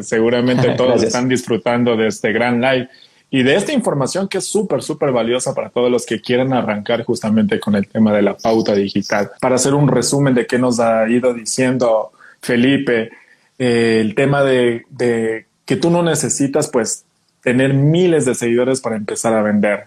Seguramente 0.00 0.70
todos 0.76 1.02
están 1.02 1.28
disfrutando 1.28 1.96
de 1.96 2.08
este 2.08 2.32
gran 2.32 2.60
live 2.60 2.88
y 3.30 3.44
de 3.44 3.54
esta 3.54 3.72
información 3.72 4.26
que 4.26 4.38
es 4.38 4.44
súper, 4.44 4.82
súper 4.82 5.12
valiosa 5.12 5.54
para 5.54 5.70
todos 5.70 5.88
los 5.88 6.04
que 6.04 6.20
quieran 6.20 6.52
arrancar 6.52 7.04
justamente 7.04 7.60
con 7.60 7.76
el 7.76 7.86
tema 7.86 8.12
de 8.12 8.22
la 8.22 8.36
pauta 8.36 8.74
digital. 8.74 9.30
Para 9.40 9.54
hacer 9.54 9.72
un 9.72 9.86
resumen 9.86 10.34
de 10.34 10.46
qué 10.46 10.58
nos 10.58 10.80
ha 10.80 11.08
ido 11.08 11.32
diciendo 11.32 12.10
Felipe, 12.40 13.10
eh, 13.56 13.98
el 14.00 14.16
tema 14.16 14.42
de, 14.42 14.82
de 14.90 15.46
que 15.64 15.76
tú 15.76 15.90
no 15.90 16.02
necesitas, 16.02 16.68
pues, 16.68 17.04
tener 17.42 17.74
miles 17.74 18.24
de 18.24 18.34
seguidores 18.34 18.80
para 18.80 18.96
empezar 18.96 19.34
a 19.34 19.42
vender 19.42 19.86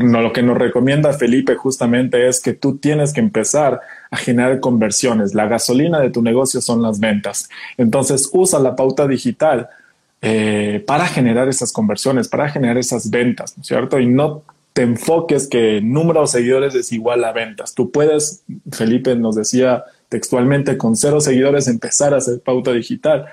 no, 0.00 0.20
lo 0.20 0.32
que 0.32 0.42
nos 0.42 0.58
recomienda 0.58 1.12
Felipe 1.12 1.54
justamente 1.54 2.28
es 2.28 2.40
que 2.40 2.52
tú 2.52 2.76
tienes 2.78 3.12
que 3.12 3.20
empezar 3.20 3.80
a 4.10 4.16
generar 4.16 4.60
conversiones. 4.60 5.34
La 5.34 5.46
gasolina 5.46 6.00
de 6.00 6.10
tu 6.10 6.22
negocio 6.22 6.60
son 6.60 6.82
las 6.82 7.00
ventas. 7.00 7.48
Entonces 7.76 8.28
usa 8.32 8.58
la 8.58 8.76
pauta 8.76 9.06
digital 9.06 9.68
eh, 10.22 10.82
para 10.86 11.06
generar 11.06 11.48
esas 11.48 11.72
conversiones, 11.72 12.28
para 12.28 12.48
generar 12.48 12.78
esas 12.78 13.10
ventas, 13.10 13.56
¿no 13.56 13.60
es 13.60 13.66
cierto? 13.66 14.00
Y 14.00 14.06
no 14.06 14.42
te 14.72 14.82
enfoques 14.82 15.46
que 15.46 15.80
número 15.80 16.22
de 16.22 16.26
seguidores 16.26 16.74
es 16.74 16.90
igual 16.92 17.22
a 17.24 17.32
ventas. 17.32 17.74
Tú 17.74 17.90
puedes, 17.90 18.42
Felipe 18.72 19.14
nos 19.14 19.36
decía 19.36 19.84
textualmente, 20.08 20.76
con 20.76 20.96
cero 20.96 21.20
seguidores 21.20 21.68
empezar 21.68 22.14
a 22.14 22.18
hacer 22.18 22.40
pauta 22.40 22.72
digital 22.72 23.26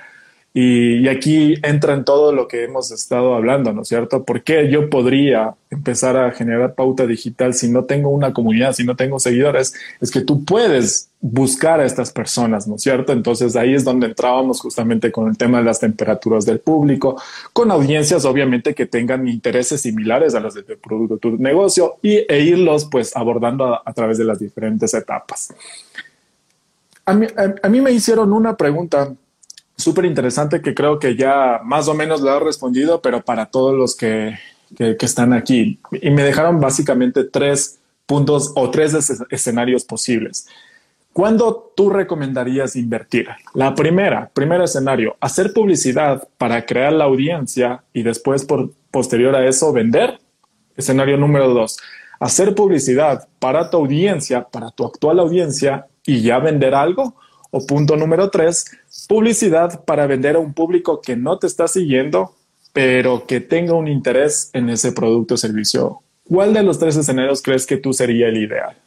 Y, 0.53 1.07
aquí 1.07 1.55
entra 1.63 1.93
en 1.93 2.03
todo 2.03 2.33
lo 2.33 2.49
que 2.49 2.65
hemos 2.65 2.91
estado 2.91 3.35
hablando, 3.35 3.71
¿no 3.71 3.83
es 3.83 3.87
cierto? 3.87 4.25
¿Por 4.25 4.43
qué 4.43 4.69
yo 4.69 4.89
podría 4.89 5.55
empezar 5.69 6.17
a 6.17 6.31
generar 6.31 6.75
pauta 6.75 7.07
digital 7.07 7.53
si 7.53 7.69
no 7.69 7.85
tengo 7.85 8.09
una 8.09 8.33
comunidad, 8.33 8.73
si 8.73 8.83
no 8.83 8.97
tengo 8.97 9.17
seguidores? 9.17 9.73
Es 10.01 10.11
que 10.11 10.19
tú 10.19 10.43
puedes 10.43 11.09
buscar 11.21 11.79
a 11.79 11.85
estas 11.85 12.11
personas, 12.11 12.67
¿no 12.67 12.75
es 12.75 12.81
cierto? 12.81 13.13
Entonces 13.13 13.55
ahí 13.55 13.73
es 13.73 13.85
donde 13.85 14.07
entrábamos 14.07 14.59
justamente 14.59 15.09
con 15.09 15.29
el 15.29 15.37
tema 15.37 15.59
de 15.59 15.63
las 15.63 15.79
temperaturas 15.79 16.45
del 16.45 16.59
público, 16.59 17.21
con 17.53 17.71
audiencias 17.71 18.25
obviamente 18.25 18.75
que 18.75 18.85
tengan 18.85 19.29
intereses 19.29 19.79
similares 19.79 20.35
a 20.35 20.41
las 20.41 20.53
de 20.53 20.63
tu 20.63 20.77
producto, 20.79 21.17
tu 21.17 21.37
negocio 21.37 21.95
y, 22.01 22.25
e 22.27 22.41
irlos 22.41 22.89
pues 22.91 23.15
abordando 23.15 23.79
a, 23.85 23.93
través 23.93 24.17
de 24.17 24.25
las 24.25 24.39
diferentes 24.39 24.93
etapas. 24.93 25.53
A 27.05 27.13
mí, 27.13 27.25
a 27.63 27.69
mí 27.69 27.79
me 27.79 27.91
hicieron 27.91 28.33
una 28.33 28.57
pregunta 28.57 29.13
súper 29.81 30.05
interesante 30.05 30.61
que 30.61 30.73
creo 30.73 30.99
que 30.99 31.15
ya 31.15 31.59
más 31.63 31.87
o 31.87 31.93
menos 31.93 32.21
lo 32.21 32.35
he 32.35 32.39
respondido, 32.39 33.01
pero 33.01 33.23
para 33.23 33.47
todos 33.47 33.75
los 33.75 33.95
que, 33.95 34.37
que, 34.75 34.95
están 35.01 35.33
aquí. 35.33 35.79
Y 36.01 36.09
me 36.09 36.23
dejaron 36.23 36.59
básicamente 36.59 37.23
tres 37.23 37.79
puntos 38.05 38.51
o 38.55 38.69
tres 38.69 38.95
escenarios 39.29 39.83
posibles. 39.85 40.47
¿Cuándo 41.13 41.73
tú 41.75 41.89
recomendarías 41.89 42.75
invertir? 42.77 43.27
La 43.53 43.75
primera, 43.75 44.29
primer 44.33 44.61
escenario, 44.61 45.17
hacer 45.19 45.51
publicidad 45.51 46.27
para 46.37 46.65
crear 46.65 46.93
la 46.93 47.03
audiencia 47.03 47.83
y 47.91 48.03
después, 48.03 48.45
por, 48.45 48.71
posterior 48.91 49.35
a 49.35 49.45
eso, 49.45 49.73
vender. 49.73 50.19
Escenario 50.77 51.17
número 51.17 51.49
dos, 51.49 51.77
hacer 52.19 52.55
publicidad 52.55 53.27
para 53.39 53.69
tu 53.69 53.77
audiencia, 53.77 54.43
para 54.43 54.71
tu 54.71 54.85
actual 54.85 55.19
audiencia 55.19 55.87
y 56.05 56.21
ya 56.21 56.39
vender 56.39 56.73
algo. 56.75 57.15
O 57.51 57.65
punto 57.65 57.95
número 57.95 58.29
tres, 58.29 58.65
publicidad 59.07 59.83
para 59.85 60.07
vender 60.07 60.35
a 60.35 60.39
un 60.39 60.53
público 60.53 61.01
que 61.01 61.15
no 61.15 61.37
te 61.37 61.47
está 61.47 61.67
siguiendo, 61.67 62.35
pero 62.73 63.27
que 63.27 63.41
tenga 63.41 63.73
un 63.73 63.87
interés 63.87 64.49
en 64.53 64.69
ese 64.69 64.93
producto 64.93 65.35
o 65.35 65.37
servicio. 65.37 66.01
¿Cuál 66.23 66.53
de 66.53 66.63
los 66.63 66.79
tres 66.79 66.95
escenarios 66.95 67.41
crees 67.41 67.65
que 67.65 67.77
tú 67.77 67.91
sería 67.91 68.27
el 68.27 68.37
ideal? 68.37 68.77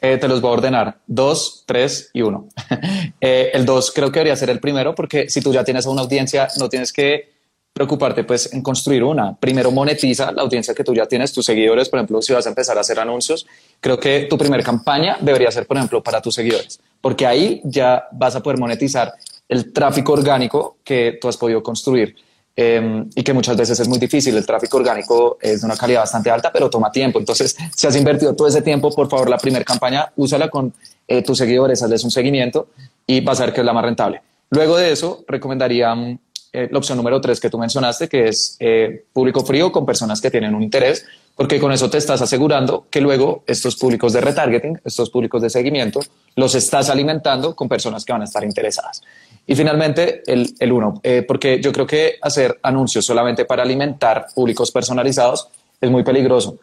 Eh, 0.00 0.18
te 0.18 0.28
los 0.28 0.40
voy 0.40 0.50
a 0.50 0.54
ordenar. 0.54 0.98
Dos, 1.06 1.62
tres 1.66 2.10
y 2.12 2.22
uno. 2.22 2.48
Eh, 3.20 3.52
el 3.54 3.64
dos 3.64 3.90
creo 3.90 4.12
que 4.12 4.18
debería 4.18 4.36
ser 4.36 4.50
el 4.50 4.60
primero 4.60 4.94
porque 4.94 5.30
si 5.30 5.40
tú 5.40 5.50
ya 5.50 5.64
tienes 5.64 5.86
una 5.86 6.02
audiencia, 6.02 6.46
no 6.58 6.68
tienes 6.68 6.92
que 6.92 7.32
preocuparte 7.72 8.22
pues 8.24 8.52
en 8.52 8.62
construir 8.62 9.02
una. 9.02 9.34
Primero 9.34 9.70
monetiza 9.70 10.30
la 10.30 10.42
audiencia 10.42 10.74
que 10.74 10.84
tú 10.84 10.94
ya 10.94 11.06
tienes, 11.06 11.32
tus 11.32 11.46
seguidores, 11.46 11.88
por 11.88 11.98
ejemplo, 11.98 12.20
si 12.20 12.34
vas 12.34 12.44
a 12.44 12.50
empezar 12.50 12.76
a 12.76 12.82
hacer 12.82 13.00
anuncios, 13.00 13.46
creo 13.80 13.98
que 13.98 14.26
tu 14.28 14.36
primera 14.36 14.62
campaña 14.62 15.16
debería 15.20 15.50
ser, 15.50 15.66
por 15.66 15.78
ejemplo, 15.78 16.02
para 16.02 16.20
tus 16.20 16.34
seguidores, 16.34 16.80
porque 17.04 17.26
ahí 17.26 17.60
ya 17.64 18.08
vas 18.12 18.34
a 18.34 18.42
poder 18.42 18.58
monetizar 18.58 19.12
el 19.46 19.74
tráfico 19.74 20.14
orgánico 20.14 20.78
que 20.82 21.18
tú 21.20 21.28
has 21.28 21.36
podido 21.36 21.62
construir. 21.62 22.16
Em, 22.56 23.10
y 23.14 23.22
que 23.22 23.34
muchas 23.34 23.58
veces 23.58 23.78
es 23.78 23.86
muy 23.86 23.98
difícil. 23.98 24.34
El 24.34 24.46
tráfico 24.46 24.78
orgánico 24.78 25.36
es 25.38 25.60
de 25.60 25.66
una 25.66 25.76
calidad 25.76 26.00
bastante 26.00 26.30
alta, 26.30 26.50
pero 26.50 26.70
toma 26.70 26.90
tiempo. 26.90 27.18
Entonces, 27.18 27.54
si 27.76 27.86
has 27.86 27.94
invertido 27.94 28.34
todo 28.34 28.48
ese 28.48 28.62
tiempo, 28.62 28.90
por 28.90 29.10
favor, 29.10 29.28
la 29.28 29.36
primera 29.36 29.66
campaña, 29.66 30.10
úsala 30.16 30.48
con 30.48 30.72
eh, 31.06 31.20
tus 31.20 31.36
seguidores, 31.36 31.82
hazles 31.82 32.04
un 32.04 32.10
seguimiento 32.10 32.68
y 33.06 33.20
vas 33.20 33.38
a 33.38 33.44
ver 33.44 33.54
que 33.54 33.60
es 33.60 33.66
la 33.66 33.74
más 33.74 33.84
rentable. 33.84 34.22
Luego 34.48 34.78
de 34.78 34.90
eso, 34.90 35.26
recomendaría 35.28 35.94
mm, 35.94 36.18
eh, 36.54 36.68
la 36.70 36.78
opción 36.78 36.96
número 36.96 37.20
tres 37.20 37.40
que 37.40 37.50
tú 37.50 37.58
mencionaste, 37.58 38.08
que 38.08 38.28
es 38.28 38.56
eh, 38.60 39.06
público 39.12 39.44
frío 39.44 39.72
con 39.72 39.84
personas 39.84 40.20
que 40.20 40.30
tienen 40.30 40.54
un 40.54 40.62
interés, 40.62 41.04
porque 41.34 41.58
con 41.58 41.72
eso 41.72 41.90
te 41.90 41.98
estás 41.98 42.22
asegurando 42.22 42.86
que 42.90 43.00
luego 43.00 43.42
estos 43.44 43.74
públicos 43.74 44.12
de 44.12 44.20
retargeting, 44.20 44.80
estos 44.84 45.10
públicos 45.10 45.42
de 45.42 45.50
seguimiento, 45.50 45.98
los 46.36 46.54
estás 46.54 46.90
alimentando 46.90 47.56
con 47.56 47.68
personas 47.68 48.04
que 48.04 48.12
van 48.12 48.22
a 48.22 48.26
estar 48.26 48.44
interesadas. 48.44 49.02
Y 49.44 49.56
finalmente, 49.56 50.22
el, 50.28 50.54
el 50.60 50.70
uno, 50.70 51.00
eh, 51.02 51.24
porque 51.26 51.60
yo 51.60 51.72
creo 51.72 51.88
que 51.88 52.18
hacer 52.22 52.56
anuncios 52.62 53.04
solamente 53.04 53.44
para 53.46 53.64
alimentar 53.64 54.26
públicos 54.32 54.70
personalizados 54.70 55.48
es 55.80 55.90
muy 55.90 56.04
peligroso. 56.04 56.58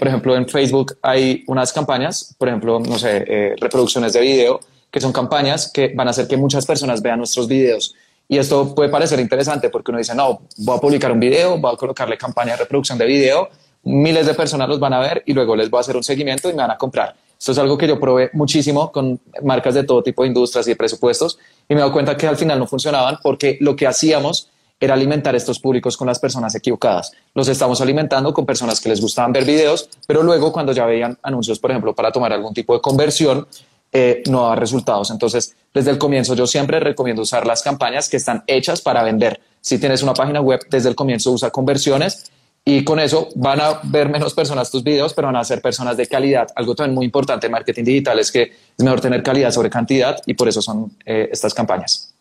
por 0.00 0.08
ejemplo, 0.08 0.34
en 0.34 0.48
Facebook 0.48 0.98
hay 1.02 1.44
unas 1.46 1.72
campañas, 1.72 2.34
por 2.36 2.48
ejemplo, 2.48 2.80
no 2.80 2.98
sé, 2.98 3.54
reproducciones 3.60 4.12
de 4.12 4.20
video, 4.22 4.58
que 4.90 5.00
son 5.00 5.12
campañas 5.12 5.70
que 5.72 5.92
van 5.94 6.08
a 6.08 6.10
hacer 6.10 6.26
que 6.26 6.36
muchas 6.36 6.66
personas 6.66 7.00
vean 7.00 7.18
nuestros 7.18 7.46
videos 7.46 7.94
y 8.28 8.38
esto 8.38 8.74
puede 8.74 8.88
parecer 8.88 9.20
interesante 9.20 9.70
porque 9.70 9.90
uno 9.90 9.98
dice, 9.98 10.14
no, 10.14 10.42
voy 10.58 10.76
a 10.76 10.80
publicar 10.80 11.12
un 11.12 11.20
video, 11.20 11.58
voy 11.58 11.74
a 11.74 11.76
colocarle 11.76 12.18
campaña 12.18 12.52
de 12.52 12.58
reproducción 12.58 12.98
de 12.98 13.06
video, 13.06 13.48
miles 13.84 14.26
de 14.26 14.34
personas 14.34 14.68
los 14.68 14.80
van 14.80 14.92
a 14.92 14.98
ver 14.98 15.22
y 15.26 15.32
luego 15.32 15.54
les 15.54 15.70
voy 15.70 15.78
a 15.78 15.80
hacer 15.82 15.96
un 15.96 16.02
seguimiento 16.02 16.50
y 16.50 16.52
me 16.52 16.62
van 16.62 16.72
a 16.72 16.76
comprar. 16.76 17.14
Esto 17.38 17.52
es 17.52 17.58
algo 17.58 17.76
que 17.76 17.86
yo 17.86 18.00
probé 18.00 18.30
muchísimo 18.32 18.90
con 18.90 19.20
marcas 19.42 19.74
de 19.74 19.84
todo 19.84 20.02
tipo 20.02 20.22
de 20.22 20.28
industrias 20.28 20.66
y 20.66 20.70
de 20.70 20.76
presupuestos 20.76 21.38
y 21.68 21.74
me 21.74 21.80
he 21.80 21.82
dado 21.82 21.92
cuenta 21.92 22.16
que 22.16 22.26
al 22.26 22.36
final 22.36 22.58
no 22.58 22.66
funcionaban 22.66 23.18
porque 23.22 23.58
lo 23.60 23.76
que 23.76 23.86
hacíamos 23.86 24.50
era 24.78 24.94
alimentar 24.94 25.34
estos 25.34 25.58
públicos 25.58 25.96
con 25.96 26.06
las 26.06 26.18
personas 26.18 26.54
equivocadas. 26.54 27.12
Los 27.34 27.48
estamos 27.48 27.80
alimentando 27.80 28.34
con 28.34 28.44
personas 28.44 28.80
que 28.80 28.88
les 28.88 29.00
gustaban 29.00 29.32
ver 29.32 29.44
videos, 29.44 29.88
pero 30.06 30.22
luego 30.22 30.52
cuando 30.52 30.72
ya 30.72 30.84
veían 30.84 31.18
anuncios, 31.22 31.58
por 31.58 31.70
ejemplo, 31.70 31.94
para 31.94 32.12
tomar 32.12 32.32
algún 32.32 32.52
tipo 32.52 32.74
de 32.74 32.80
conversión, 32.80 33.46
eh, 33.92 34.22
no 34.28 34.48
da 34.48 34.54
resultados. 34.56 35.10
Entonces, 35.10 35.54
desde 35.72 35.90
el 35.90 35.98
comienzo 35.98 36.34
yo 36.34 36.46
siempre 36.46 36.80
recomiendo 36.80 37.22
usar 37.22 37.46
las 37.46 37.62
campañas 37.62 38.08
que 38.08 38.16
están 38.16 38.44
hechas 38.46 38.80
para 38.80 39.02
vender. 39.02 39.40
Si 39.60 39.78
tienes 39.78 40.02
una 40.02 40.14
página 40.14 40.40
web, 40.40 40.60
desde 40.70 40.88
el 40.88 40.94
comienzo 40.94 41.32
usa 41.32 41.50
conversiones 41.50 42.30
y 42.64 42.82
con 42.82 42.98
eso 42.98 43.28
van 43.36 43.60
a 43.60 43.80
ver 43.84 44.08
menos 44.08 44.34
personas 44.34 44.70
tus 44.70 44.82
videos, 44.82 45.14
pero 45.14 45.28
van 45.28 45.36
a 45.36 45.44
ser 45.44 45.60
personas 45.60 45.96
de 45.96 46.06
calidad. 46.06 46.48
Algo 46.56 46.74
también 46.74 46.94
muy 46.94 47.04
importante 47.04 47.46
en 47.46 47.52
marketing 47.52 47.84
digital 47.84 48.18
es 48.18 48.32
que 48.32 48.42
es 48.42 48.84
mejor 48.84 49.00
tener 49.00 49.22
calidad 49.22 49.52
sobre 49.52 49.70
cantidad 49.70 50.20
y 50.26 50.34
por 50.34 50.48
eso 50.48 50.60
son 50.60 50.92
eh, 51.04 51.28
estas 51.30 51.54
campañas. 51.54 52.12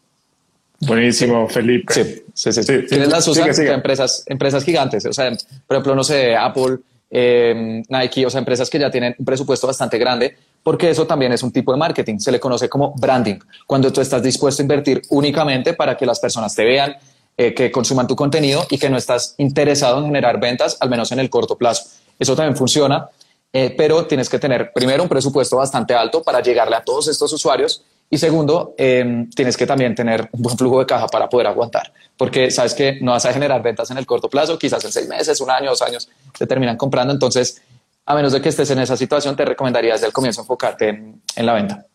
Buenísimo, 0.81 1.47
Felipe. 1.47 1.93
Sí, 1.93 2.51
sí, 2.51 2.63
sí. 2.63 2.63
Tienes 2.87 3.07
las 3.07 3.27
usas 3.27 3.57
empresas, 3.57 4.23
empresas 4.27 4.63
gigantes. 4.63 5.05
O 5.05 5.13
sea, 5.13 5.31
por 5.65 5.77
ejemplo, 5.77 5.95
no 5.95 6.03
sé, 6.03 6.35
Apple, 6.35 6.77
eh, 7.09 7.81
Nike, 7.87 8.25
o 8.25 8.29
sea, 8.29 8.39
empresas 8.39 8.69
que 8.69 8.77
ya 8.77 8.91
tienen 8.91 9.15
un 9.17 9.25
presupuesto 9.25 9.67
bastante 9.67 9.97
grande, 9.97 10.35
porque 10.65 10.89
eso 10.89 11.05
también 11.05 11.31
es 11.31 11.43
un 11.43 11.51
tipo 11.51 11.71
de 11.71 11.77
marketing, 11.77 12.17
se 12.17 12.31
le 12.31 12.39
conoce 12.39 12.67
como 12.67 12.95
branding, 12.95 13.37
cuando 13.67 13.93
tú 13.93 14.01
estás 14.01 14.23
dispuesto 14.23 14.63
a 14.63 14.63
invertir 14.63 15.03
únicamente 15.09 15.75
para 15.75 15.95
que 15.95 16.07
las 16.07 16.19
personas 16.19 16.55
te 16.55 16.65
vean, 16.65 16.97
eh, 17.37 17.53
que 17.53 17.71
consuman 17.71 18.07
tu 18.07 18.15
contenido 18.15 18.65
y 18.71 18.79
que 18.79 18.89
no 18.89 18.97
estás 18.97 19.35
interesado 19.37 19.99
en 19.99 20.05
generar 20.05 20.39
ventas, 20.39 20.75
al 20.79 20.89
menos 20.89 21.11
en 21.11 21.19
el 21.19 21.29
corto 21.29 21.55
plazo. 21.55 21.83
Eso 22.17 22.35
también 22.35 22.57
funciona, 22.57 23.07
eh, 23.53 23.75
pero 23.77 24.07
tienes 24.07 24.27
que 24.27 24.39
tener 24.39 24.73
primero 24.73 25.03
un 25.03 25.09
presupuesto 25.09 25.57
bastante 25.57 25.93
alto 25.93 26.23
para 26.23 26.41
llegarle 26.41 26.77
a 26.77 26.83
todos 26.83 27.09
estos 27.09 27.31
usuarios 27.31 27.83
y 28.09 28.17
segundo, 28.17 28.73
em, 28.79 29.29
tienes 29.29 29.57
que 29.57 29.67
también 29.67 29.93
tener 29.93 30.29
un 30.31 30.41
buen 30.41 30.57
flujo 30.57 30.79
de 30.79 30.87
caja 30.87 31.07
para 31.07 31.29
poder 31.29 31.45
aguantar, 31.45 31.93
porque 32.17 32.49
sabes 32.49 32.73
que 32.73 32.99
no 33.01 33.11
vas 33.11 33.25
a 33.25 33.33
generar 33.33 33.61
ventas 33.61 33.91
en 33.91 33.97
el 33.97 34.05
corto 34.07 34.29
plazo, 34.29 34.57
quizás 34.57 34.83
en 34.83 34.91
seis 34.91 35.07
meses, 35.07 35.39
un 35.41 35.51
año, 35.51 35.69
dos 35.69 35.83
años, 35.83 36.09
te 36.37 36.47
terminan 36.47 36.75
comprando, 36.77 37.13
entonces 37.13 37.61
a 38.05 38.15
menos 38.15 38.33
de 38.33 38.41
que 38.41 38.49
estés 38.49 38.69
en 38.69 38.79
esa 38.79 38.95
situación, 38.95 39.35
te 39.35 39.45
recomendaría 39.45 39.93
desde 39.93 40.07
el 40.07 40.13
comienzo 40.13 40.41
enfocarte 40.41 40.89
en, 40.89 41.45
la 41.45 41.53
venta. 41.53 41.85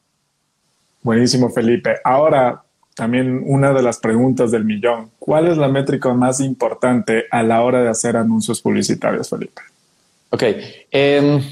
Buenísimo, 1.03 1.51
Felipe. 1.51 1.97
Ahora, 2.05 2.63
también 2.95 3.43
una 3.47 3.73
de 3.73 3.83
las 3.83 3.99
preguntas 3.99 4.51
del 4.51 4.65
millón. 4.65 5.11
¿Cuál 5.19 5.47
es 5.47 5.57
la 5.57 5.69
métrica 5.69 6.13
más 6.13 6.41
importante 6.41 7.25
a 7.31 7.43
la 7.43 7.63
hora 7.63 7.81
de 7.83 7.89
hacer 7.89 8.17
anuncios 8.17 8.61
publicitarios, 8.61 9.29
Felipe? 9.29 9.63
Ok. 10.31 10.43
Em, 10.91 11.43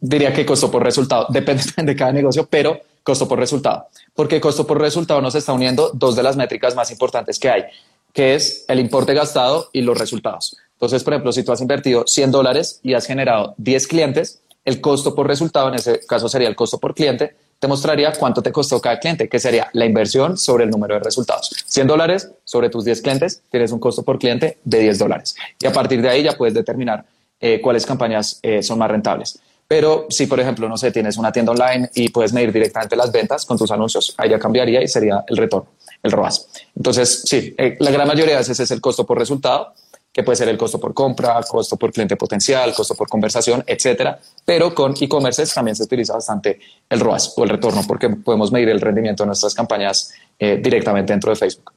diría 0.00 0.32
que 0.32 0.46
costo 0.46 0.70
por 0.70 0.82
resultado. 0.82 1.26
Depende 1.30 1.62
de 1.76 1.96
cada 1.96 2.12
negocio, 2.12 2.46
pero 2.50 2.80
costo 3.02 3.28
por 3.28 3.38
resultado. 3.38 3.86
Porque 4.14 4.40
costo 4.40 4.66
por 4.66 4.80
resultado 4.80 5.20
nos 5.20 5.34
está 5.34 5.52
uniendo 5.52 5.90
dos 5.94 6.16
de 6.16 6.22
las 6.22 6.36
métricas 6.36 6.74
más 6.74 6.90
importantes 6.90 7.38
que 7.38 7.50
hay, 7.50 7.64
que 8.12 8.34
es 8.34 8.64
el 8.68 8.80
importe 8.80 9.14
gastado 9.14 9.68
y 9.72 9.82
los 9.82 9.98
resultados. 9.98 10.56
Entonces, 10.72 11.04
por 11.04 11.12
ejemplo, 11.12 11.32
si 11.32 11.42
tú 11.42 11.52
has 11.52 11.60
invertido 11.60 12.04
100 12.06 12.30
dólares 12.30 12.80
y 12.82 12.94
has 12.94 13.06
generado 13.06 13.54
10 13.58 13.86
clientes, 13.86 14.40
el 14.64 14.80
costo 14.80 15.14
por 15.14 15.26
resultado, 15.26 15.68
en 15.68 15.74
ese 15.74 16.00
caso 16.06 16.28
sería 16.28 16.48
el 16.48 16.56
costo 16.56 16.78
por 16.78 16.94
cliente, 16.94 17.34
te 17.58 17.68
mostraría 17.68 18.12
cuánto 18.12 18.42
te 18.42 18.50
costó 18.50 18.80
cada 18.80 18.98
cliente, 18.98 19.28
que 19.28 19.38
sería 19.38 19.68
la 19.74 19.84
inversión 19.84 20.38
sobre 20.38 20.64
el 20.64 20.70
número 20.70 20.94
de 20.94 21.00
resultados. 21.00 21.50
100 21.66 21.86
dólares 21.86 22.30
sobre 22.44 22.70
tus 22.70 22.84
10 22.86 23.02
clientes, 23.02 23.42
tienes 23.50 23.70
un 23.70 23.78
costo 23.78 24.02
por 24.02 24.18
cliente 24.18 24.58
de 24.64 24.78
10 24.80 24.98
dólares. 24.98 25.36
Y 25.60 25.66
a 25.66 25.72
partir 25.72 26.00
de 26.00 26.08
ahí 26.08 26.22
ya 26.22 26.36
puedes 26.36 26.54
determinar 26.54 27.04
eh, 27.38 27.60
cuáles 27.60 27.84
campañas 27.84 28.40
eh, 28.42 28.62
son 28.62 28.78
más 28.78 28.90
rentables. 28.90 29.38
Pero 29.68 30.06
si, 30.08 30.26
por 30.26 30.40
ejemplo, 30.40 30.68
no 30.68 30.76
sé, 30.76 30.90
tienes 30.90 31.16
una 31.16 31.30
tienda 31.30 31.52
online 31.52 31.90
y 31.94 32.08
puedes 32.08 32.32
medir 32.32 32.52
directamente 32.52 32.96
las 32.96 33.12
ventas 33.12 33.44
con 33.44 33.56
tus 33.56 33.70
anuncios, 33.70 34.14
ahí 34.16 34.30
ya 34.30 34.38
cambiaría 34.38 34.82
y 34.82 34.88
sería 34.88 35.24
el 35.28 35.36
retorno, 35.36 35.68
el 36.02 36.12
ROAS. 36.12 36.48
Entonces, 36.76 37.22
sí, 37.24 37.54
eh, 37.58 37.76
la 37.80 37.90
gran 37.90 38.08
mayoría 38.08 38.34
de 38.34 38.40
veces 38.40 38.60
es 38.60 38.70
el 38.70 38.80
costo 38.80 39.06
por 39.06 39.18
resultado 39.18 39.74
que 40.12 40.22
puede 40.22 40.36
ser 40.36 40.48
el 40.48 40.58
costo 40.58 40.80
por 40.80 40.92
compra, 40.92 41.40
costo 41.48 41.76
por 41.76 41.92
cliente 41.92 42.16
potencial, 42.16 42.74
costo 42.74 42.94
por 42.94 43.08
conversación, 43.08 43.62
etcétera. 43.66 44.18
Pero 44.44 44.74
con 44.74 44.94
e-commerce 45.00 45.46
también 45.54 45.76
se 45.76 45.84
utiliza 45.84 46.14
bastante 46.14 46.58
el 46.88 47.00
ROAS 47.00 47.34
o 47.36 47.44
el 47.44 47.50
retorno 47.50 47.82
porque 47.86 48.08
podemos 48.08 48.50
medir 48.50 48.70
el 48.70 48.80
rendimiento 48.80 49.22
de 49.22 49.28
nuestras 49.28 49.54
campañas 49.54 50.12
eh, 50.38 50.58
directamente 50.60 51.12
dentro 51.12 51.30
de 51.30 51.36
Facebook. 51.36 51.72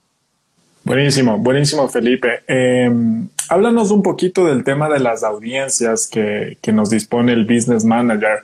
Buenísimo, 0.83 1.37
buenísimo, 1.37 1.87
Felipe. 1.87 2.43
Em, 2.47 3.29
háblanos 3.49 3.91
un 3.91 4.01
poquito 4.01 4.45
del 4.45 4.63
tema 4.63 4.89
de 4.89 4.99
las 4.99 5.23
audiencias 5.23 6.07
que, 6.07 6.57
que 6.61 6.73
nos 6.73 6.89
dispone 6.89 7.31
el 7.33 7.45
Business 7.45 7.85
Manager. 7.85 8.43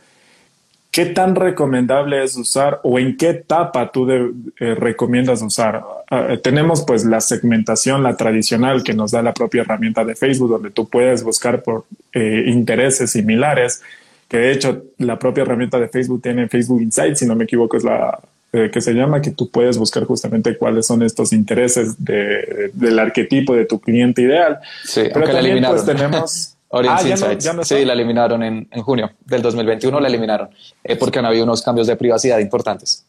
¿Qué 0.91 1.05
tan 1.05 1.35
recomendable 1.35 2.23
es 2.23 2.35
usar 2.35 2.79
o 2.83 2.99
en 2.99 3.15
qué 3.17 3.29
etapa 3.29 3.91
tú 3.91 4.09
eh, 4.11 4.75
recomiendas 4.75 5.41
usar? 5.41 5.83
Ah, 6.09 6.35
tenemos 6.41 6.83
pues 6.83 7.05
la 7.05 7.21
segmentación, 7.21 8.03
la 8.03 8.17
tradicional 8.17 8.83
que 8.83 8.93
nos 8.93 9.11
da 9.11 9.21
la 9.21 9.33
propia 9.33 9.61
herramienta 9.61 10.03
de 10.03 10.15
Facebook, 10.15 10.49
donde 10.49 10.71
tú 10.71 10.87
puedes 10.87 11.23
buscar 11.23 11.61
por 11.61 11.85
eh, 12.13 12.45
intereses 12.47 13.11
similares, 13.11 13.81
que 14.27 14.37
de 14.37 14.51
hecho 14.51 14.83
la 14.97 15.17
propia 15.19 15.43
herramienta 15.43 15.79
de 15.79 15.89
Facebook 15.89 16.21
tiene 16.21 16.47
Facebook 16.47 16.81
Insights, 16.81 17.19
si 17.19 17.25
no 17.25 17.35
me 17.35 17.43
equivoco 17.43 17.77
es 17.77 17.83
la 17.83 18.19
eh, 18.51 18.71
que 18.71 18.81
se 18.81 18.93
llama, 18.93 19.21
que 19.21 19.29
tú 19.29 19.51
puedes 19.51 19.77
buscar 19.77 20.05
justamente 20.05 20.57
cuáles 20.57 20.87
son 20.87 21.03
estos 21.03 21.33
intereses 21.33 21.95
del 22.03 22.97
arquetipo 22.97 23.55
de 23.55 23.65
tu 23.65 23.79
cliente 23.79 24.23
ideal. 24.23 24.57
Sí, 24.83 25.03
Pero 25.13 25.29
también 25.29 25.63
pues 25.63 25.85
tenemos... 25.85 26.55
ah, 26.72 27.63
sí, 27.63 27.86
la 27.86 27.93
eliminaron 27.93 28.43
en, 28.43 28.67
en, 28.72 28.82
junio 28.84 29.11
del 29.26 29.41
2021, 29.41 29.99
la 29.99 30.07
eliminaron 30.07 30.49
eh, 30.84 30.95
porque 30.95 31.20
han 31.20 31.26
habido 31.26 31.43
unos 31.43 31.61
cambios 31.61 31.88
de 31.88 31.95
privacidad 31.95 32.39
importantes. 32.39 33.05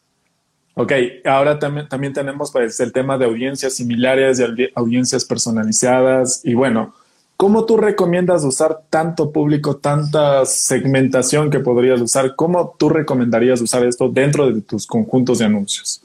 Ok, 0.75 0.93
ahora 1.25 1.59
también, 1.59 1.89
también 1.89 2.13
tenemos 2.13 2.51
pues, 2.51 2.79
el 2.81 2.93
tema 2.93 3.19
de 3.19 3.27
audiencias 3.27 3.75
similares 3.75 4.41
y 4.41 4.69
audiencias 4.75 5.25
personalizadas. 5.25 6.41
Y 6.45 6.55
bueno, 6.55 6.95
¿cómo 7.37 7.67
tú 7.67 7.77
recomiendas 7.77 8.45
usar 8.45 8.83
tanto 8.89 9.31
público, 9.31 9.77
tanta 9.77 10.47
segmentación 10.47 11.51
que 11.51 11.61
podrías 11.61 12.01
usar? 12.01 12.35
¿Cómo 12.37 12.77
tú 12.79 12.89
recomendarías 12.89 13.61
usar 13.61 13.85
esto 13.85 14.09
dentro 14.09 14.51
de 14.51 14.63
tus 14.63 14.87
conjuntos 14.87 15.41
de 15.41 15.45
anuncios? 15.45 16.01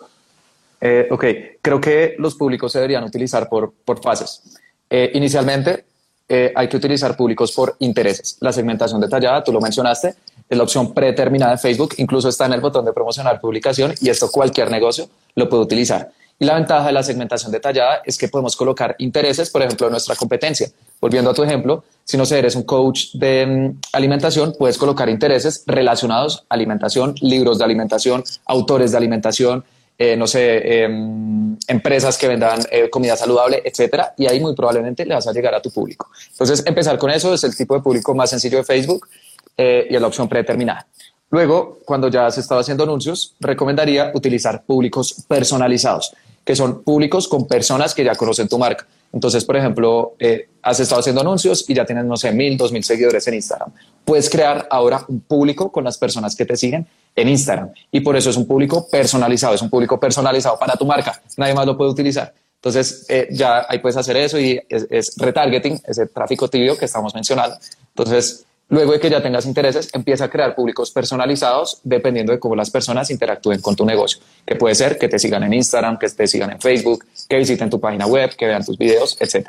Eh, 0.81 1.07
ok, 1.09 1.25
creo 1.61 1.79
que 1.79 2.15
los 2.17 2.35
públicos 2.35 2.71
se 2.71 2.79
deberían 2.79 3.03
utilizar 3.03 3.47
por, 3.47 3.71
por 3.85 4.01
fases. 4.01 4.59
Eh, 4.89 5.11
inicialmente, 5.13 5.85
eh, 6.27 6.51
hay 6.55 6.67
que 6.67 6.77
utilizar 6.77 7.15
públicos 7.15 7.51
por 7.51 7.75
intereses. 7.79 8.37
La 8.41 8.51
segmentación 8.51 8.99
detallada, 8.99 9.43
tú 9.43 9.51
lo 9.51 9.61
mencionaste, 9.61 10.15
es 10.49 10.57
la 10.57 10.63
opción 10.63 10.93
predeterminada 10.93 11.53
de 11.53 11.57
Facebook, 11.57 11.95
incluso 11.97 12.29
está 12.29 12.45
en 12.45 12.53
el 12.53 12.61
botón 12.61 12.85
de 12.85 12.93
promocionar 12.93 13.39
publicación 13.39 13.93
y 14.01 14.09
esto 14.09 14.31
cualquier 14.31 14.71
negocio 14.71 15.07
lo 15.35 15.49
puede 15.49 15.63
utilizar. 15.63 16.11
Y 16.37 16.45
la 16.45 16.55
ventaja 16.55 16.87
de 16.87 16.91
la 16.91 17.01
segmentación 17.01 17.51
detallada 17.51 18.01
es 18.03 18.17
que 18.17 18.27
podemos 18.27 18.55
colocar 18.57 18.95
intereses, 18.99 19.49
por 19.49 19.61
ejemplo, 19.61 19.87
en 19.87 19.91
nuestra 19.91 20.15
competencia. 20.15 20.69
Volviendo 20.99 21.29
a 21.29 21.33
tu 21.33 21.43
ejemplo, 21.43 21.83
si 22.03 22.17
no 22.17 22.25
sé, 22.25 22.39
eres 22.39 22.55
un 22.55 22.63
coach 22.63 23.13
de 23.13 23.45
mm, 23.45 23.79
alimentación, 23.93 24.53
puedes 24.57 24.77
colocar 24.77 25.07
intereses 25.07 25.63
relacionados 25.65 26.45
a 26.49 26.55
alimentación, 26.55 27.15
libros 27.21 27.57
de 27.57 27.63
alimentación, 27.63 28.23
autores 28.45 28.91
de 28.91 28.97
alimentación, 28.97 29.63
eh, 29.97 30.17
no 30.17 30.27
sé, 30.27 30.83
em, 30.83 31.55
empresas 31.67 32.17
que 32.17 32.27
vendan 32.27 32.59
eh, 32.69 32.89
comida 32.89 33.15
saludable, 33.15 33.61
etcétera, 33.63 34.13
y 34.17 34.27
ahí 34.27 34.41
muy 34.41 34.53
probablemente 34.53 35.05
le 35.05 35.15
vas 35.15 35.25
a 35.25 35.31
llegar 35.31 35.55
a 35.55 35.61
tu 35.61 35.71
público. 35.71 36.09
Entonces, 36.31 36.65
empezar 36.65 36.97
con 36.97 37.11
eso 37.11 37.33
es 37.33 37.45
el 37.45 37.55
tipo 37.55 37.75
de 37.75 37.81
público 37.81 38.13
más 38.13 38.29
sencillo 38.29 38.57
de 38.57 38.65
Facebook 38.65 39.07
eh, 39.55 39.87
y 39.89 39.95
es 39.95 40.01
la 40.01 40.07
opción 40.07 40.27
predeterminada. 40.27 40.85
Luego, 41.29 41.79
cuando 41.85 42.09
ya 42.09 42.25
has 42.27 42.37
estado 42.37 42.59
haciendo 42.59 42.83
anuncios, 42.83 43.35
recomendaría 43.39 44.11
utilizar 44.13 44.63
públicos 44.65 45.15
personalizados, 45.29 46.13
que 46.43 46.57
son 46.57 46.83
públicos 46.83 47.29
con 47.29 47.47
personas 47.47 47.95
que 47.95 48.03
ya 48.03 48.15
conocen 48.15 48.49
tu 48.49 48.57
marca. 48.57 48.85
Entonces, 49.13 49.45
por 49.45 49.55
ejemplo, 49.55 50.15
has 50.61 50.79
estado 50.81 50.99
haciendo 50.99 51.21
anuncios 51.21 51.69
y 51.69 51.73
ya 51.73 51.85
tienes, 51.85 52.03
no 52.03 52.17
sé, 52.17 52.33
mil, 52.33 52.57
dos 52.57 52.71
mil 52.73 52.83
seguidores 52.83 53.25
en 53.27 53.35
Instagram. 53.35 53.71
Puedes 54.03 54.29
crear 54.29 54.67
ahora 54.69 55.05
un 55.07 55.21
público 55.21 55.71
con 55.71 55.85
las 55.85 55.97
personas 55.97 56.35
que 56.35 56.45
te 56.45 56.57
siguen 56.57 56.85
en 57.15 57.29
Instagram. 57.29 57.71
Y 57.91 58.01
por 58.01 58.15
eso 58.15 58.29
es 58.29 58.37
un 58.37 58.45
público 58.45 58.87
personalizado, 58.89 59.55
es 59.55 59.61
un 59.61 59.69
público 59.69 59.99
personalizado 59.99 60.59
para 60.59 60.75
tu 60.75 60.85
marca. 60.85 61.21
Nadie 61.37 61.53
más 61.53 61.65
lo 61.65 61.77
puede 61.77 61.91
utilizar. 61.91 62.33
Entonces, 62.55 63.05
eh, 63.09 63.27
ya 63.31 63.65
ahí 63.69 63.79
puedes 63.79 63.95
hacer 63.95 64.17
eso 64.17 64.39
y 64.39 64.59
es, 64.69 65.15
retargeting, 65.17 65.79
ese 65.85 66.07
tráfico 66.07 66.49
tibio 66.49 66.75
que 66.77 66.85
estamos 66.85 67.13
mencionando. 67.13 67.57
Entonces, 67.89 68.43
luego 68.69 68.93
de 68.93 68.99
que 68.99 69.09
ya 69.09 69.21
tengas 69.21 69.45
intereses, 69.45 69.89
empieza 69.93 70.25
a 70.25 70.29
crear 70.29 70.55
públicos 70.55 70.89
personalizados 70.89 71.79
dependiendo 71.83 72.31
de 72.31 72.39
cómo 72.39 72.55
las 72.55 72.71
personas 72.71 73.11
interactúen 73.11 73.61
con 73.61 73.75
tu 73.75 73.85
negocio. 73.85 74.19
Que 74.45 74.55
puede 74.55 74.73
ser 74.73 74.97
que 74.97 75.07
te 75.07 75.19
sigan 75.19 75.43
en 75.43 75.53
Instagram, 75.53 75.99
que 75.99 76.09
te 76.09 76.25
sigan 76.25 76.53
en 76.53 76.59
Facebook, 76.59 77.05
que 77.29 77.37
visiten 77.37 77.69
tu 77.69 77.79
página 77.79 78.07
web, 78.07 78.35
que 78.35 78.47
vean 78.47 78.65
tus 78.65 78.79
videos, 78.79 79.15
etc. 79.21 79.47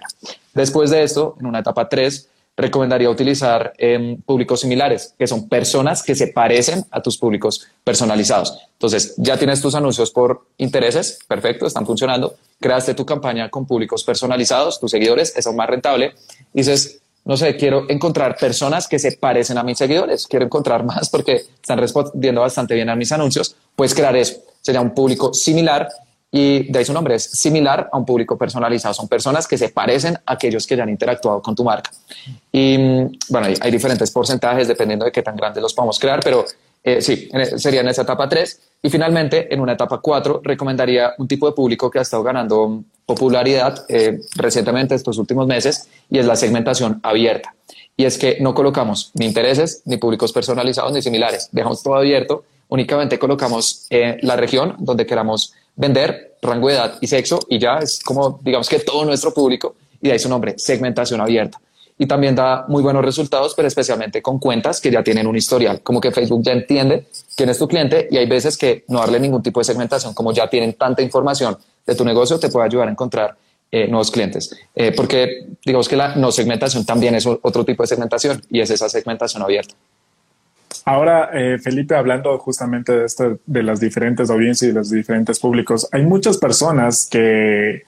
Después 0.53 0.91
de 0.91 1.03
esto, 1.03 1.37
en 1.41 1.47
una 1.47 1.61
etapa 1.61 1.89
3, 1.89 2.29
recomendaría 2.57 3.11
utilizar 3.11 3.75
em, 3.77 4.21
públicos 4.23 4.61
similares, 4.61 5.15
que 5.19 5.27
son 5.27 5.49
personas 5.49 6.03
que 6.03 6.15
se 6.15 6.29
parecen 6.29 6.85
a 6.91 7.03
tus 7.03 7.19
públicos 7.19 7.67
personalizados. 7.85 8.59
Entonces, 8.73 9.15
ya 9.19 9.37
tienes 9.37 9.61
tus 9.61 9.75
anuncios 9.75 10.11
por 10.11 10.47
intereses, 10.57 11.19
perfecto, 11.29 11.67
están 11.67 11.85
funcionando. 11.85 12.37
Creaste 12.59 12.95
tu 12.95 13.05
campaña 13.05 13.51
con 13.51 13.67
públicos 13.67 14.03
personalizados, 14.05 14.81
tus 14.81 14.91
seguidores, 14.91 15.37
es 15.37 15.47
aún 15.47 15.57
más 15.57 15.69
rentable. 15.69 16.15
Dices, 16.53 17.01
no 17.27 17.37
sé, 17.37 17.57
quiero 17.57 17.85
encontrar 17.91 18.37
personas 18.37 18.89
que 18.89 18.99
se 18.99 19.13
parecen 19.13 19.59
a 19.59 19.63
mis 19.63 19.77
seguidores, 19.77 20.27
quiero 20.27 20.47
encontrar 20.47 20.85
más 20.87 21.11
porque 21.11 21.43
están 21.61 21.79
respondiendo 21.79 22.41
bastante 22.41 22.75
bien 22.75 22.89
a 22.89 22.97
mis 22.97 23.13
anuncios, 23.13 23.55
puedes 23.75 23.95
crear 23.95 24.17
eso. 24.17 24.37
Sería 24.63 24.81
un 24.81 24.95
público 24.95 25.35
similar 25.35 25.89
y 26.37 26.71
de 26.71 26.79
ahí 26.79 26.85
su 26.85 26.93
nombre 26.93 27.15
es 27.15 27.23
similar 27.23 27.89
a 27.91 27.97
un 27.97 28.05
público 28.05 28.37
personalizado. 28.37 28.93
Son 28.93 29.09
personas 29.09 29.49
que 29.49 29.57
se 29.57 29.71
parecen 29.71 30.17
a 30.27 30.35
aquellos 30.35 30.67
que 30.67 30.77
ya 30.77 30.83
han 30.83 30.91
interactuado 30.91 31.41
con 31.41 31.57
tu 31.57 31.65
marca. 31.65 31.91
Y 32.53 32.77
mm, 32.77 33.19
bueno, 33.31 33.47
hay, 33.59 33.71
diferentes 33.71 34.11
porcentajes 34.11 34.69
dependiendo 34.69 35.07
de 35.07 35.13
qué 35.13 35.23
tan 35.23 35.35
grandes 35.35 35.63
los 35.63 35.73
podamos 35.73 35.99
crear, 35.99 36.21
pero 36.23 36.45
eh, 36.85 37.01
sí, 37.01 37.31
e, 37.33 37.59
sería 37.59 37.81
en 37.81 37.89
esa 37.89 38.03
etapa 38.03 38.29
3. 38.29 38.61
Y 38.83 38.91
finalmente, 38.91 39.53
en 39.53 39.61
una 39.61 39.73
etapa 39.73 39.99
4, 39.99 40.43
recomendaría 40.45 41.15
un 41.17 41.27
tipo 41.27 41.47
de 41.47 41.53
público 41.53 41.91
que 41.91 42.01
ha 42.01 42.03
estado 42.03 42.23
ganando 42.23 42.85
popularidad 43.07 43.87
eh, 43.89 44.21
recientemente 44.35 44.95
estos 44.95 45.17
últimos 45.17 45.47
meses 45.47 45.89
y 46.11 46.19
es 46.19 46.27
la 46.27 46.37
segmentación 46.37 47.01
abierta. 47.03 47.55
Y 47.97 48.05
es 48.05 48.19
que 48.19 48.37
no 48.41 48.53
colocamos 48.53 49.11
ni 49.15 49.25
intereses, 49.25 49.81
ni 49.87 49.97
públicos 49.97 50.35
personalizados, 50.35 50.93
ni 50.93 51.01
similares. 51.01 51.49
Dejamos 51.51 51.83
todo 51.83 51.95
abierto. 51.95 52.45
Únicamente 52.69 53.19
colocamos 53.19 53.87
eh, 53.89 54.19
la 54.21 54.37
región 54.37 54.75
donde 54.81 55.07
queramos 55.07 55.55
vender, 55.77 56.37
rango 56.43 56.69
de 56.69 56.75
edad 56.75 56.95
y 57.01 57.07
sexo, 57.07 57.39
y 57.49 57.59
ya 57.59 57.79
es 57.79 58.01
como, 58.03 58.41
digamos 58.43 58.69
que 58.69 58.79
todo 58.81 59.05
nuestro 59.05 59.33
público, 59.33 59.77
y 60.01 60.09
de 60.09 60.13
ahí 60.13 60.19
su 60.19 60.29
nombre, 60.29 60.55
segmentación 60.59 61.21
abierta. 61.21 61.61
Y 61.99 62.07
también 62.07 62.35
da 62.35 62.67
muy 62.69 62.83
buenos 62.83 63.05
resultados, 63.05 63.55
pero 63.55 63.69
especialmente 63.69 64.21
con 64.21 64.39
cuentas 64.39 64.81
que 64.81 64.91
ya 64.91 65.03
tienen 65.03 65.27
un 65.27 65.37
historial, 65.37 65.81
como 65.83 66.01
que 66.01 66.11
Facebook 66.11 66.43
ya 66.43 66.53
entiende 66.53 67.07
quién 67.35 67.49
es 67.49 67.59
tu 67.59 67.67
cliente 67.67 68.09
y 68.11 68.19
hay 68.19 68.27
veces 68.27 68.59
que 68.59 68.85
no 68.89 68.99
darle 68.99 69.19
ningún 69.19 69.43
tipo 69.43 69.61
de 69.61 69.65
segmentación, 69.65 70.13
como 70.13 70.33
ya 70.33 70.49
tienen 70.49 70.75
tanta 70.75 71.01
información 71.01 71.57
de 71.87 71.95
tu 71.95 72.05
negocio, 72.05 72.39
te 72.39 72.51
puede 72.51 72.67
ayudar 72.67 72.89
a 72.89 72.91
encontrar 72.91 73.37
eh, 73.71 73.89
nuevos 73.89 74.11
clientes. 74.11 74.55
Eh, 74.75 74.93
porque 74.93 75.47
digamos 75.65 75.89
que 75.89 75.97
la 75.97 76.15
no 76.17 76.31
segmentación 76.31 76.85
también 76.85 77.15
es 77.15 77.27
otro 77.27 77.65
tipo 77.65 77.83
de 77.83 77.89
segmentación 77.89 78.43
y 78.51 78.61
es 78.61 78.71
esa 78.71 78.89
segmentación 78.89 79.43
abierta. 79.43 79.75
Ahora, 80.89 81.31
eh, 81.33 81.59
Felipe, 81.59 81.97
hablando 81.97 82.39
justamente 82.39 82.93
de 82.93 83.07
esto, 83.07 83.41
de 83.45 83.63
las 83.65 83.81
diferentes 83.81 84.31
audiencias 84.31 84.71
y 84.71 84.73
los 84.73 84.89
diferentes 84.89 85.41
públicos, 85.41 85.89
hay 85.91 86.07
muchas 86.07 86.39
personas 86.39 87.09
que 87.11 87.83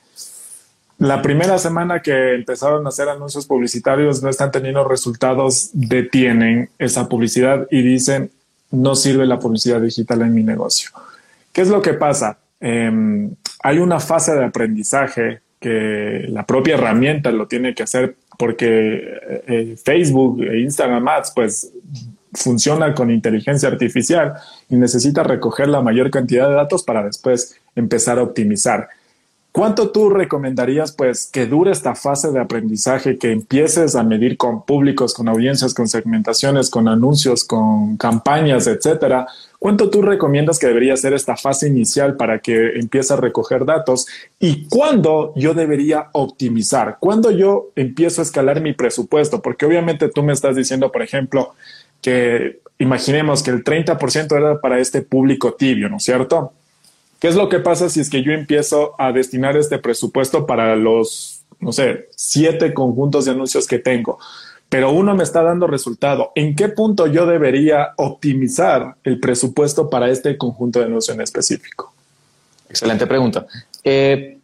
la 0.98 1.22
primera 1.22 1.58
semana 1.58 2.02
que 2.02 2.34
empezaron 2.34 2.84
a 2.84 2.88
hacer 2.88 3.08
anuncios 3.08 3.46
publicitarios 3.46 4.20
no 4.20 4.28
están 4.28 4.50
teniendo 4.50 4.82
resultados, 4.82 5.70
detienen 5.72 6.70
esa 6.76 7.08
publicidad 7.08 7.68
y 7.70 7.82
dicen, 7.82 8.32
no 8.72 8.96
sirve 8.96 9.26
la 9.26 9.38
publicidad 9.38 9.80
digital 9.80 10.22
en 10.22 10.34
mi 10.34 10.42
negocio. 10.42 10.90
¿Qué 11.52 11.60
es 11.60 11.68
lo 11.68 11.80
que 11.80 11.94
pasa? 11.94 12.38
Em, 12.58 13.30
hay 13.62 13.78
una 13.78 14.00
fase 14.00 14.34
de 14.34 14.44
aprendizaje 14.44 15.40
que 15.60 16.26
la 16.28 16.44
propia 16.44 16.74
herramienta 16.74 17.30
lo 17.30 17.46
tiene 17.46 17.76
que 17.76 17.84
hacer 17.84 18.16
porque 18.36 18.66
eh, 18.66 19.44
eh, 19.46 19.76
Facebook 19.84 20.42
e 20.42 20.62
Instagram 20.62 21.06
Ads 21.06 21.32
pues 21.32 21.72
funciona 22.34 22.94
con 22.94 23.10
inteligencia 23.10 23.68
artificial 23.68 24.34
y 24.68 24.76
necesita 24.76 25.22
recoger 25.22 25.68
la 25.68 25.80
mayor 25.80 26.10
cantidad 26.10 26.48
de 26.48 26.54
datos 26.54 26.82
para 26.82 27.04
después 27.04 27.56
empezar 27.74 28.18
a 28.18 28.22
optimizar. 28.22 28.88
¿Cuánto 29.50 29.90
tú 29.90 30.10
recomendarías 30.10 30.92
pues 30.92 31.28
que 31.32 31.46
dure 31.46 31.72
esta 31.72 31.94
fase 31.94 32.30
de 32.30 32.38
aprendizaje, 32.38 33.18
que 33.18 33.32
empieces 33.32 33.96
a 33.96 34.04
medir 34.04 34.36
con 34.36 34.64
públicos, 34.64 35.14
con 35.14 35.26
audiencias, 35.26 35.74
con 35.74 35.88
segmentaciones, 35.88 36.70
con 36.70 36.86
anuncios, 36.86 37.44
con 37.44 37.96
campañas, 37.96 38.66
etcétera? 38.66 39.26
¿Cuánto 39.58 39.90
tú 39.90 40.02
recomiendas 40.02 40.60
que 40.60 40.68
debería 40.68 40.96
ser 40.96 41.14
esta 41.14 41.36
fase 41.36 41.66
inicial 41.66 42.16
para 42.16 42.38
que 42.38 42.78
empiece 42.78 43.12
a 43.12 43.16
recoger 43.16 43.64
datos? 43.64 44.06
¿Y 44.38 44.68
cuándo 44.68 45.32
yo 45.34 45.54
debería 45.54 46.10
optimizar? 46.12 46.98
¿Cuándo 47.00 47.32
yo 47.32 47.70
empiezo 47.74 48.20
a 48.20 48.24
escalar 48.24 48.60
mi 48.60 48.74
presupuesto? 48.74 49.42
Porque 49.42 49.66
obviamente 49.66 50.08
tú 50.08 50.22
me 50.22 50.34
estás 50.34 50.54
diciendo, 50.54 50.92
por 50.92 51.02
ejemplo, 51.02 51.54
que 52.00 52.60
imaginemos 52.78 53.42
que 53.42 53.50
el 53.50 53.64
30% 53.64 54.36
era 54.36 54.60
para 54.60 54.78
este 54.78 55.02
público 55.02 55.54
tibio, 55.54 55.88
¿no 55.88 55.96
es 55.96 56.04
cierto? 56.04 56.52
¿Qué 57.18 57.28
es 57.28 57.34
lo 57.34 57.48
que 57.48 57.58
pasa 57.58 57.88
si 57.88 58.00
es 58.00 58.10
que 58.10 58.22
yo 58.22 58.32
empiezo 58.32 58.94
a 58.98 59.12
destinar 59.12 59.56
este 59.56 59.78
presupuesto 59.78 60.46
para 60.46 60.76
los, 60.76 61.42
no 61.58 61.72
sé, 61.72 62.08
siete 62.14 62.72
conjuntos 62.72 63.24
de 63.24 63.32
anuncios 63.32 63.66
que 63.66 63.78
tengo? 63.78 64.18
Pero 64.68 64.92
uno 64.92 65.16
me 65.16 65.24
está 65.24 65.42
dando 65.42 65.66
resultado. 65.66 66.30
¿En 66.34 66.54
qué 66.54 66.68
punto 66.68 67.06
yo 67.06 67.26
debería 67.26 67.94
optimizar 67.96 68.96
el 69.02 69.18
presupuesto 69.18 69.90
para 69.90 70.10
este 70.10 70.36
conjunto 70.36 70.78
de 70.78 70.84
anuncios 70.84 71.16
en 71.16 71.22
específico? 71.22 71.92
Excelente 72.68 73.06
pregunta. 73.06 73.46
Eh, 73.82 74.37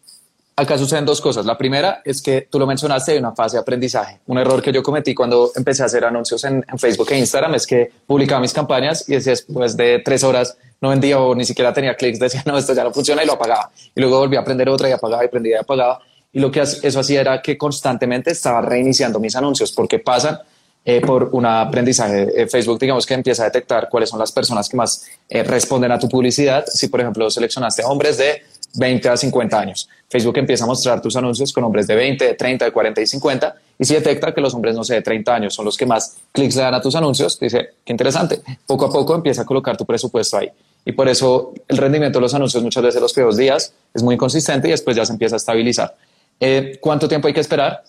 acá 0.55 0.77
suceden 0.77 1.05
dos 1.05 1.19
cosas. 1.19 1.45
La 1.45 1.57
primera 1.57 2.01
es 2.05 2.21
que 2.21 2.47
tú 2.49 2.57
lo 2.59 2.65
mencionaste, 2.65 3.13
hay 3.13 3.17
una 3.17 3.33
fase 3.33 3.57
de 3.57 3.61
aprendizaje. 3.61 4.19
Un 4.27 4.37
error 4.37 4.61
que 4.61 4.71
yo 4.71 4.81
cometí 4.81 5.13
cuando 5.13 5.51
empecé 5.55 5.83
a 5.83 5.87
hacer 5.87 6.05
anuncios 6.05 6.43
en, 6.45 6.63
Facebook 6.77 7.07
e 7.11 7.17
Instagram 7.19 7.55
es 7.55 7.67
que 7.67 7.91
publicaba 8.07 8.41
mis 8.41 8.53
campañas 8.53 9.07
y 9.09 9.17
después 9.17 9.75
de 9.75 9.99
tres 9.99 10.23
horas 10.23 10.57
no 10.81 10.89
vendía 10.89 11.19
o 11.19 11.35
ni 11.35 11.45
siquiera 11.45 11.73
tenía 11.73 11.95
clics, 11.95 12.19
decía, 12.25 12.43
no, 12.45 12.57
esto 12.57 12.73
ya 12.73 12.83
no 12.83 12.93
funciona 12.93 13.23
y 13.23 13.27
lo 13.27 13.33
apagaba. 13.33 13.71
Y 13.93 13.99
luego 13.99 14.19
volví 14.19 14.37
a 14.37 14.41
aprender 14.41 14.69
otra 14.69 14.89
y 14.89 14.91
apagaba 14.93 15.25
y 15.25 15.27
prendía 15.27 15.57
y 15.57 15.59
apagaba. 15.59 15.99
Y 16.31 16.39
lo 16.39 16.51
que 16.51 16.61
eso 16.61 16.99
hacía 16.99 17.21
era 17.21 17.41
que 17.41 17.57
constantemente 17.57 18.31
estaba 18.31 18.61
reiniciando 18.61 19.19
mis 19.19 19.35
anuncios 19.35 19.71
porque 19.71 19.99
pasan 19.99 20.39
eh, 20.87 21.01
por 21.01 21.29
un 21.31 21.45
aprendizaje. 21.47 22.43
Eh, 22.43 22.47
Facebook, 22.47 22.77
digamos 22.77 23.07
que 23.07 23.15
empieza 23.15 23.41
a 23.41 23.45
detectar 23.45 23.89
cuáles 23.89 24.07
son 24.07 24.19
las 24.19 24.31
personas 24.31 24.69
que 24.69 24.77
más 24.77 25.07
eh, 25.27 25.41
responden 25.43 25.91
a 25.91 25.97
tu 25.97 26.07
publicidad. 26.07 26.63
Si, 26.67 26.89
por 26.89 27.01
ejemplo, 27.01 27.27
seleccionaste 27.31 27.83
hombres 27.83 28.17
de 28.17 28.43
20 28.77 29.09
a 29.09 29.17
50 29.17 29.59
años. 29.59 29.89
Facebook 30.09 30.37
empieza 30.37 30.63
a 30.63 30.67
mostrar 30.67 31.01
tus 31.01 31.15
anuncios 31.15 31.51
con 31.51 31.63
hombres 31.63 31.87
de 31.87 31.95
20, 31.95 32.25
de 32.25 32.33
30, 32.33 32.65
de 32.65 32.71
40 32.71 33.01
y 33.01 33.07
50 33.07 33.55
y 33.77 33.85
si 33.85 33.93
detecta 33.93 34.33
que 34.33 34.41
los 34.41 34.53
hombres, 34.53 34.75
no 34.75 34.83
sé, 34.83 34.95
de 34.95 35.01
30 35.01 35.35
años 35.35 35.53
son 35.53 35.65
los 35.65 35.77
que 35.77 35.85
más 35.85 36.17
clics 36.31 36.55
le 36.55 36.61
dan 36.61 36.73
a 36.73 36.81
tus 36.81 36.95
anuncios, 36.95 37.39
dice, 37.39 37.69
qué 37.83 37.91
interesante, 37.91 38.41
poco 38.65 38.85
a 38.85 38.91
poco 38.91 39.15
empieza 39.15 39.41
a 39.41 39.45
colocar 39.45 39.75
tu 39.75 39.85
presupuesto 39.85 40.37
ahí. 40.37 40.49
Y 40.85 40.91
por 40.91 41.09
eso 41.09 41.53
el 41.67 41.77
rendimiento 41.77 42.19
de 42.19 42.21
los 42.21 42.33
anuncios 42.33 42.63
muchas 42.63 42.83
veces 42.83 43.01
los 43.01 43.11
primeros 43.11 43.37
días 43.37 43.73
es 43.93 44.03
muy 44.03 44.15
inconsistente 44.15 44.67
y 44.67 44.71
después 44.71 44.95
ya 44.95 45.05
se 45.05 45.13
empieza 45.13 45.35
a 45.35 45.37
estabilizar. 45.37 45.95
Eh, 46.39 46.77
¿Cuánto 46.79 47.07
tiempo 47.07 47.27
hay 47.27 47.33
que 47.33 47.39
esperar? 47.39 47.83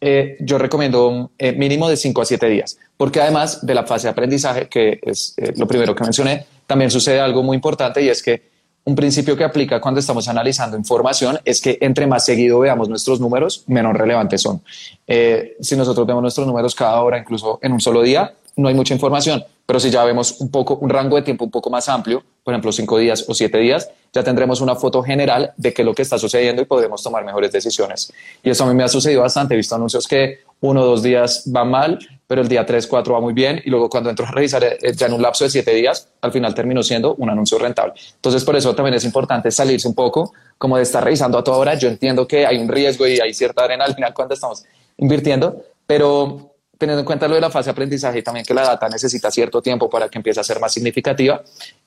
Eh, 0.00 0.36
yo 0.40 0.58
recomiendo 0.58 1.30
eh, 1.38 1.52
mínimo 1.52 1.88
de 1.88 1.96
5 1.96 2.22
a 2.22 2.24
7 2.24 2.48
días, 2.48 2.76
porque 2.96 3.20
además 3.20 3.64
de 3.64 3.74
la 3.74 3.84
fase 3.84 4.08
de 4.08 4.10
aprendizaje, 4.10 4.68
que 4.68 5.00
es 5.02 5.34
lo 5.56 5.66
primero 5.66 5.94
que 5.94 6.04
mencioné, 6.04 6.44
también 6.66 6.90
sucede 6.90 7.20
algo 7.20 7.42
muy 7.42 7.54
importante 7.54 8.02
y 8.02 8.08
es 8.08 8.22
que 8.22 8.51
un 8.84 8.96
principio 8.96 9.36
que 9.36 9.44
aplica 9.44 9.80
cuando 9.80 10.00
estamos 10.00 10.26
analizando 10.28 10.76
información 10.76 11.38
es 11.44 11.60
que 11.60 11.78
entre 11.80 12.06
más 12.06 12.24
seguido 12.24 12.58
veamos 12.58 12.88
nuestros 12.88 13.20
números, 13.20 13.64
menos 13.68 13.94
relevantes 13.94 14.42
son. 14.42 14.60
Eh, 15.06 15.56
si 15.60 15.76
nosotros 15.76 16.06
vemos 16.06 16.22
nuestros 16.22 16.46
números 16.46 16.74
cada 16.74 17.00
hora, 17.00 17.18
incluso 17.18 17.58
en 17.62 17.72
un 17.72 17.80
solo 17.80 18.02
día, 18.02 18.34
no 18.56 18.68
hay 18.68 18.74
mucha 18.74 18.94
información, 18.94 19.44
pero 19.66 19.80
si 19.80 19.90
ya 19.90 20.04
vemos 20.04 20.40
un 20.40 20.50
poco 20.50 20.76
un 20.76 20.90
rango 20.90 21.16
de 21.16 21.22
tiempo 21.22 21.44
un 21.44 21.50
poco 21.50 21.70
más 21.70 21.88
amplio, 21.88 22.22
por 22.44 22.52
ejemplo, 22.52 22.72
cinco 22.72 22.98
días 22.98 23.24
o 23.28 23.34
siete 23.34 23.58
días, 23.58 23.88
ya 24.12 24.22
tendremos 24.22 24.60
una 24.60 24.74
foto 24.74 25.02
general 25.02 25.52
de 25.56 25.72
qué 25.72 25.82
es 25.82 25.86
lo 25.86 25.94
que 25.94 26.02
está 26.02 26.18
sucediendo 26.18 26.60
y 26.60 26.64
podremos 26.66 27.02
tomar 27.02 27.24
mejores 27.24 27.52
decisiones. 27.52 28.12
Y 28.42 28.50
eso 28.50 28.64
a 28.64 28.66
mí 28.66 28.74
me 28.74 28.82
ha 28.82 28.88
sucedido 28.88 29.22
bastante. 29.22 29.54
He 29.54 29.56
visto 29.56 29.74
anuncios 29.74 30.06
que 30.06 30.40
uno 30.60 30.82
o 30.82 30.86
dos 30.86 31.02
días 31.02 31.44
van 31.46 31.70
mal, 31.70 31.98
pero 32.26 32.42
el 32.42 32.48
día 32.48 32.66
tres, 32.66 32.86
cuatro 32.86 33.14
va 33.14 33.20
muy 33.20 33.32
bien 33.32 33.62
y 33.64 33.70
luego 33.70 33.88
cuando 33.88 34.10
entro 34.10 34.26
a 34.26 34.30
revisar 34.30 34.64
eh, 34.64 34.78
ya 34.94 35.06
en 35.06 35.14
un 35.14 35.22
lapso 35.22 35.44
de 35.44 35.50
siete 35.50 35.72
días, 35.72 36.08
al 36.20 36.32
final 36.32 36.54
terminó 36.54 36.82
siendo 36.82 37.14
un 37.14 37.30
anuncio 37.30 37.58
rentable. 37.58 37.94
Entonces, 38.16 38.44
por 38.44 38.56
eso 38.56 38.74
también 38.74 38.94
es 38.94 39.04
importante 39.04 39.50
salirse 39.50 39.88
un 39.88 39.94
poco 39.94 40.32
como 40.58 40.76
de 40.76 40.82
estar 40.82 41.02
revisando 41.02 41.38
a 41.38 41.44
toda 41.44 41.56
hora. 41.56 41.74
Yo 41.74 41.88
entiendo 41.88 42.26
que 42.26 42.44
hay 42.44 42.58
un 42.58 42.68
riesgo 42.68 43.06
y 43.06 43.20
hay 43.20 43.32
cierta 43.32 43.64
arena 43.64 43.84
al 43.84 43.94
final 43.94 44.12
cuando 44.12 44.34
estamos 44.34 44.64
invirtiendo, 44.98 45.64
pero 45.86 46.51
teniendo 46.82 46.98
en 46.98 47.06
cuenta 47.06 47.28
lo 47.28 47.36
de 47.36 47.40
la 47.40 47.48
fase 47.48 47.66
de 47.66 47.70
aprendizaje 47.70 48.18
y 48.18 48.22
también 48.24 48.44
que 48.44 48.52
la 48.52 48.62
data 48.62 48.88
necesita 48.88 49.30
cierto 49.30 49.62
tiempo 49.62 49.88
para 49.88 50.08
que 50.08 50.18
empiece 50.18 50.40
a 50.40 50.42
ser 50.42 50.58
más 50.58 50.72
significativa, 50.72 51.40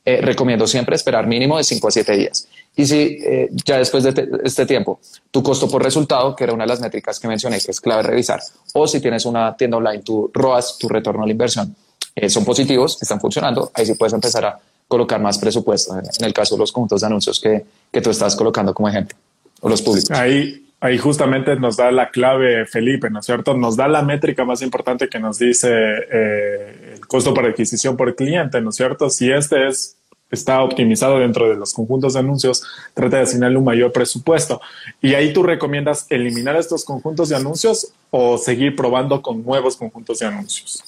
eh, 0.05 0.21
recomiendo 0.21 0.65
siempre 0.67 0.95
esperar 0.95 1.27
mínimo 1.27 1.57
de 1.57 1.65
5 1.65 1.85
a 1.85 1.91
7 1.91 2.15
días. 2.15 2.47
Y 2.77 2.85
si 2.85 3.17
eh, 3.21 3.49
ya 3.65 3.77
después 3.77 4.05
de 4.05 4.39
este 4.45 4.65
tiempo, 4.65 5.01
tu 5.31 5.43
costo 5.43 5.69
por 5.69 5.83
resultado, 5.83 6.33
que 6.33 6.45
era 6.45 6.53
una 6.53 6.63
de 6.63 6.69
las 6.69 6.79
métricas 6.79 7.19
que 7.19 7.27
mencioné, 7.27 7.59
que 7.59 7.71
es 7.71 7.81
clave 7.81 8.03
revisar, 8.03 8.39
o 8.73 8.87
si 8.87 9.01
tienes 9.01 9.25
una 9.25 9.57
tienda 9.57 9.75
online, 9.75 10.01
tu 10.01 10.31
ROAS, 10.33 10.77
tu 10.77 10.87
retorno 10.87 11.23
a 11.23 11.25
la 11.25 11.33
inversión, 11.33 11.75
eh, 12.15 12.29
son 12.29 12.45
positivos, 12.45 12.97
están 13.01 13.19
funcionando, 13.19 13.71
ahí 13.73 13.85
sí 13.85 13.95
puedes 13.95 14.13
empezar 14.13 14.45
a 14.45 14.57
colocar 14.87 15.19
más 15.19 15.37
presupuesto, 15.37 15.99
en, 15.99 16.23
el 16.23 16.31
caso 16.31 16.55
de 16.55 16.59
los 16.59 16.71
conjuntos 16.71 17.01
de 17.01 17.07
anuncios 17.07 17.41
que, 17.41 17.65
que 17.91 17.99
tú 17.99 18.11
estás 18.11 18.33
colocando 18.33 18.73
como 18.73 18.87
ejemplo, 18.87 19.17
o 19.59 19.67
los 19.67 19.81
públicos. 19.81 20.09
Ahí, 20.11 20.64
ahí 20.79 20.97
justamente 20.97 21.55
nos 21.55 21.77
da 21.77 21.91
la 21.91 22.09
clave 22.09 22.65
Felipe, 22.65 23.09
¿no 23.09 23.19
es 23.19 23.25
cierto? 23.25 23.55
Nos 23.55 23.75
da 23.75 23.87
la 23.87 24.01
métrica 24.01 24.45
más 24.45 24.61
importante 24.61 25.09
que 25.09 25.19
nos 25.19 25.39
dice 25.39 25.69
eh, 25.71 26.93
el 26.95 27.07
costo 27.07 27.33
por 27.33 27.45
adquisición 27.45 27.97
por 27.97 28.15
cliente, 28.15 28.61
¿no 28.61 28.69
es 28.69 28.75
cierto? 28.75 29.09
Si 29.09 29.31
este 29.31 29.67
es 29.67 29.97
está 30.31 30.63
optimizado 30.63 31.19
dentro 31.19 31.49
de 31.49 31.55
los 31.55 31.73
conjuntos 31.73 32.13
de 32.13 32.19
anuncios, 32.19 32.63
trata 32.93 33.17
de 33.17 33.23
asignarle 33.23 33.57
un 33.57 33.63
mayor 33.63 33.91
presupuesto. 33.91 34.61
Y 35.01 35.13
ahí 35.13 35.33
tú 35.33 35.43
recomiendas 35.43 36.07
eliminar 36.09 36.55
estos 36.55 36.83
conjuntos 36.83 37.29
de 37.29 37.35
anuncios 37.35 37.93
o 38.09 38.37
seguir 38.37 38.75
probando 38.75 39.21
con 39.21 39.43
nuevos 39.43 39.77
conjuntos 39.77 40.19
de 40.19 40.25
anuncios. 40.25 40.83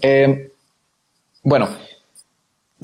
Eh, 0.00 0.50
bueno, 1.42 1.68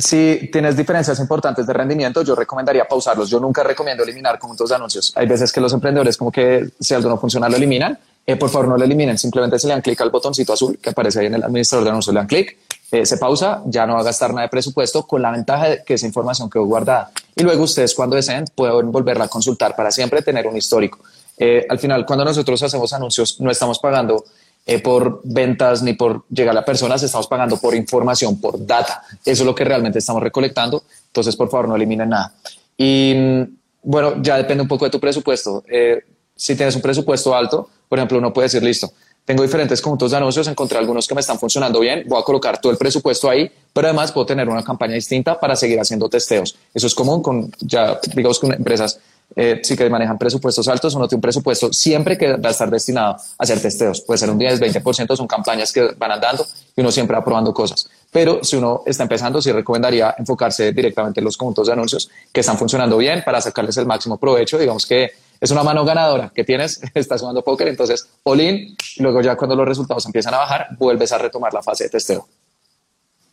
si 0.01 0.48
tienes 0.53 0.76
diferencias 0.76 1.18
importantes 1.18 1.66
de 1.66 1.72
rendimiento, 1.72 2.22
yo 2.22 2.34
recomendaría 2.34 2.86
pausarlos. 2.86 3.28
Yo 3.30 3.40
nunca 3.40 3.62
recomiendo 3.62 4.03
eliminar 4.03 4.38
conjuntos 4.38 4.68
de 4.68 4.74
anuncios. 4.74 5.12
Hay 5.16 5.26
veces 5.26 5.53
que 5.53 5.61
los 5.61 5.72
emprendedores 5.72 6.16
como 6.16 6.30
que 6.30 6.70
si 6.80 6.94
algo 6.94 7.09
no 7.09 7.18
funciona 7.18 7.48
lo 7.48 7.57
eliminan. 7.57 7.98
Eh, 8.26 8.36
por 8.36 8.51
favor, 8.51 8.68
no 8.68 8.76
lo 8.76 8.84
eliminen. 8.84 9.18
Simplemente 9.18 9.59
se 9.59 9.66
le 9.66 9.74
dan 9.74 9.82
clic 9.82 10.01
al 10.01 10.11
botoncito 10.11 10.53
azul 10.53 10.78
que 10.80 10.90
aparece 10.90 11.20
ahí 11.20 11.26
en 11.26 11.34
el 11.34 11.42
administrador 11.42 11.84
de 11.84 11.90
anuncios. 11.90 12.14
Le 12.14 12.20
dan 12.20 12.26
clic, 12.26 12.59
eh, 12.92 13.07
se 13.07 13.16
pausa, 13.16 13.62
ya 13.66 13.86
no 13.86 13.94
va 13.94 14.01
a 14.01 14.05
gastar 14.05 14.30
nada 14.30 14.42
de 14.42 14.48
presupuesto 14.48 15.07
con 15.07 15.22
la 15.22 15.30
ventaja 15.30 15.68
de 15.68 15.84
que 15.84 15.94
esa 15.94 16.07
información 16.07 16.51
quedó 16.51 16.64
guardada. 16.64 17.11
Y 17.34 17.42
luego 17.42 17.64
ustedes 17.64 17.94
cuando 17.94 18.16
deseen 18.16 18.44
pueden 18.55 18.92
volverla 18.92 19.24
a 19.24 19.28
consultar 19.28 19.74
para 19.74 19.90
siempre 19.90 20.22
tener 20.22 20.46
un 20.46 20.57
histórico. 20.57 20.98
Eh, 21.38 21.66
al 21.68 21.78
final, 21.78 22.05
cuando 22.05 22.24
nosotros 22.24 22.62
hacemos 22.62 22.92
anuncios, 22.92 23.40
no 23.40 23.51
estamos 23.51 23.78
pagando 23.78 24.24
eh, 24.67 24.81
por 24.81 25.21
ventas 25.25 25.83
ni 25.83 25.95
por 25.95 26.25
llegar 26.29 26.57
a 26.57 26.65
personas, 26.65 27.03
estamos 27.03 27.27
pagando 27.27 27.57
por 27.57 27.75
información, 27.75 28.41
por 28.41 28.65
data. 28.65 29.03
Eso 29.25 29.43
es 29.43 29.47
lo 29.47 29.55
que 29.55 29.65
realmente 29.65 29.99
estamos 29.99 30.23
recolectando. 30.23 30.85
Entonces, 31.07 31.35
por 31.37 31.49
favor, 31.51 31.69
no 31.69 31.77
eliminen 31.77 32.11
nada. 32.11 32.35
Y 32.77 33.15
mm, 33.17 33.43
bueno, 33.83 34.23
ya 34.23 34.37
depende 34.37 34.63
un 34.63 34.69
poco 34.69 34.85
de 34.85 34.91
tu 34.91 35.01
presupuesto. 35.01 35.65
Eh, 35.71 36.05
si 36.37 36.57
tienes 36.57 36.77
un 36.77 36.83
presupuesto 36.83 37.35
alto, 37.35 37.69
por 37.89 37.99
ejemplo, 37.99 38.19
uno 38.19 38.33
puede 38.33 38.47
decir, 38.47 38.63
listo, 38.63 38.93
tengo 39.25 39.43
diferentes 39.43 39.81
conjuntos 39.81 40.11
de 40.11 40.17
anuncios, 40.17 40.49
encontré 40.49 40.79
algunos 40.79 41.07
que 41.07 41.15
me 41.15 41.21
están 41.21 41.39
funcionando 41.39 41.81
bien, 41.81 42.05
voy 42.09 42.21
a 42.21 42.25
colocar 42.25 42.61
todo 42.61 42.73
el 42.73 42.79
presupuesto 42.79 43.29
ahí, 43.29 43.51
pero 43.73 43.87
además 43.87 44.13
puedo 44.13 44.27
tener 44.27 44.49
una 44.49 44.65
campaña 44.65 44.95
distinta 44.95 45.39
para 45.39 45.55
seguir 45.55 45.79
haciendo 45.79 46.09
testeos. 46.09 46.57
Eso 46.75 46.87
es 46.87 46.95
común 46.95 47.23
con, 47.23 47.53
ya 47.61 48.01
digamos, 48.15 48.39
con 48.39 48.53
empresas 48.53 48.99
eh, 49.37 49.61
sí 49.62 49.76
que 49.76 49.89
manejan 49.89 50.18
presupuestos 50.18 50.66
altos, 50.68 50.95
uno 50.95 51.07
tiene 51.07 51.18
un 51.18 51.22
presupuesto 51.22 51.72
siempre 51.72 52.18
que 52.18 52.37
va 52.37 52.49
a 52.49 52.53
estar 52.53 52.70
destinado 52.70 53.14
a 53.14 53.18
hacer 53.39 53.61
testeos. 53.61 54.01
Puede 54.01 54.18
ser 54.18 54.31
un 54.31 54.39
10, 54.39 54.61
20%, 54.61 55.16
son 55.16 55.26
campañas 55.26 55.72
que 55.72 55.95
van 55.97 56.12
andando 56.12 56.45
y 56.76 56.81
uno 56.81 56.91
siempre 56.91 57.16
va 57.16 57.24
probando 57.24 57.55
cosas. 57.55 57.89
Pero 58.11 58.43
si 58.43 58.57
uno 58.57 58.83
está 58.87 59.05
empezando, 59.05 59.41
sí 59.41 59.53
recomendaría 59.53 60.14
enfocarse 60.18 60.72
directamente 60.72 61.20
en 61.20 61.24
los 61.24 61.37
conjuntos 61.37 61.68
de 61.68 61.72
anuncios 61.72 62.11
que 62.33 62.41
están 62.41 62.59
funcionando 62.59 62.97
bien 62.97 63.22
para 63.24 63.41
sacarles 63.41 63.76
el 63.76 63.87
máximo 63.87 64.18
provecho. 64.18 64.59
Digamos 64.59 64.85
que 64.85 65.11
es 65.41 65.51
una 65.51 65.62
mano 65.62 65.85
ganadora 65.85 66.33
que 66.35 66.45
tienes, 66.45 66.81
estás 66.95 67.20
jugando 67.20 67.43
póker, 67.43 67.68
entonces 67.68 68.09
all 68.24 68.41
y 68.41 68.76
luego 68.99 69.20
ya 69.20 69.37
cuando 69.37 69.55
los 69.57 69.66
resultados 69.66 70.05
empiezan 70.07 70.35
a 70.35 70.39
bajar, 70.39 70.68
vuelves 70.78 71.12
a 71.12 71.18
retomar 71.18 71.55
la 71.55 71.62
fase 71.62 71.85
de 71.85 71.91
testeo. 71.91 72.26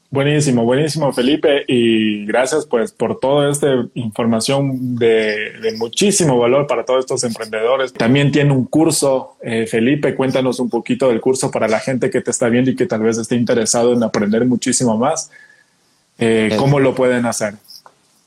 Buenísimo, 0.09 0.63
buenísimo 0.63 1.11
Felipe 1.11 1.65
y 1.67 2.25
gracias 2.25 2.65
pues 2.65 2.93
por 2.93 3.19
toda 3.19 3.51
esta 3.51 3.67
información 3.93 4.95
de, 4.95 5.75
muchísimo 5.77 6.39
valor 6.39 6.65
para 6.65 6.85
todos 6.85 7.01
estos 7.01 7.25
emprendedores. 7.25 7.91
También 7.91 8.31
tiene 8.31 8.53
un 8.53 8.63
curso, 8.63 9.35
eh, 9.41 9.67
Felipe, 9.67 10.15
cuéntanos 10.15 10.61
un 10.61 10.69
poquito 10.69 11.09
del 11.09 11.19
curso 11.19 11.51
para 11.51 11.67
la 11.67 11.81
gente 11.81 12.09
que 12.09 12.21
te 12.21 12.31
está 12.31 12.47
viendo 12.47 12.71
y 12.71 12.75
que 12.77 12.85
tal 12.85 13.01
vez 13.01 13.17
esté 13.17 13.35
interesado 13.35 13.91
en 13.93 14.01
aprender 14.01 14.45
muchísimo 14.45 14.97
más. 14.97 15.29
Eh, 16.17 16.55
¿Cómo 16.57 16.79
lo 16.79 16.95
pueden 16.95 17.25
hacer? 17.25 17.55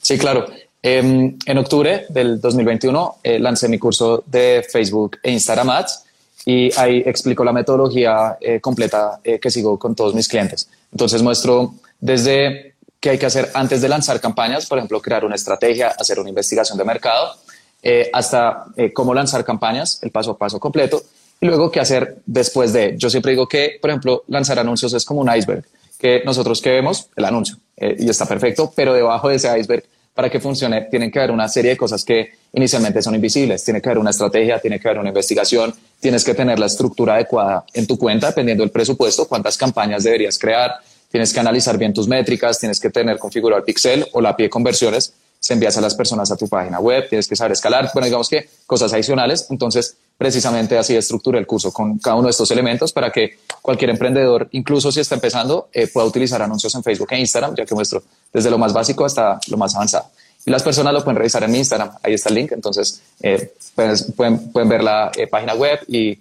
Sí, 0.02 0.18
claro. 0.18 0.46
Em, 0.82 1.38
en 1.46 1.58
octubre 1.58 2.04
del 2.10 2.40
2021 2.40 3.16
eh, 3.22 3.38
lancé 3.38 3.68
mi 3.68 3.78
curso 3.78 4.22
de 4.26 4.64
Facebook 4.70 5.18
e 5.22 5.30
Instagram 5.30 5.70
Ads 5.70 6.04
y 6.44 6.70
ahí 6.78 7.02
explico 7.04 7.44
la 7.44 7.52
metodología 7.52 8.38
completa 8.60 9.20
que 9.22 9.50
sigo 9.50 9.78
con 9.78 9.94
todos 9.94 10.14
mis 10.14 10.26
clientes. 10.26 10.68
Entonces 10.90 11.22
muestro 11.22 11.74
desde 12.00 12.74
qué 13.00 13.10
hay 13.10 13.18
que 13.18 13.26
hacer 13.26 13.50
antes 13.54 13.80
de 13.80 13.88
lanzar 13.88 14.20
campañas, 14.20 14.66
por 14.66 14.78
ejemplo, 14.78 15.00
crear 15.00 15.24
una 15.24 15.34
estrategia, 15.34 15.88
hacer 15.88 16.20
una 16.20 16.28
investigación 16.28 16.76
de 16.76 16.84
mercado, 16.84 17.34
eh, 17.82 18.10
hasta 18.12 18.66
eh, 18.76 18.92
cómo 18.92 19.14
lanzar 19.14 19.42
campañas, 19.42 20.00
el 20.02 20.10
paso 20.10 20.32
a 20.32 20.38
paso 20.38 20.60
completo, 20.60 21.02
y 21.40 21.46
luego 21.46 21.70
qué 21.70 21.80
hacer 21.80 22.18
después 22.26 22.74
de. 22.74 22.94
Yo 22.98 23.08
siempre 23.08 23.32
digo 23.32 23.48
que, 23.48 23.78
por 23.80 23.88
ejemplo, 23.88 24.24
lanzar 24.28 24.58
anuncios 24.58 24.92
es 24.92 25.04
como 25.06 25.22
un 25.22 25.34
iceberg, 25.34 25.64
que 25.98 26.22
nosotros 26.24 26.60
que 26.60 26.70
vemos 26.70 27.08
el 27.16 27.24
anuncio 27.24 27.56
eh, 27.76 27.96
y 27.98 28.08
está 28.08 28.26
perfecto, 28.26 28.70
pero 28.76 28.92
debajo 28.92 29.30
de 29.30 29.36
ese 29.36 29.58
iceberg, 29.58 29.84
para 30.20 30.30
que 30.30 30.38
funcione, 30.38 30.82
tienen 30.82 31.10
que 31.10 31.18
haber 31.18 31.30
una 31.30 31.48
serie 31.48 31.70
de 31.70 31.76
cosas 31.78 32.04
que 32.04 32.32
inicialmente 32.52 33.00
son 33.00 33.14
invisibles. 33.14 33.64
Tiene 33.64 33.80
que 33.80 33.88
haber 33.88 33.96
una 33.96 34.10
estrategia, 34.10 34.58
tiene 34.58 34.78
que 34.78 34.86
haber 34.86 35.00
una 35.00 35.08
investigación, 35.08 35.72
tienes 35.98 36.22
que 36.22 36.34
tener 36.34 36.58
la 36.58 36.66
estructura 36.66 37.14
adecuada 37.14 37.64
en 37.72 37.86
tu 37.86 37.96
cuenta, 37.96 38.26
dependiendo 38.26 38.62
del 38.62 38.70
presupuesto, 38.70 39.26
cuántas 39.26 39.56
campañas 39.56 40.04
deberías 40.04 40.38
crear, 40.38 40.74
tienes 41.10 41.32
que 41.32 41.40
analizar 41.40 41.78
bien 41.78 41.94
tus 41.94 42.06
métricas, 42.06 42.58
tienes 42.58 42.78
que 42.78 42.90
tener 42.90 43.16
configurado 43.16 43.60
el 43.60 43.64
pixel 43.64 44.06
o 44.12 44.20
la 44.20 44.36
pie 44.36 44.44
de 44.44 44.50
conversiones, 44.50 45.14
se 45.40 45.54
envías 45.54 45.76
a 45.78 45.80
las 45.80 45.94
personas 45.94 46.30
a 46.30 46.36
tu 46.36 46.46
página 46.48 46.78
web, 46.78 47.08
tienes 47.08 47.26
que 47.26 47.34
saber 47.34 47.52
escalar, 47.52 47.90
bueno, 47.94 48.04
digamos 48.04 48.28
que 48.28 48.48
cosas 48.66 48.92
adicionales. 48.92 49.46
Entonces, 49.48 49.96
precisamente 50.18 50.76
así 50.76 50.94
estructura 50.94 51.38
el 51.38 51.46
curso 51.46 51.72
con 51.72 51.98
cada 51.98 52.16
uno 52.16 52.26
de 52.26 52.32
estos 52.32 52.50
elementos 52.50 52.92
para 52.92 53.10
que 53.10 53.38
cualquier 53.62 53.90
emprendedor, 53.90 54.48
incluso 54.52 54.92
si 54.92 55.00
está 55.00 55.14
empezando, 55.14 55.70
eh, 55.72 55.86
pueda 55.86 56.06
utilizar 56.06 56.42
anuncios 56.42 56.74
en 56.74 56.82
Facebook 56.82 57.08
e 57.12 57.18
Instagram, 57.20 57.54
ya 57.56 57.64
que 57.64 57.74
muestro 57.74 58.02
desde 58.30 58.50
lo 58.50 58.58
más 58.58 58.74
básico 58.74 59.06
hasta 59.06 59.40
lo 59.48 59.56
más 59.56 59.74
avanzado. 59.74 60.04
Y 60.44 60.50
las 60.50 60.62
personas 60.62 60.92
lo 60.92 61.02
pueden 61.02 61.16
revisar 61.16 61.42
en 61.42 61.52
mi 61.52 61.58
Instagram, 61.58 61.92
ahí 62.02 62.12
está 62.12 62.28
el 62.28 62.34
link, 62.34 62.52
entonces 62.52 63.00
eh, 63.22 63.54
pueden, 63.74 64.52
pueden, 64.52 64.68
ver 64.68 64.84
la 64.84 65.10
eh, 65.16 65.26
página 65.26 65.54
web 65.54 65.80
y 65.88 66.18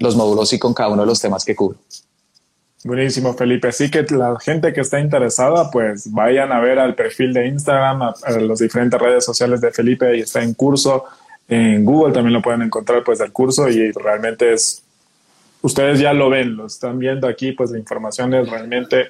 los 0.00 0.16
módulos 0.16 0.52
y 0.52 0.58
con 0.58 0.74
cada 0.74 0.88
uno 0.88 1.02
de 1.02 1.06
los 1.06 1.20
temas 1.20 1.44
que 1.44 1.54
cubro. 1.54 1.78
Buenísimo, 2.84 3.32
Felipe. 3.32 3.68
Así 3.68 3.90
que 3.90 4.04
la 4.10 4.38
gente 4.38 4.74
que 4.74 4.82
está 4.82 5.00
interesada, 5.00 5.70
pues 5.70 6.12
vayan 6.12 6.52
a 6.52 6.60
ver 6.60 6.78
al 6.78 6.94
perfil 6.94 7.32
de 7.32 7.46
Instagram, 7.46 8.02
a, 8.02 8.14
las 8.40 8.58
diferentes 8.58 9.00
redes 9.00 9.24
sociales 9.24 9.62
de 9.62 9.72
Felipe 9.72 10.14
y 10.14 10.20
está 10.20 10.42
en 10.42 10.52
curso. 10.52 11.04
En 11.48 11.82
Google 11.82 12.12
también 12.12 12.34
lo 12.34 12.42
pueden 12.42 12.60
encontrar, 12.60 13.02
pues, 13.02 13.20
del 13.20 13.32
curso 13.32 13.70
y 13.70 13.90
realmente 13.92 14.52
es, 14.52 14.82
ustedes 15.62 15.98
ya 15.98 16.12
lo 16.12 16.28
ven, 16.28 16.56
lo 16.56 16.66
están 16.66 16.98
viendo 16.98 17.26
aquí, 17.26 17.52
pues 17.52 17.70
la 17.70 17.78
información 17.78 18.34
es 18.34 18.50
realmente 18.50 19.08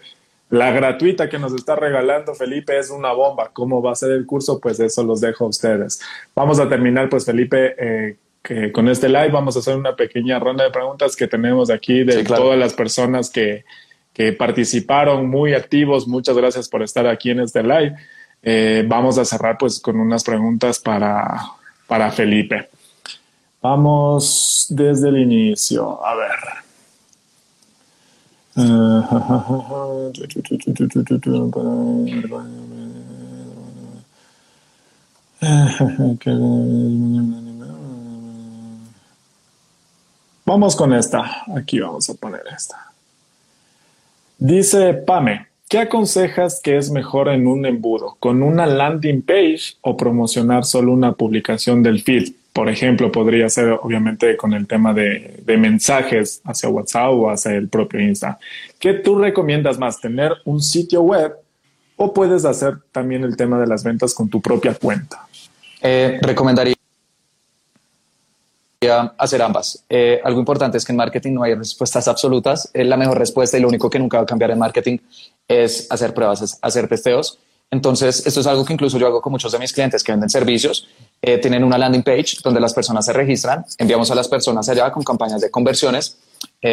la 0.50 0.70
gratuita 0.70 1.28
que 1.28 1.40
nos 1.40 1.52
está 1.52 1.74
regalando 1.74 2.32
Felipe 2.32 2.78
es 2.78 2.90
una 2.90 3.12
bomba. 3.12 3.50
¿Cómo 3.52 3.82
va 3.82 3.90
a 3.90 3.96
ser 3.96 4.12
el 4.12 4.24
curso? 4.24 4.60
Pues 4.60 4.78
eso 4.78 5.02
los 5.02 5.20
dejo 5.20 5.46
a 5.46 5.48
ustedes. 5.48 6.00
Vamos 6.32 6.60
a 6.60 6.68
terminar, 6.68 7.08
pues, 7.08 7.24
Felipe, 7.24 7.74
eh, 7.76 8.16
que 8.44 8.70
con 8.70 8.88
este 8.88 9.08
live 9.08 9.30
vamos 9.30 9.56
a 9.56 9.60
hacer 9.60 9.74
una 9.74 9.96
pequeña 9.96 10.38
ronda 10.38 10.64
de 10.64 10.70
preguntas 10.70 11.16
que 11.16 11.26
tenemos 11.26 11.70
aquí 11.70 12.04
de 12.04 12.22
todas 12.24 12.58
las 12.58 12.74
personas 12.74 13.30
que, 13.30 13.64
participaron, 14.38 15.28
muy 15.28 15.54
activos. 15.54 16.06
Muchas 16.06 16.36
gracias 16.36 16.68
por 16.68 16.82
estar 16.82 17.06
aquí 17.06 17.30
en 17.30 17.40
este 17.40 17.62
live. 17.62 17.96
Eh, 18.42 18.84
vamos 18.86 19.16
a 19.16 19.24
cerrar 19.24 19.56
pues 19.58 19.80
con 19.80 19.98
unas 19.98 20.22
preguntas 20.22 20.78
para, 20.78 21.40
para 21.88 22.12
Felipe. 22.12 22.68
Vamos 23.62 24.66
desde 24.68 25.08
el 25.08 25.16
inicio. 25.16 26.04
A 26.04 26.14
ver. 26.14 26.36
Vamos 40.46 40.76
con 40.76 40.92
esta. 40.92 41.44
Aquí 41.56 41.80
vamos 41.80 42.08
a 42.10 42.14
poner 42.14 42.42
esta. 42.54 42.92
Dice 44.38 44.92
Pame, 44.92 45.46
¿qué 45.68 45.78
aconsejas 45.78 46.60
que 46.62 46.76
es 46.76 46.90
mejor 46.90 47.28
en 47.28 47.46
un 47.46 47.64
embudo? 47.64 48.16
¿Con 48.20 48.42
una 48.42 48.66
landing 48.66 49.22
page 49.22 49.76
o 49.80 49.96
promocionar 49.96 50.64
solo 50.64 50.92
una 50.92 51.12
publicación 51.12 51.82
del 51.82 52.02
feed? 52.02 52.34
Por 52.52 52.68
ejemplo, 52.68 53.10
podría 53.10 53.48
ser 53.48 53.70
obviamente 53.82 54.36
con 54.36 54.52
el 54.52 54.66
tema 54.66 54.92
de, 54.92 55.42
mensajes 55.46 56.42
hacia 56.44 56.68
WhatsApp 56.68 57.10
o 57.12 57.30
hacia 57.30 57.52
el 57.52 57.68
propio 57.68 58.00
Insta. 58.00 58.38
¿Qué 58.78 58.92
tú 58.94 59.18
recomiendas 59.18 59.78
más? 59.78 59.98
¿Tener 59.98 60.32
un 60.44 60.60
sitio 60.60 61.00
web 61.02 61.32
o 61.96 62.12
puedes 62.12 62.44
hacer 62.44 62.74
también 62.92 63.24
el 63.24 63.36
tema 63.36 63.58
de 63.58 63.66
las 63.66 63.82
ventas 63.82 64.12
con 64.12 64.28
tu 64.28 64.42
propia 64.42 64.74
cuenta? 64.74 65.26
Eh, 65.80 66.18
recomendaría 66.22 66.73
hacer 68.90 69.42
ambas. 69.42 69.84
Eh, 69.88 70.20
algo 70.24 70.40
importante 70.40 70.78
es 70.78 70.84
que 70.84 70.92
en 70.92 70.96
marketing 70.96 71.34
no 71.34 71.42
hay 71.42 71.54
respuestas 71.54 72.08
absolutas. 72.08 72.70
Eh, 72.74 72.84
la 72.84 72.96
mejor 72.96 73.18
respuesta 73.18 73.56
y 73.56 73.60
lo 73.60 73.68
único 73.68 73.90
que 73.90 73.98
nunca 73.98 74.18
va 74.18 74.24
a 74.24 74.26
cambiar 74.26 74.50
en 74.50 74.58
marketing 74.58 74.98
es 75.48 75.86
hacer 75.90 76.14
pruebas, 76.14 76.58
hacer 76.60 76.88
testeos. 76.88 77.38
Entonces, 77.70 78.26
esto 78.26 78.40
es 78.40 78.46
algo 78.46 78.64
que 78.64 78.72
incluso 78.72 78.98
yo 78.98 79.06
hago 79.06 79.20
con 79.20 79.32
muchos 79.32 79.50
de 79.52 79.58
mis 79.58 79.72
clientes 79.72 80.04
que 80.04 80.12
venden 80.12 80.30
servicios. 80.30 80.86
Eh, 81.20 81.38
tienen 81.38 81.64
una 81.64 81.78
landing 81.78 82.02
page 82.02 82.36
donde 82.42 82.60
las 82.60 82.72
personas 82.72 83.04
se 83.04 83.12
registran, 83.12 83.64
enviamos 83.78 84.10
a 84.10 84.14
las 84.14 84.28
personas 84.28 84.68
allá 84.68 84.90
con 84.92 85.02
campañas 85.02 85.40
de 85.40 85.50
conversiones, 85.50 86.18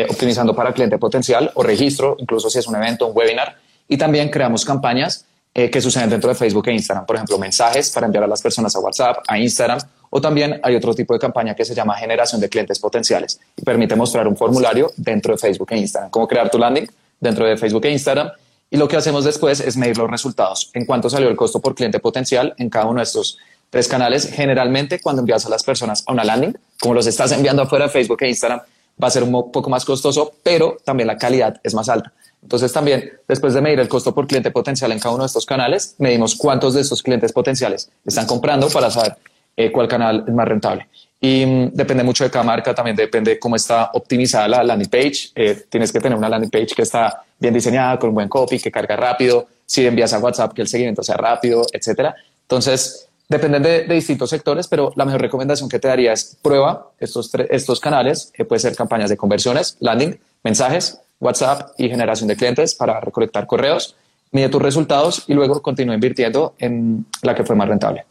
optimizando 0.10 0.56
para 0.56 0.74
cliente 0.74 0.98
potencial 0.98 1.52
o 1.56 1.64
registro, 1.64 2.16
incluso 2.20 2.50
si 2.50 2.60
es 2.60 2.68
un 2.68 2.76
evento, 2.76 3.08
un 3.08 3.18
webinar. 3.18 3.58
Y 3.88 3.98
también 3.98 4.30
creamos 4.30 4.64
campañas 4.64 5.26
que 5.54 5.82
suceden 5.82 6.10
dentro 6.10 6.30
de 6.30 6.36
Facebook 6.36 6.68
e 6.68 6.74
Instagram. 6.74 7.06
Por 7.06 7.16
ejemplo, 7.18 7.38
mensajes 7.38 7.90
para 7.90 8.06
enviar 8.06 8.24
a 8.24 8.28
las 8.28 8.42
personas 8.42 8.74
a 8.76 8.80
WhatsApp, 8.80 9.18
a 9.28 9.38
Instagram 9.38 9.80
o 10.12 10.22
también 10.22 10.60
hay 10.62 10.76
otro 10.76 10.94
tipo 10.94 11.14
de 11.14 11.20
campaña 11.20 11.56
que 11.56 11.66
se 11.66 11.74
llama 11.74 11.96
generación 11.96 12.40
de 12.40 12.50
clientes 12.50 12.78
potenciales 12.80 13.40
y 13.58 13.64
permite 13.64 13.96
mostrar 13.96 14.28
un 14.28 14.38
formulario 14.38 14.92
dentro 14.98 15.34
de 15.34 15.40
Facebook 15.40 15.72
e 15.72 15.78
Instagram, 15.78 16.12
cómo 16.12 16.28
crear 16.28 16.52
tu 16.52 16.60
landing 16.60 16.86
dentro 17.20 17.46
de 17.46 17.58
Facebook 17.58 17.86
e 17.86 17.92
Instagram. 17.92 18.30
Y 18.70 18.78
lo 18.78 18.88
que 18.88 18.98
hacemos 18.98 19.26
después 19.26 19.60
es 19.60 19.76
medir 19.76 19.98
los 19.98 20.10
resultados. 20.10 20.70
En 20.74 20.86
cuánto 20.86 21.10
salió 21.10 21.30
el 21.30 21.36
costo 21.36 21.60
por 21.60 21.76
cliente 21.76 22.00
potencial 22.00 22.54
en 22.58 22.70
cada 22.70 22.86
uno 22.86 23.00
de 23.00 23.04
estos 23.04 23.38
tres 23.70 23.88
canales. 23.88 24.30
Generalmente, 24.32 25.00
cuando 25.00 25.22
envías 25.22 25.46
a 25.46 25.50
las 25.50 25.64
personas 25.64 26.04
a 26.06 26.14
una 26.14 26.24
landing, 26.24 26.58
como 26.80 26.94
los 26.94 27.08
estás 27.08 27.32
enviando 27.32 27.64
afuera 27.64 27.86
de 27.86 27.92
Facebook 27.92 28.22
e 28.22 28.30
Instagram, 28.30 28.62
va 29.02 29.08
a 29.08 29.12
ser 29.12 29.24
un 29.24 29.52
poco 29.52 29.70
más 29.70 29.84
costoso, 29.84 30.34
pero 30.44 30.78
también 30.84 31.08
la 31.08 31.18
calidad 31.18 31.60
es 31.64 31.74
más 31.74 31.90
alta. 31.90 32.14
Entonces 32.44 32.74
también, 32.74 33.12
después 33.28 33.54
de 33.54 33.62
medir 33.62 33.80
el 33.80 33.88
costo 33.88 34.14
por 34.14 34.28
cliente 34.28 34.52
potencial 34.52 34.92
en 34.92 35.00
cada 35.00 35.16
uno 35.16 35.24
de 35.24 35.28
estos 35.28 35.46
canales, 35.46 35.96
medimos 36.00 36.36
cuántos 36.36 36.74
de 36.74 36.82
estos 36.82 37.04
clientes 37.04 37.32
potenciales 37.32 37.90
están 38.06 38.26
comprando 38.26 38.70
para 38.70 38.90
saber 38.90 39.18
eh, 39.56 39.72
cuál 39.72 39.88
canal 39.88 40.24
es 40.28 40.34
más 40.34 40.48
rentable. 40.48 40.88
Y 41.20 41.46
mm, 41.46 41.70
depende 41.74 42.04
mucho 42.04 42.24
de 42.24 42.32
cada 42.32 42.44
marca, 42.44 42.74
también 42.74 42.96
depende 42.96 43.38
cómo 43.38 43.56
está 43.56 43.92
optimizada 43.94 44.48
la 44.48 44.64
landing 44.64 44.90
page. 44.90 45.30
Eh, 45.36 45.66
tienes 45.70 45.92
que 45.92 46.00
tener 46.00 46.18
una 46.18 46.28
landing 46.28 46.50
page 46.50 46.74
que 46.76 46.82
está 46.82 47.24
bien 47.40 47.54
diseñada, 47.54 48.00
con 48.00 48.10
un 48.10 48.16
buen 48.16 48.28
copy, 48.28 48.60
que 48.60 48.72
carga 48.72 48.96
rápido. 48.96 49.48
Si 49.66 49.86
envías 49.86 50.14
a 50.14 50.20
WhatsApp, 50.20 50.54
que 50.54 50.64
el 50.64 50.68
seguimiento 50.68 51.04
sea 51.04 51.18
rápido, 51.18 51.66
etcétera. 51.72 52.16
Entonces, 52.42 53.08
dependen 53.30 53.64
de, 53.64 53.84
distintos 53.84 54.30
sectores, 54.30 54.68
pero 54.68 54.92
la 54.96 55.06
mejor 55.06 55.22
recomendación 55.22 55.70
que 55.70 55.80
te 55.80 55.88
daría 55.88 56.12
es 56.12 56.38
prueba 56.42 56.92
estos, 57.00 57.32
estos 57.50 57.80
canales, 57.80 58.32
que 58.34 58.44
puede 58.44 58.60
ser 58.60 58.76
campañas 58.76 59.10
de 59.10 59.16
conversiones, 59.16 59.78
landing, 59.80 60.20
mensajes, 60.44 61.00
WhatsApp 61.20 61.70
y 61.78 61.88
generación 61.88 62.28
de 62.28 62.36
clientes 62.36 62.76
para 62.76 63.00
recolectar 63.00 63.46
correos. 63.46 63.96
Mide 64.32 64.50
tus 64.50 64.62
resultados 64.62 65.24
y 65.28 65.34
luego 65.34 65.62
continúa 65.62 65.94
invirtiendo 65.94 66.56
en 66.58 67.06
la 67.22 67.36
que 67.36 67.44
fue 67.44 67.56
más 67.56 67.70
rentable. 67.70 68.06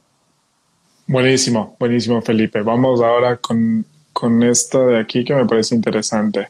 Buenísimo, 1.10 1.74
buenísimo 1.80 2.22
Felipe. 2.22 2.62
Vamos 2.62 3.00
ahora 3.00 3.36
con, 3.36 3.84
con 4.12 4.44
esto 4.44 4.86
de 4.86 5.00
aquí 5.00 5.24
que 5.24 5.34
me 5.34 5.44
parece 5.44 5.74
interesante. 5.74 6.46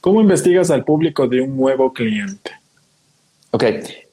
¿Cómo 0.00 0.20
investigas 0.20 0.70
al 0.70 0.84
público 0.84 1.26
de 1.26 1.40
un 1.40 1.56
nuevo 1.56 1.92
cliente? 1.92 2.52
Ok, 3.50 3.64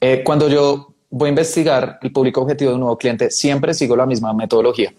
eh, 0.01 0.23
cuando 0.25 0.49
yo 0.49 0.91
voy 1.11 1.27
a 1.27 1.29
investigar 1.29 1.99
el 2.01 2.11
público 2.11 2.41
objetivo 2.41 2.71
de 2.71 2.75
un 2.77 2.79
nuevo 2.79 2.97
cliente, 2.97 3.29
siempre 3.29 3.75
sigo 3.75 3.95
la 3.95 4.07
misma 4.07 4.33
metodología. 4.33 4.91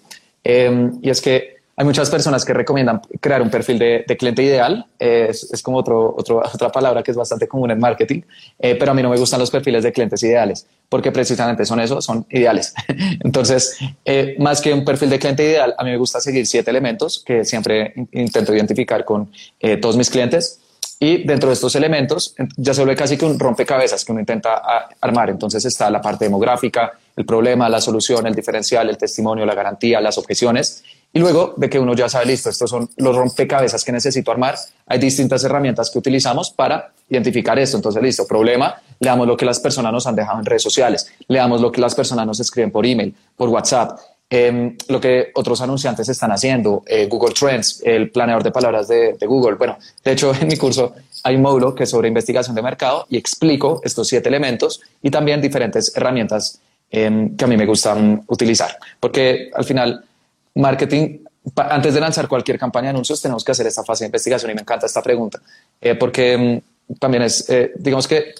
Em, 0.44 1.00
y 1.02 1.10
es 1.10 1.20
que 1.20 1.55
hay 1.76 1.84
muchas 1.84 2.08
personas 2.08 2.44
que 2.44 2.54
recomiendan 2.54 3.02
crear 3.20 3.42
un 3.42 3.50
perfil 3.50 3.78
de, 3.78 4.04
cliente 4.18 4.42
ideal. 4.42 4.86
es, 4.98 5.52
es, 5.52 5.62
como 5.62 5.76
otro, 5.76 6.14
otro, 6.16 6.42
otra 6.54 6.70
palabra 6.72 7.02
que 7.02 7.10
es 7.10 7.16
bastante 7.16 7.46
común 7.46 7.70
en 7.70 7.78
marketing, 7.78 8.22
eh, 8.58 8.76
pero 8.78 8.92
a 8.92 8.94
mí 8.94 9.02
no 9.02 9.10
me 9.10 9.18
gustan 9.18 9.40
los 9.40 9.50
perfiles 9.50 9.84
de 9.84 9.92
clientes 9.92 10.22
ideales 10.22 10.66
porque 10.88 11.12
precisamente 11.12 11.64
son 11.64 11.80
eso, 11.80 12.00
son 12.00 12.26
ideales. 12.30 12.74
Entonces, 13.24 13.76
eh, 14.04 14.36
más 14.38 14.60
que 14.60 14.72
un 14.72 14.84
perfil 14.84 15.10
de 15.10 15.18
cliente 15.18 15.44
ideal, 15.44 15.74
a 15.76 15.84
mí 15.84 15.90
me 15.90 15.96
gusta 15.96 16.20
seguir 16.20 16.46
siete 16.46 16.70
elementos 16.70 17.22
que 17.24 17.44
siempre 17.44 17.94
intento 18.12 18.54
identificar 18.54 19.04
con 19.04 19.30
eh, 19.60 19.76
todos 19.76 19.96
mis 19.96 20.10
clientes. 20.10 20.60
Y 20.98 21.24
dentro 21.24 21.50
de 21.50 21.54
estos 21.54 21.74
elementos 21.74 22.34
ya 22.56 22.72
se 22.72 22.80
vuelve 22.80 22.96
casi 22.96 23.18
que 23.18 23.26
un 23.26 23.38
rompecabezas 23.38 24.04
que 24.04 24.12
uno 24.12 24.20
intenta 24.20 24.62
armar. 25.00 25.30
Entonces 25.30 25.64
está 25.64 25.90
la 25.90 26.00
parte 26.00 26.24
demográfica, 26.24 26.92
el 27.14 27.26
problema, 27.26 27.68
la 27.68 27.80
solución, 27.80 28.26
el 28.26 28.34
diferencial, 28.34 28.88
el 28.88 28.96
testimonio, 28.96 29.44
la 29.44 29.54
garantía, 29.54 30.00
las 30.00 30.16
objeciones. 30.16 30.82
Y 31.12 31.18
luego 31.18 31.54
de 31.56 31.70
que 31.70 31.78
uno 31.78 31.94
ya 31.94 32.08
sabe, 32.08 32.26
listo, 32.26 32.50
estos 32.50 32.68
son 32.68 32.90
los 32.96 33.16
rompecabezas 33.16 33.84
que 33.84 33.92
necesito 33.92 34.30
armar, 34.30 34.56
hay 34.86 34.98
distintas 34.98 35.44
herramientas 35.44 35.90
que 35.90 35.98
utilizamos 35.98 36.50
para 36.50 36.92
identificar 37.08 37.58
esto. 37.58 37.76
Entonces, 37.76 38.02
listo, 38.02 38.26
problema, 38.26 38.80
le 38.98 39.08
damos 39.08 39.26
lo 39.26 39.36
que 39.36 39.46
las 39.46 39.60
personas 39.60 39.92
nos 39.92 40.06
han 40.06 40.14
dejado 40.14 40.38
en 40.38 40.44
redes 40.44 40.62
sociales, 40.62 41.10
le 41.28 41.38
damos 41.38 41.60
lo 41.60 41.72
que 41.72 41.80
las 41.80 41.94
personas 41.94 42.26
nos 42.26 42.40
escriben 42.40 42.70
por 42.70 42.84
email, 42.84 43.14
por 43.36 43.48
WhatsApp, 43.48 43.98
em, 44.28 44.76
lo 44.88 45.00
que 45.00 45.30
otros 45.34 45.60
anunciantes 45.60 46.08
están 46.08 46.32
haciendo, 46.32 46.82
eh, 46.86 47.06
Google 47.06 47.32
Trends, 47.32 47.82
el 47.84 48.10
planeador 48.10 48.42
de 48.42 48.50
palabras 48.50 48.88
de, 48.88 49.14
de, 49.14 49.26
Google. 49.26 49.56
Bueno, 49.56 49.78
de 50.04 50.12
hecho, 50.12 50.32
en 50.40 50.48
mi 50.48 50.56
curso 50.56 50.94
hay 51.22 51.36
un 51.36 51.42
módulo 51.42 51.74
que 51.74 51.84
es 51.84 51.90
sobre 51.90 52.08
investigación 52.08 52.54
de 52.54 52.62
mercado 52.62 53.06
y 53.08 53.16
explico 53.16 53.80
estos 53.84 54.08
siete 54.08 54.28
elementos 54.28 54.80
y 55.02 55.10
también 55.10 55.40
diferentes 55.40 55.92
herramientas 55.96 56.60
em, 56.90 57.36
que 57.36 57.44
a 57.44 57.48
mí 57.48 57.56
me 57.56 57.66
gustan 57.66 58.22
utilizar, 58.28 58.76
porque 59.00 59.50
al 59.54 59.64
final 59.64 60.04
marketing, 60.54 61.18
antes 61.54 61.94
de 61.94 62.00
lanzar 62.00 62.28
cualquier 62.28 62.58
campaña 62.58 62.86
de 62.86 62.90
anuncios, 62.90 63.20
tenemos 63.20 63.44
que 63.44 63.52
hacer 63.52 63.66
esta 63.66 63.84
fase 63.84 64.04
de 64.04 64.08
investigación 64.08 64.50
y 64.50 64.54
me 64.54 64.62
encanta 64.62 64.86
esta 64.86 65.02
pregunta, 65.02 65.40
eh, 65.80 65.94
porque 65.94 66.62
mm, 66.88 66.94
también 66.98 67.22
es, 67.24 67.48
eh, 67.50 67.72
digamos 67.76 68.06
que 68.08 68.34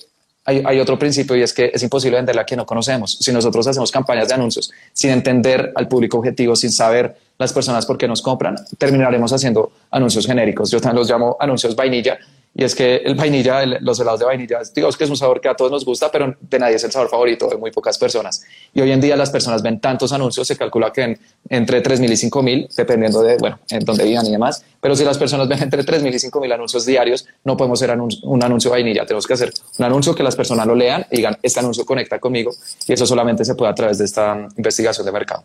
hay, 0.47 0.78
otro 0.78 0.97
principio 0.97 1.34
y 1.34 1.42
es 1.42 1.53
que 1.53 1.72
es 1.74 1.82
imposible 1.82 2.16
venderla 2.16 2.42
a 2.42 2.44
quien 2.44 2.59
no 2.59 2.66
conocemos. 2.66 3.18
Si 3.20 3.32
nosotros 3.32 3.66
hacemos 3.66 3.90
campañas 3.90 4.28
de 4.28 4.34
anuncios 4.34 4.70
sin 4.92 5.11
entender 5.11 5.72
al 5.74 5.88
público 5.88 6.18
objetivo, 6.18 6.55
sin 6.55 6.70
saber 6.70 7.16
las 7.36 7.53
personas 7.53 7.84
por 7.84 7.99
qué 7.99 8.07
nos 8.07 8.22
compran, 8.22 8.55
terminaremos 8.78 9.32
haciendo 9.32 9.72
anuncios 9.90 10.24
genéricos. 10.24 10.70
Yo 10.70 10.80
también 10.80 11.01
los 11.01 11.11
llamo 11.11 11.36
anuncios 11.40 11.74
vainilla 11.74 12.16
y 12.59 12.64
es 12.64 12.74
que 12.74 12.96
el 12.96 13.14
vainilla, 13.14 13.66
los 13.66 14.00
helados 14.00 14.18
de 14.18 14.24
vainilla, 14.24 14.61
digamos 14.74 14.96
que 14.96 15.04
es 15.04 15.11
un 15.11 15.16
sabor 15.16 15.42
que 15.42 15.48
a 15.48 15.54
todos 15.54 15.70
nos 15.70 15.84
gusta, 15.84 16.11
pero 16.11 16.34
de 16.40 16.59
nadie 16.59 16.76
es 16.76 16.84
el 16.84 16.90
sabor 16.90 17.11
favorito 17.11 17.50
de 17.50 17.59
muy 17.59 17.70
pocas 17.70 17.98
personas. 17.98 18.42
Y 18.72 18.80
hoy 18.80 18.92
en 18.92 19.00
día 19.00 19.14
las 19.14 19.28
personas 19.28 19.62
ven 19.62 19.78
tantos 19.78 20.11
anuncios, 20.12 20.48
se 20.48 20.57
calcula 20.57 20.90
que 20.90 21.02
en, 21.02 21.20
entre 21.50 21.82
3.000 21.82 22.04
y 22.04 22.30
5.000, 22.30 22.74
dependiendo 22.74 23.22
de, 23.22 23.36
bueno, 23.36 23.59
en 23.68 23.84
dónde 23.84 24.04
vivan 24.04 24.24
y 24.24 24.30
demás, 24.30 24.64
pero 24.80 24.96
si 24.96 25.04
las 25.04 25.18
personas 25.18 25.48
ven 25.48 25.62
entre 25.62 25.84
3.000 25.84 26.09
y 26.09 26.30
5.000 26.30 26.54
anuncios 26.54 26.86
diarios, 26.86 27.26
no 27.44 27.59
podemos 27.59 27.82
hacer 27.82 27.94
un 28.22 28.42
anuncio 28.42 28.70
de 28.70 28.76
vainilla, 28.76 29.04
tenemos 29.04 29.26
que 29.26 29.34
hacer 29.34 29.52
un 29.78 29.84
anuncio 29.84 30.14
que 30.14 30.22
las 30.22 30.34
personas 30.34 30.66
lo 30.66 30.74
lean 30.74 31.04
y 31.11 31.16
digan, 31.16 31.36
este 31.42 31.61
anuncio 31.61 31.84
conecta 31.84 32.18
conmigo, 32.18 32.52
y 32.88 32.92
eso 32.94 33.04
solamente 33.04 33.44
se 33.44 33.54
puede 33.54 33.70
a 33.70 33.74
través 33.74 33.98
de 33.98 34.07
esta 34.07 34.48
investigación 34.57 35.04
de 35.04 35.12
mercado. 35.12 35.44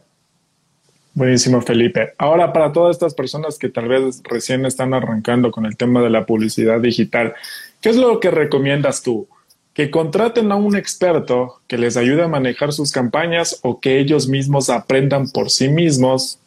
Buenísimo, 1.13 1.61
Felipe. 1.61 2.13
Ahora, 2.17 2.53
para 2.53 2.71
todas 2.71 2.95
estas 2.95 3.13
personas 3.13 3.57
que 3.57 3.69
tal 3.69 3.87
vez 3.87 4.21
recién 4.23 4.65
están 4.65 4.93
arrancando 4.93 5.51
con 5.51 5.65
el 5.65 5.75
tema 5.75 6.01
de 6.01 6.09
la 6.09 6.25
publicidad 6.25 6.79
digital, 6.79 7.33
¿qué 7.81 7.89
es 7.89 7.97
lo 7.97 8.19
que 8.19 8.31
recomiendas 8.31 9.01
tú? 9.01 9.27
¿Que 9.73 9.91
contraten 9.91 10.51
a 10.51 10.55
un 10.55 10.75
experto 10.75 11.59
que 11.67 11.77
les 11.77 11.97
ayude 11.97 12.23
a 12.23 12.27
manejar 12.27 12.71
sus 12.71 12.91
campañas 12.91 13.59
o 13.61 13.79
que 13.79 13.99
ellos 13.99 14.27
mismos 14.27 14.69
aprendan 14.69 15.29
por 15.29 15.49
sí 15.49 15.67
mismos 15.67 16.39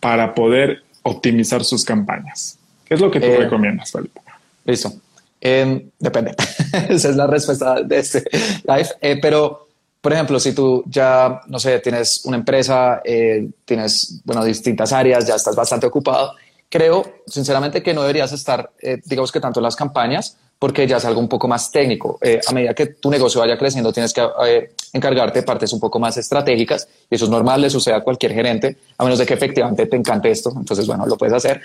para 0.00 0.34
poder 0.34 0.82
optimizar 1.02 1.64
sus 1.64 1.84
campañas? 1.84 2.58
¿Qué 2.84 2.94
es 2.94 3.00
lo 3.00 3.10
que 3.10 3.20
tú 3.20 3.26
eh, 3.26 3.38
recomiendas, 3.38 3.92
Felipe? 3.92 4.20
Listo. 4.64 4.92
Depende. 5.98 6.34
Esa 6.88 7.08
es 7.08 7.16
la 7.16 7.26
respuesta 7.26 7.82
de 7.82 7.98
este 7.98 8.22
live. 8.64 8.88
Eh, 9.00 9.18
pero 9.20 9.68
por 10.02 10.12
ejemplo, 10.12 10.40
si 10.40 10.52
tú 10.52 10.82
ya, 10.86 11.40
no 11.46 11.60
sé, 11.60 11.78
tienes 11.78 12.24
una 12.24 12.36
empresa, 12.36 13.00
eh, 13.04 13.48
tienes, 13.64 14.20
bueno, 14.24 14.44
distintas 14.44 14.92
áreas, 14.92 15.24
ya 15.28 15.36
estás 15.36 15.54
bastante 15.54 15.86
ocupado, 15.86 16.34
creo, 16.68 17.20
sinceramente, 17.24 17.84
que 17.84 17.94
no 17.94 18.00
deberías 18.02 18.32
estar, 18.32 18.72
eh, 18.80 19.00
digamos 19.04 19.30
que 19.30 19.38
tanto 19.38 19.60
en 19.60 19.64
las 19.64 19.76
campañas, 19.76 20.36
porque 20.58 20.88
ya 20.88 20.96
es 20.96 21.04
algo 21.04 21.20
un 21.20 21.28
poco 21.28 21.46
más 21.46 21.70
técnico. 21.70 22.18
Eh, 22.20 22.40
a 22.44 22.52
medida 22.52 22.74
que 22.74 22.86
tu 22.86 23.10
negocio 23.10 23.40
vaya 23.40 23.56
creciendo, 23.56 23.92
tienes 23.92 24.12
que 24.12 24.26
encargarte 24.92 25.40
de 25.40 25.46
partes 25.46 25.72
un 25.72 25.78
poco 25.78 26.00
más 26.00 26.16
estratégicas, 26.16 26.88
y 27.08 27.14
eso 27.14 27.26
es 27.26 27.30
normal, 27.30 27.60
le 27.60 27.70
sucede 27.70 27.94
a 27.94 28.00
cualquier 28.00 28.32
gerente, 28.32 28.78
a 28.98 29.04
menos 29.04 29.20
de 29.20 29.26
que 29.26 29.34
efectivamente 29.34 29.86
te 29.86 29.96
encante 29.96 30.32
esto, 30.32 30.52
entonces, 30.56 30.84
bueno, 30.84 31.06
lo 31.06 31.16
puedes 31.16 31.34
hacer. 31.34 31.60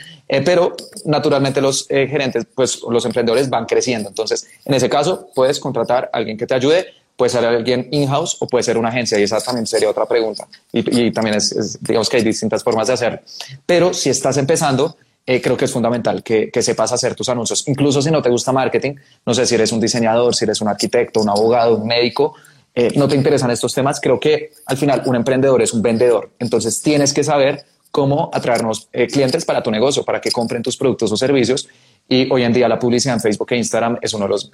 pero 0.46 0.76
naturalmente 1.06 1.60
los 1.60 1.88
gerentes, 1.88 2.46
pues 2.54 2.82
los 2.88 3.04
emprendedores 3.04 3.50
van 3.50 3.66
creciendo. 3.66 4.10
Entonces, 4.10 4.48
en 4.64 4.76
ese 4.76 4.90
caso, 4.90 5.30
puedes 5.34 5.60
contratar 5.60 6.12
a 6.14 6.18
alguien 6.18 6.38
que 6.38 6.46
te 6.46 6.54
ayude 6.54 6.86
puede 7.18 7.32
ser 7.32 7.44
alguien 7.44 7.90
in-house 7.92 8.38
o 8.40 8.48
puede 8.48 8.64
ser 8.64 8.78
una 8.78 8.90
agencia 8.90 9.20
y 9.20 9.24
esa 9.24 9.42
también 9.42 9.66
sería 9.66 9.90
otra 9.90 10.06
pregunta. 10.06 10.48
Y, 10.72 11.12
también 11.12 11.36
es, 11.36 11.78
digamos 11.82 12.10
que 12.10 12.18
hay 12.18 12.24
distintas 12.24 12.64
formas 12.64 12.88
de 12.88 12.94
hacerlo. 12.94 13.20
Pero 13.66 13.94
si 13.94 14.10
estás 14.10 14.38
empezando, 14.38 14.96
eh, 15.26 15.42
creo 15.42 15.58
que 15.58 15.66
es 15.66 15.72
fundamental 15.72 16.24
que, 16.24 16.50
que, 16.52 16.62
sepas 16.62 16.94
hacer 16.94 17.16
tus 17.16 17.28
anuncios. 17.28 17.68
Incluso 17.68 18.02
si 18.02 18.12
no 18.12 18.22
te 18.22 18.30
gusta 18.30 18.54
marketing, 18.54 18.94
no 19.26 19.34
sé 19.34 19.46
si 19.48 19.56
eres 19.56 19.72
un 19.72 19.82
diseñador, 19.82 20.36
si 20.36 20.46
eres 20.46 20.62
un 20.62 20.68
arquitecto, 20.68 21.20
un 21.20 21.30
abogado, 21.30 21.76
un 21.76 21.88
médico, 21.88 22.36
eh, 22.76 22.94
no 22.96 23.08
te 23.08 23.16
interesan 23.16 23.50
estos 23.50 23.74
temas, 23.74 24.00
creo 24.00 24.20
que 24.20 24.52
al 24.68 24.78
final 24.78 25.02
un 25.08 25.16
emprendedor 25.16 25.62
es 25.64 25.74
un 25.74 25.82
vendedor. 25.82 26.30
Entonces 26.38 26.82
tienes 26.84 27.14
que 27.14 27.24
saber 27.24 27.66
cómo 27.90 28.30
atraernos 28.32 28.90
eh, 28.94 29.08
clientes 29.08 29.44
para 29.44 29.64
tu 29.64 29.72
negocio, 29.72 30.06
para 30.06 30.22
que 30.22 30.32
compren 30.32 30.62
tus 30.62 30.78
productos 30.78 31.12
o 31.12 31.18
servicios. 31.18 31.68
Y 32.08 32.32
hoy 32.32 32.44
en 32.44 32.54
día 32.54 32.70
la 32.70 32.78
publicidad 32.78 33.16
en 33.16 33.22
Facebook 33.22 33.48
e 33.52 33.58
Instagram 33.58 33.98
es 34.02 34.14
uno 34.14 34.26
de 34.26 34.30
los, 34.30 34.52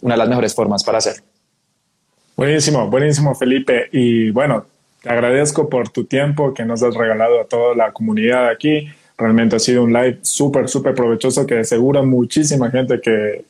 una 0.00 0.14
de 0.14 0.18
las 0.18 0.28
mejores 0.28 0.54
formas 0.54 0.82
para 0.82 0.98
hacerlo. 0.98 1.22
Buenísimo, 2.36 2.90
buenísimo 2.90 3.34
Felipe. 3.34 3.88
Y 3.92 4.30
bueno, 4.30 4.66
te 5.02 5.08
agradezco 5.08 5.70
por 5.70 5.88
tu 5.88 6.04
tiempo 6.04 6.52
que 6.52 6.66
nos 6.66 6.82
has 6.82 6.94
regalado 6.94 7.40
a 7.40 7.44
toda 7.44 7.74
la 7.74 7.92
comunidad 7.92 8.48
aquí. 8.48 8.88
Realmente 9.16 9.56
ha 9.56 9.58
sido 9.58 9.84
un 9.84 9.94
live 9.94 10.18
súper, 10.20 10.68
súper 10.68 10.94
provechoso 10.94 11.46
que 11.46 11.54
de 11.54 11.64
seguro 11.64 12.04
muchísima 12.04 12.70
gente 12.70 13.00
que, 13.00 13.44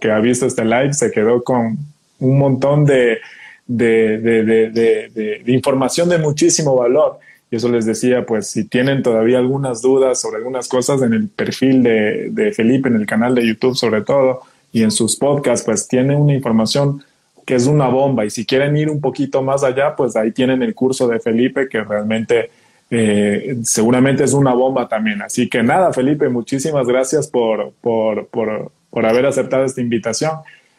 que, 0.00 0.10
ha 0.10 0.18
visto 0.20 0.46
este 0.46 0.64
live 0.64 0.94
se 0.94 1.10
quedó 1.10 1.44
con 1.44 1.76
un 2.18 2.38
montón 2.38 2.86
de, 2.86 3.18
de, 3.66 4.18
de, 4.18 4.70
de, 4.70 5.42
información 5.46 6.08
de 6.08 6.16
muchísimo 6.16 6.74
valor. 6.74 7.18
Y 7.50 7.56
eso 7.56 7.68
les 7.68 7.84
decía, 7.84 8.24
pues 8.24 8.46
si 8.46 8.64
tienen 8.64 9.02
todavía 9.02 9.36
algunas 9.36 9.82
dudas 9.82 10.18
sobre 10.18 10.38
algunas 10.38 10.66
cosas 10.66 11.02
en 11.02 11.12
el 11.12 11.28
perfil 11.28 11.82
de, 11.82 12.52
Felipe, 12.56 12.88
en 12.88 12.96
el 12.96 13.04
canal 13.04 13.34
de 13.34 13.46
YouTube 13.46 13.76
sobre 13.76 14.00
todo, 14.00 14.40
y 14.72 14.82
en 14.82 14.92
sus 14.92 15.16
podcasts, 15.16 15.66
pues 15.66 15.88
tiene 15.88 16.16
una 16.16 16.32
información 16.32 17.02
que 17.44 17.54
es 17.54 17.66
una 17.66 17.88
bomba. 17.88 18.24
Y 18.24 18.30
si 18.30 18.44
quieren 18.44 18.76
ir 18.76 18.90
un 18.90 19.00
poquito 19.00 19.42
más 19.42 19.64
allá, 19.64 19.94
pues 19.96 20.16
ahí 20.16 20.32
tienen 20.32 20.62
el 20.62 20.74
curso 20.74 21.08
de 21.08 21.20
Felipe, 21.20 21.68
que 21.68 21.82
realmente 21.82 22.50
eh, 22.90 23.58
seguramente 23.62 24.24
es 24.24 24.32
una 24.32 24.52
bomba 24.52 24.88
también. 24.88 25.22
Así 25.22 25.48
que 25.48 25.62
nada, 25.62 25.92
Felipe, 25.92 26.28
muchísimas 26.28 26.86
gracias 26.86 27.28
por, 27.28 27.72
por, 27.80 28.26
por, 28.28 28.72
por 28.90 29.06
haber 29.06 29.26
aceptado 29.26 29.64
esta 29.64 29.80
invitación 29.80 30.32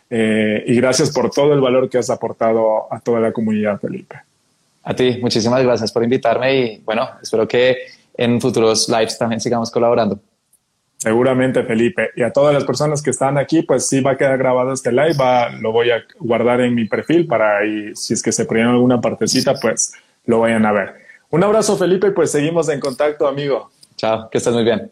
eh, 0.09 0.63
y 0.67 0.75
gracias 0.75 1.11
por 1.11 1.31
todo 1.31 1.53
el 1.53 1.61
valor 1.61 1.89
que 1.89 1.97
has 1.97 2.09
aportado 2.09 2.93
a 2.93 2.99
toda 2.99 3.19
la 3.21 3.31
comunidad, 3.31 3.79
Felipe. 3.79 4.17
A 4.83 4.93
ti, 4.93 5.19
muchísimas 5.21 5.63
gracias 5.63 5.91
por 5.91 6.03
invitarme 6.03 6.55
y 6.55 6.77
bueno, 6.79 7.07
espero 7.21 7.47
que 7.47 7.77
en 8.17 8.41
futuros 8.41 8.89
lives 8.89 9.17
también 9.17 9.39
sigamos 9.39 9.71
colaborando. 9.71 10.19
Seguramente, 11.01 11.63
Felipe. 11.63 12.11
Y 12.15 12.21
a 12.21 12.31
todas 12.31 12.53
las 12.53 12.63
personas 12.63 13.01
que 13.01 13.09
están 13.09 13.39
aquí, 13.39 13.63
pues 13.63 13.87
sí 13.87 14.01
va 14.01 14.11
a 14.11 14.17
quedar 14.17 14.37
grabado 14.37 14.71
este 14.71 14.91
live, 14.91 15.15
va, 15.19 15.49
lo 15.49 15.71
voy 15.71 15.89
a 15.89 16.03
guardar 16.19 16.61
en 16.61 16.75
mi 16.75 16.85
perfil 16.85 17.25
para 17.25 17.65
y 17.65 17.95
si 17.95 18.13
es 18.13 18.21
que 18.21 18.31
se 18.31 18.45
perdieron 18.45 18.75
alguna 18.75 19.01
partecita, 19.01 19.55
pues 19.55 19.93
lo 20.27 20.41
vayan 20.41 20.63
a 20.63 20.71
ver. 20.71 20.93
Un 21.31 21.43
abrazo, 21.43 21.75
Felipe, 21.75 22.09
y 22.09 22.11
pues 22.11 22.31
seguimos 22.31 22.69
en 22.69 22.79
contacto, 22.79 23.27
amigo. 23.27 23.71
Chao, 23.95 24.29
que 24.29 24.37
estés 24.37 24.53
muy 24.53 24.63
bien. 24.63 24.91